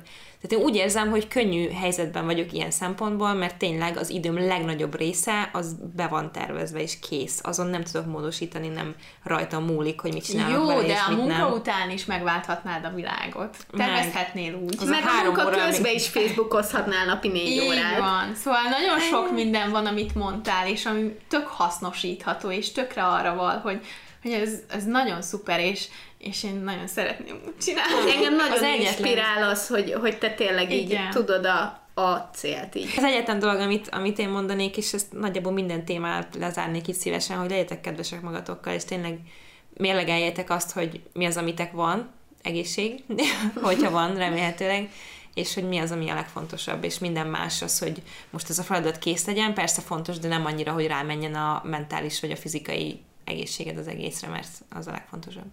Tehát 0.46 0.58
én 0.64 0.70
úgy 0.70 0.76
érzem, 0.76 1.10
hogy 1.10 1.28
könnyű 1.28 1.70
helyzetben 1.70 2.24
vagyok 2.24 2.52
ilyen 2.52 2.70
szempontból, 2.70 3.32
mert 3.34 3.56
tényleg 3.56 3.96
az 3.96 4.10
időm 4.10 4.46
legnagyobb 4.46 4.96
része 4.98 5.50
az 5.52 5.76
be 5.96 6.06
van 6.06 6.32
tervezve, 6.32 6.82
és 6.82 6.98
kész. 6.98 7.40
Azon 7.42 7.66
nem 7.66 7.82
tudok 7.82 8.06
módosítani, 8.06 8.68
nem 8.68 8.94
rajtam 9.22 9.64
múlik, 9.64 10.00
hogy 10.00 10.12
mit 10.12 10.24
csinálok 10.24 10.56
Jó, 10.60 10.66
vele, 10.66 10.82
de 10.86 10.92
és 10.92 10.98
a 11.06 11.10
mit 11.10 11.18
munka 11.18 11.36
nem. 11.36 11.52
után 11.52 11.90
is 11.90 12.04
megválthatnád 12.04 12.84
a 12.84 12.90
világot. 12.94 13.56
Tervezhetnél 13.76 14.54
úgy. 14.54 14.74
Az 14.80 14.86
a 14.86 14.90
Meg 14.90 15.02
a 15.04 15.08
három 15.08 15.34
munka 15.34 15.46
óra, 15.48 15.64
közben 15.64 15.84
amíg- 15.84 15.94
is 16.00 16.08
Facebookozhatnál 16.08 17.06
napi 17.06 17.28
négy 17.28 17.46
Így 17.50 17.66
órát. 17.68 17.98
van. 17.98 18.34
Szóval 18.34 18.62
nagyon 18.70 18.98
sok 19.00 19.32
minden 19.32 19.70
van, 19.70 19.86
amit 19.86 20.14
mondtál, 20.14 20.68
és 20.68 20.86
ami 20.86 21.16
tök 21.28 21.46
hasznosítható, 21.46 22.50
és 22.50 22.72
tökre 22.72 23.02
arra 23.04 23.34
val, 23.34 23.58
hogy, 23.58 23.80
hogy 24.24 24.32
ez, 24.32 24.58
ez 24.70 24.84
nagyon 24.84 25.22
szuper, 25.22 25.60
és, 25.60 25.86
és 26.18 26.42
én 26.44 26.54
nagyon 26.54 26.86
szeretném 26.86 27.40
úgy 27.46 27.56
csinálni. 27.62 28.10
Engem 28.16 28.36
nagyon 28.36 28.52
Az 28.52 28.62
egyetlen- 28.62 28.86
inspirál 28.86 29.50
az, 29.50 29.68
hogy, 29.68 29.92
hogy 29.92 30.18
te 30.18 30.30
tényleg 30.34 30.72
így 30.72 30.90
Igen. 30.90 31.10
tudod 31.10 31.44
a, 31.46 31.82
a 32.00 32.30
célt 32.34 32.74
így. 32.74 32.92
Az 32.96 33.04
egyetlen 33.04 33.38
dolog, 33.38 33.60
amit, 33.60 33.88
amit 33.88 34.18
én 34.18 34.28
mondanék, 34.28 34.76
és 34.76 34.92
ezt 34.92 35.12
nagyjából 35.12 35.52
minden 35.52 35.84
témát 35.84 36.34
lezárnék 36.38 36.88
itt 36.88 36.94
szívesen, 36.94 37.38
hogy 37.38 37.50
legyetek 37.50 37.80
kedvesek 37.80 38.20
magatokkal, 38.20 38.74
és 38.74 38.84
tényleg 38.84 39.18
mérlegeljétek 39.76 40.50
azt, 40.50 40.72
hogy 40.72 41.00
mi 41.12 41.24
az, 41.26 41.36
amitek 41.36 41.72
van, 41.72 42.10
egészség, 42.42 43.02
hogyha 43.62 43.90
van, 43.90 44.16
remélhetőleg, 44.16 44.90
és 45.34 45.54
hogy 45.54 45.68
mi 45.68 45.78
az, 45.78 45.90
ami 45.90 46.08
a 46.10 46.14
legfontosabb, 46.14 46.84
és 46.84 46.98
minden 46.98 47.26
más 47.26 47.62
az, 47.62 47.78
hogy 47.78 48.02
most 48.30 48.50
ez 48.50 48.58
a 48.58 48.62
feladat 48.62 48.98
kész 48.98 49.26
legyen, 49.26 49.54
persze 49.54 49.80
fontos, 49.80 50.18
de 50.18 50.28
nem 50.28 50.44
annyira, 50.46 50.72
hogy 50.72 50.86
rámenjen 50.86 51.34
a 51.34 51.62
mentális 51.64 52.20
vagy 52.20 52.30
a 52.30 52.36
fizikai 52.36 53.00
egészséged 53.24 53.78
az 53.78 53.86
egészre, 53.86 54.28
mert 54.28 54.48
az 54.70 54.86
a 54.86 54.90
legfontosabb. 54.90 55.50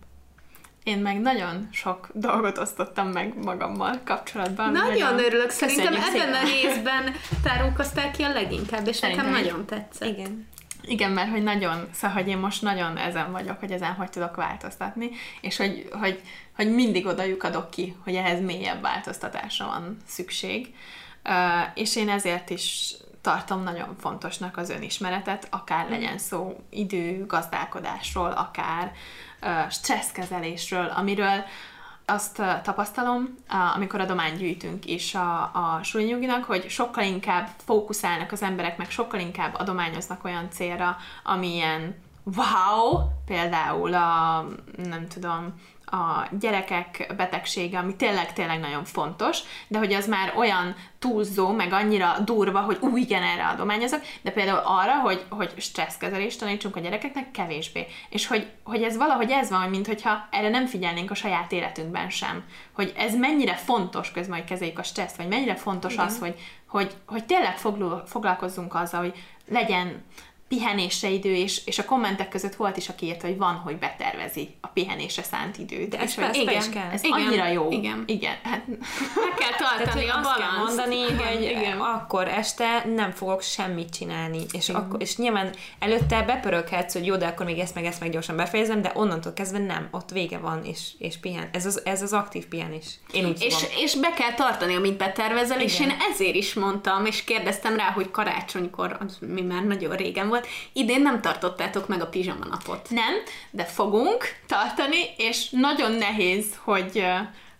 Én 0.83 0.97
meg 0.97 1.19
nagyon 1.19 1.67
sok 1.71 2.09
dolgot 2.13 2.57
osztottam 2.57 3.07
meg 3.07 3.43
magammal 3.43 3.99
kapcsolatban. 4.03 4.71
Nagyon 4.71 5.19
örülök, 5.19 5.49
szerintem 5.49 5.93
ebben 5.93 6.33
a 6.33 6.43
részben 6.43 7.13
tárulkoztál 7.43 8.11
ki 8.11 8.23
a 8.23 8.33
leginkább, 8.33 8.87
és 8.87 8.99
nekem 8.99 9.17
Szerintem 9.17 9.41
is. 9.41 9.49
nagyon 9.49 9.65
tetszett. 9.65 10.07
Igen. 10.07 10.49
Igen, 10.83 11.11
mert 11.11 11.29
hogy 11.29 11.43
nagyon, 11.43 11.87
szóval, 11.93 12.15
hogy 12.15 12.27
én 12.27 12.37
most 12.37 12.61
nagyon 12.61 12.97
ezen 12.97 13.31
vagyok, 13.31 13.59
hogy 13.59 13.71
ezen 13.71 13.93
hogy 13.93 14.09
tudok 14.09 14.35
változtatni, 14.35 15.09
és 15.41 15.57
hogy, 15.57 15.87
hogy, 15.91 16.21
hogy 16.55 16.73
mindig 16.73 17.05
oda 17.05 17.23
lyukadok 17.23 17.69
ki, 17.69 17.95
hogy 18.03 18.15
ehhez 18.15 18.41
mélyebb 18.41 18.81
változtatásra 18.81 19.65
van 19.65 19.97
szükség. 20.07 20.75
Uh, 21.25 21.33
és 21.73 21.95
én 21.95 22.09
ezért 22.09 22.49
is 22.49 22.95
tartom 23.21 23.63
nagyon 23.63 23.95
fontosnak 23.99 24.57
az 24.57 24.69
önismeretet, 24.69 25.47
akár 25.49 25.89
legyen 25.89 26.17
szó 26.17 26.57
idő, 26.69 27.25
gazdálkodásról, 27.25 28.31
akár 28.31 28.91
stresszkezelésről, 29.69 30.85
amiről 30.85 31.43
azt 32.05 32.41
tapasztalom, 32.63 33.35
amikor 33.75 33.99
adományt 33.99 34.37
gyűjtünk 34.37 34.85
is 34.85 35.15
a, 35.15 35.41
a 35.41 35.79
sulinyuginak, 35.83 36.43
hogy 36.43 36.69
sokkal 36.69 37.03
inkább 37.03 37.49
fókuszálnak 37.65 38.31
az 38.31 38.41
emberek, 38.41 38.77
meg 38.77 38.89
sokkal 38.89 39.19
inkább 39.19 39.55
adományoznak 39.55 40.23
olyan 40.23 40.49
célra, 40.49 40.97
amilyen 41.23 41.95
wow, 42.23 42.99
például 43.25 43.93
a, 43.93 44.45
nem 44.77 45.07
tudom, 45.07 45.53
a 45.91 46.27
gyerekek 46.39 47.13
betegsége, 47.17 47.77
ami 47.77 47.95
tényleg-tényleg 47.95 48.59
nagyon 48.59 48.83
fontos, 48.83 49.39
de 49.67 49.77
hogy 49.77 49.93
az 49.93 50.07
már 50.07 50.33
olyan 50.37 50.75
túlzó, 50.99 51.51
meg 51.51 51.73
annyira 51.73 52.19
durva, 52.25 52.59
hogy 52.59 52.77
ú, 52.81 52.97
igen, 52.97 53.23
erre 53.23 53.47
adományozok, 53.47 54.01
de 54.21 54.31
például 54.31 54.61
arra, 54.65 54.99
hogy, 54.99 55.25
hogy 55.29 55.53
stresszkezelést 55.57 56.39
tanítsunk 56.39 56.75
a 56.75 56.79
gyerekeknek, 56.79 57.31
kevésbé. 57.31 57.87
És 58.09 58.27
hogy, 58.27 58.51
hogy 58.63 58.83
ez 58.83 58.97
valahogy 58.97 59.31
ez 59.31 59.49
van, 59.49 59.69
mint 59.69 59.87
hogyha 59.87 60.27
erre 60.31 60.49
nem 60.49 60.65
figyelnénk 60.65 61.11
a 61.11 61.15
saját 61.15 61.51
életünkben 61.51 62.09
sem. 62.09 62.43
Hogy 62.71 62.93
ez 62.97 63.15
mennyire 63.15 63.55
fontos 63.55 64.11
közben, 64.11 64.37
hogy 64.37 64.47
kezeljük 64.47 64.79
a 64.79 64.83
stresszt, 64.83 65.17
vagy 65.17 65.27
mennyire 65.27 65.55
fontos 65.55 65.93
igen. 65.93 66.05
az, 66.05 66.19
hogy, 66.19 66.35
hogy, 66.67 66.95
hogy 67.05 67.25
tényleg 67.25 67.57
foglal, 67.57 68.03
foglalkozzunk 68.05 68.75
azzal, 68.75 68.99
hogy 68.99 69.23
legyen 69.47 70.03
pihenésre 70.57 71.09
idő, 71.09 71.35
és, 71.35 71.61
és 71.65 71.79
a 71.79 71.85
kommentek 71.85 72.29
között 72.29 72.55
volt 72.55 72.77
is, 72.77 72.89
aki 72.89 73.05
írta, 73.05 73.27
hogy 73.27 73.37
van, 73.37 73.53
hogy 73.55 73.77
betervezi 73.77 74.49
a 74.61 74.67
pihenésre 74.67 75.23
szánt 75.23 75.57
időt. 75.57 75.89
De 75.89 75.97
és 75.97 76.03
ez 76.03 76.15
hogy 76.15 76.23
persze 76.23 76.41
igen, 76.41 76.61
is 76.61 76.69
kell. 76.69 76.89
ez 76.91 77.03
Igen, 77.03 77.19
annyira 77.19 77.47
jó. 77.47 77.71
igen. 77.71 78.03
Igen. 78.05 78.35
Hát, 78.43 78.67
Meg 78.67 78.77
kell 79.37 79.57
Tehát, 79.57 79.77
tartani 79.77 80.01
hogy 80.01 80.09
a 80.09 80.21
balanszt. 80.21 80.57
mondani, 80.57 81.01
hogy 81.01 81.41
igen. 81.41 81.79
akkor 81.79 82.27
este 82.27 82.83
nem 82.95 83.11
fogok 83.11 83.41
semmit 83.41 83.89
csinálni. 83.93 84.39
És, 84.51 84.69
akkor, 84.69 85.01
és 85.01 85.17
nyilván 85.17 85.49
előtte 85.79 86.21
bepöröghetsz, 86.21 86.93
hogy 86.93 87.05
jó, 87.05 87.15
de 87.15 87.25
akkor 87.27 87.45
még 87.45 87.59
ezt 87.59 87.75
meg 87.75 87.85
ezt 87.85 87.99
meg 87.99 88.09
gyorsan 88.11 88.35
befejezem, 88.35 88.81
de 88.81 88.91
onnantól 88.93 89.33
kezdve 89.33 89.59
nem, 89.59 89.87
ott 89.91 90.09
vége 90.09 90.37
van, 90.37 90.63
és, 90.65 90.79
és 90.97 91.17
pihen. 91.17 91.49
Ez 91.53 91.65
az, 91.65 91.81
ez 91.85 92.01
az 92.01 92.13
aktív 92.13 92.45
pihenés. 92.45 92.85
Én 93.11 93.25
úgy 93.25 93.41
És, 93.43 93.55
hívom. 93.55 93.83
és 93.83 93.95
be 93.95 94.13
kell 94.13 94.33
tartani, 94.33 94.75
amit 94.75 94.97
betervezel, 94.97 95.61
és 95.61 95.79
Igen. 95.79 95.89
én 95.89 95.97
ezért 96.11 96.35
is 96.35 96.53
mondtam, 96.53 97.05
és 97.05 97.23
kérdeztem 97.23 97.75
rá, 97.75 97.91
hogy 97.91 98.11
karácsonykor, 98.11 98.97
az 98.99 99.17
mi 99.19 99.41
már 99.41 99.63
nagyon 99.63 99.95
régen 99.95 100.27
volt, 100.27 100.40
idén 100.73 101.01
nem 101.01 101.21
tartottátok 101.21 101.87
meg 101.87 102.01
a 102.01 102.07
pizsama 102.07 102.45
napot. 102.45 102.89
nem, 102.89 103.13
de 103.51 103.65
fogunk 103.65 104.23
tartani, 104.47 104.97
és 105.17 105.49
nagyon 105.49 105.91
nehéz, 105.91 106.45
hogy 106.63 107.05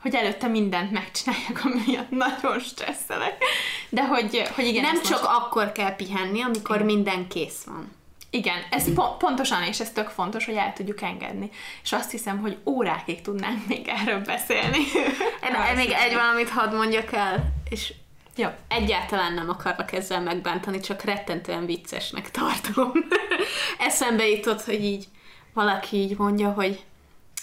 hogy 0.02 0.16
előtte 0.16 0.48
mindent 0.48 0.92
megcsináljak, 0.92 1.62
ami 1.64 1.82
miatt 1.88 2.10
nagyon 2.10 2.60
stresszelek. 2.60 3.44
De 3.90 4.06
hogy, 4.06 4.42
hogy 4.56 4.66
igen, 4.66 4.82
nem 4.82 5.02
csak 5.02 5.22
most- 5.22 5.24
akkor 5.24 5.72
kell 5.72 5.96
pihenni, 5.96 6.42
amikor 6.42 6.82
minden 6.82 7.28
kész 7.28 7.64
van. 7.66 7.92
Igen, 8.30 8.56
ez 8.70 8.94
po- 8.94 9.18
pontosan, 9.18 9.64
és 9.64 9.80
ez 9.80 9.92
tök 9.92 10.08
fontos, 10.10 10.46
hogy 10.46 10.56
el 10.56 10.74
tudjuk 10.74 11.02
engedni. 11.02 11.50
És 11.84 11.92
azt 11.94 12.12
hiszem, 12.12 12.40
hogy 12.40 12.58
órákig 12.66 13.22
tudnánk 13.22 13.68
még 13.68 13.88
erről 13.88 14.20
beszélni. 14.20 14.78
Én 15.70 15.76
még 15.76 15.92
egy 15.92 16.14
valamit 16.14 16.50
hadd 16.50 16.76
mondjak 16.76 17.14
el, 17.14 17.54
és 17.70 17.94
Jó. 18.36 18.48
egyáltalán 18.68 19.34
nem 19.34 19.50
akarlak 19.50 19.92
ezzel 19.92 20.22
megbántani, 20.22 20.80
csak 20.80 21.04
rettentően 21.04 21.66
viccesnek 21.66 22.32
tartom. 22.32 22.92
Eszembe 23.88 24.28
jutott, 24.28 24.64
hogy 24.64 24.84
így 24.84 25.06
valaki 25.54 25.98
így 25.98 26.18
mondja, 26.18 26.52
hogy 26.52 26.84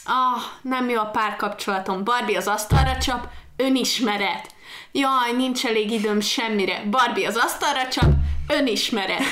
ah, 0.05 0.43
nem 0.63 0.89
jó 0.89 1.01
a 1.01 1.11
párkapcsolatom, 1.11 2.05
Barbie 2.05 2.37
az 2.37 2.47
asztalra 2.47 2.99
csap, 2.99 3.29
önismeret. 3.57 4.55
Jaj, 4.93 5.33
nincs 5.37 5.67
elég 5.67 5.91
időm 5.91 6.21
semmire. 6.21 6.83
Barbie 6.91 7.29
az 7.29 7.37
asztalra 7.37 7.89
csap, 7.89 8.13
önismeret. 8.49 9.23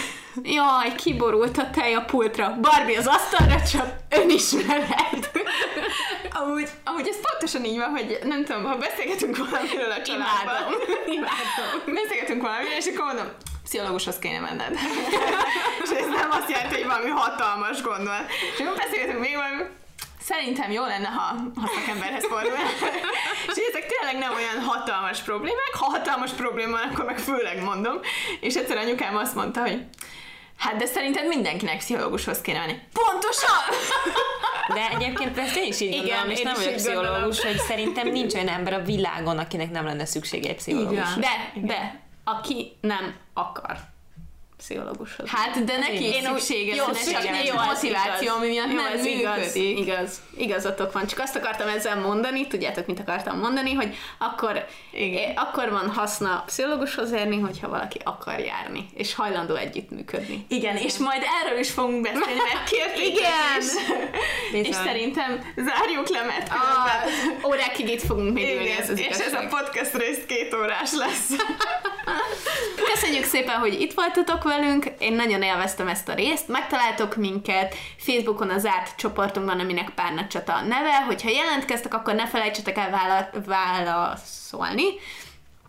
Jaj, 0.42 0.94
kiborult 0.94 1.58
a 1.58 1.70
tej 1.70 1.94
a 1.94 2.04
pultra. 2.04 2.56
Barbie 2.60 2.98
az 2.98 3.06
asztalra 3.06 3.62
csap, 3.62 3.88
önismeret. 4.10 5.30
Amúgy, 6.30 6.68
amúgy 6.84 7.08
ez 7.08 7.16
pontosan 7.20 7.64
így 7.64 7.78
van, 7.78 7.90
hogy 7.90 8.18
nem 8.24 8.44
tudom, 8.44 8.64
ha 8.64 8.76
beszélgetünk 8.76 9.36
valamiről 9.36 9.90
a 9.90 10.02
családban. 10.02 10.54
Imádom. 10.54 10.72
Imádom. 11.06 11.94
Beszélgetünk 11.94 12.42
valamiről, 12.42 12.76
és 12.76 12.86
akkor 12.86 13.04
mondom, 13.04 13.26
pszichológushoz 13.64 14.18
kéne 14.18 14.40
menned. 14.40 14.72
és 15.82 15.90
ez 15.90 16.06
nem 16.06 16.30
azt 16.30 16.50
jelenti, 16.50 16.74
hogy 16.74 16.86
valami 16.86 17.08
hatalmas 17.08 17.82
gond 17.82 18.04
van. 18.04 18.26
És 18.54 18.60
akkor 18.60 18.76
beszélgetünk 18.76 19.20
még 19.20 19.34
valami, 19.34 19.62
szerintem 20.20 20.70
jó 20.70 20.84
lenne, 20.84 21.08
ha, 21.08 21.34
ha 21.60 21.70
szakemberhez 21.74 22.24
fordulnak. 22.24 22.72
és 23.50 23.56
ezek 23.70 23.86
tényleg 23.86 24.18
nem 24.18 24.34
olyan 24.34 24.64
hatalmas 24.64 25.20
problémák, 25.20 25.72
ha 25.78 25.84
hatalmas 25.84 26.30
probléma 26.30 26.78
akkor 26.90 27.04
meg 27.04 27.18
főleg 27.18 27.62
mondom. 27.62 28.00
És 28.40 28.54
egyszer 28.54 28.76
anyukám 28.76 29.16
azt 29.16 29.34
mondta, 29.34 29.60
hogy 29.60 29.84
Hát 30.56 30.76
de 30.76 30.86
szerinted 30.86 31.26
mindenkinek 31.26 31.78
pszichológushoz 31.78 32.40
kéne 32.40 32.58
menni. 32.58 32.78
Pontosan! 32.92 33.64
De 34.74 34.88
egyébként 34.96 35.38
ezt 35.38 35.56
én 35.56 35.66
is 35.66 35.80
így 35.80 35.92
Igen, 35.92 36.02
gondolom, 36.02 36.30
és 36.30 36.42
nem 36.42 36.54
vagyok 36.54 36.74
pszichológus, 36.74 37.42
hogy 37.42 37.58
szerintem 37.58 38.08
nincs 38.08 38.34
olyan 38.34 38.48
ember 38.48 38.72
a 38.72 38.82
világon, 38.82 39.38
akinek 39.38 39.70
nem 39.70 39.84
lenne 39.84 40.04
szüksége 40.04 40.48
egy 40.48 40.56
pszichológus. 40.56 41.16
Igen. 41.16 41.20
De, 41.20 41.60
de, 41.66 42.00
aki 42.24 42.76
nem 42.80 43.14
akar 43.34 43.76
pszichológushoz. 44.66 45.28
Hát, 45.30 45.64
de 45.64 45.78
neki 45.78 46.08
is 46.08 46.14
Én 46.14 46.22
szükséges, 46.22 46.76
jó, 46.76 46.84
nincs 46.86 47.46
jó, 47.48 47.54
motiváció, 47.54 48.34
ami 48.34 48.46
miatt 48.46 48.70
Jó, 48.70 48.74
nem 48.74 48.92
ez 48.92 49.04
igaz, 49.04 49.36
működik. 49.36 49.78
igaz, 49.78 50.20
igazatok 50.36 50.92
van. 50.92 51.06
Csak 51.06 51.18
azt 51.18 51.36
akartam 51.36 51.68
ezzel 51.68 51.96
mondani, 52.00 52.46
tudjátok, 52.46 52.86
mit 52.86 53.00
akartam 53.00 53.38
mondani, 53.38 53.72
hogy 53.72 53.94
akkor, 54.18 54.66
Igen. 54.92 55.28
eh, 55.28 55.42
akkor 55.42 55.70
van 55.70 55.90
haszna 55.90 56.42
pszichológushoz 56.46 57.12
érni, 57.12 57.38
hogyha 57.40 57.68
valaki 57.68 57.98
akar 58.04 58.38
járni, 58.38 58.88
és 58.94 59.14
hajlandó 59.14 59.54
együttműködni. 59.54 60.44
Igen, 60.48 60.76
és 60.76 60.96
majd 60.96 61.22
erről 61.44 61.58
is 61.58 61.70
fogunk 61.70 62.00
beszélni, 62.02 62.40
mert 62.52 62.70
Igen. 63.10 63.58
Bizony. 64.52 64.64
És 64.64 64.74
szerintem 64.74 65.52
zárjuk 65.56 66.08
le, 66.08 66.22
mert 66.22 66.48
A 66.48 66.54
különben... 66.54 67.44
órákig 67.50 67.88
itt 67.88 68.02
fogunk 68.02 68.32
még 68.32 68.48
ülni, 68.54 68.64
Igen, 68.64 68.80
ez 68.80 68.90
az 68.90 68.98
és 68.98 69.18
ez 69.18 69.32
a 69.32 69.46
podcast 69.48 69.94
rész 69.96 70.20
két 70.26 70.54
órás 70.54 70.92
lesz. 70.92 71.30
Köszönjük 72.94 73.24
szépen, 73.24 73.54
hogy 73.58 73.80
itt 73.80 73.92
voltatok 73.92 74.42
velünk, 74.42 74.55
én 74.98 75.12
nagyon 75.12 75.42
élveztem 75.42 75.88
ezt 75.88 76.08
a 76.08 76.14
részt, 76.14 76.48
megtaláltok 76.48 77.16
minket 77.16 77.74
Facebookon 77.96 78.50
a 78.50 78.58
zárt 78.58 78.96
csoportunkban, 78.96 79.60
aminek 79.60 79.90
Párna 79.90 80.26
Csata 80.26 80.54
a 80.54 80.62
neve, 80.62 81.04
hogyha 81.06 81.30
jelentkeztek, 81.30 81.94
akkor 81.94 82.14
ne 82.14 82.26
felejtsetek 82.26 82.76
el 82.76 82.90
vála- 82.90 83.30
válaszolni. 83.46 84.84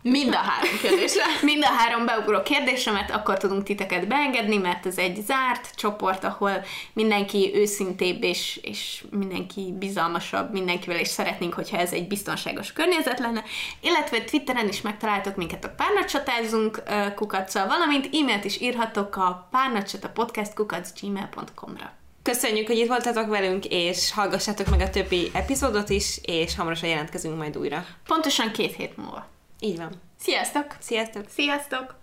Mind 0.02 0.34
a 0.34 0.36
három 0.36 0.78
kérdésre. 0.82 1.24
Mind 1.50 1.64
a 1.64 1.72
három 1.76 2.06
beugró 2.06 2.42
kérdésemet 2.42 3.10
akkor 3.10 3.36
tudunk 3.36 3.62
titeket 3.62 4.08
beengedni, 4.08 4.56
mert 4.56 4.86
ez 4.86 4.98
egy 4.98 5.22
zárt 5.26 5.74
csoport, 5.74 6.24
ahol 6.24 6.64
mindenki 6.92 7.50
őszintébb 7.54 8.22
és, 8.22 8.60
és 8.62 9.04
mindenki 9.10 9.74
bizalmasabb 9.78 10.52
mindenkivel, 10.52 10.98
és 10.98 11.08
szeretnénk, 11.08 11.54
hogyha 11.54 11.76
ez 11.76 11.92
egy 11.92 12.08
biztonságos 12.08 12.72
környezet 12.72 13.18
lenne. 13.18 13.42
Illetve 13.80 14.20
Twitteren 14.20 14.68
is 14.68 14.80
megtaláltok 14.80 15.36
minket 15.36 15.64
a 15.64 15.74
párnacsatázunk 15.76 16.82
kukaccal, 17.14 17.66
valamint 17.66 18.08
e-mailt 18.12 18.44
is 18.44 18.60
írhatok 18.60 19.16
a 19.16 19.48
párnacsata 19.50 20.08
podcast 20.08 20.52
gmail.com-ra. 21.00 21.92
Köszönjük, 22.22 22.66
hogy 22.66 22.78
itt 22.78 22.88
voltatok 22.88 23.28
velünk, 23.28 23.64
és 23.64 24.12
hallgassátok 24.12 24.68
meg 24.68 24.80
a 24.80 24.90
többi 24.90 25.30
epizódot 25.32 25.90
is, 25.90 26.18
és 26.22 26.56
hamarosan 26.56 26.88
jelentkezünk 26.88 27.36
majd 27.36 27.56
újra. 27.56 27.84
Pontosan 28.06 28.52
két 28.52 28.76
hét 28.76 28.96
múlva. 28.96 29.36
Így 29.60 29.76
van. 29.76 30.00
Sziasztok! 30.18 30.76
Sziasztok! 30.80 31.24
Sziasztok! 31.28 31.97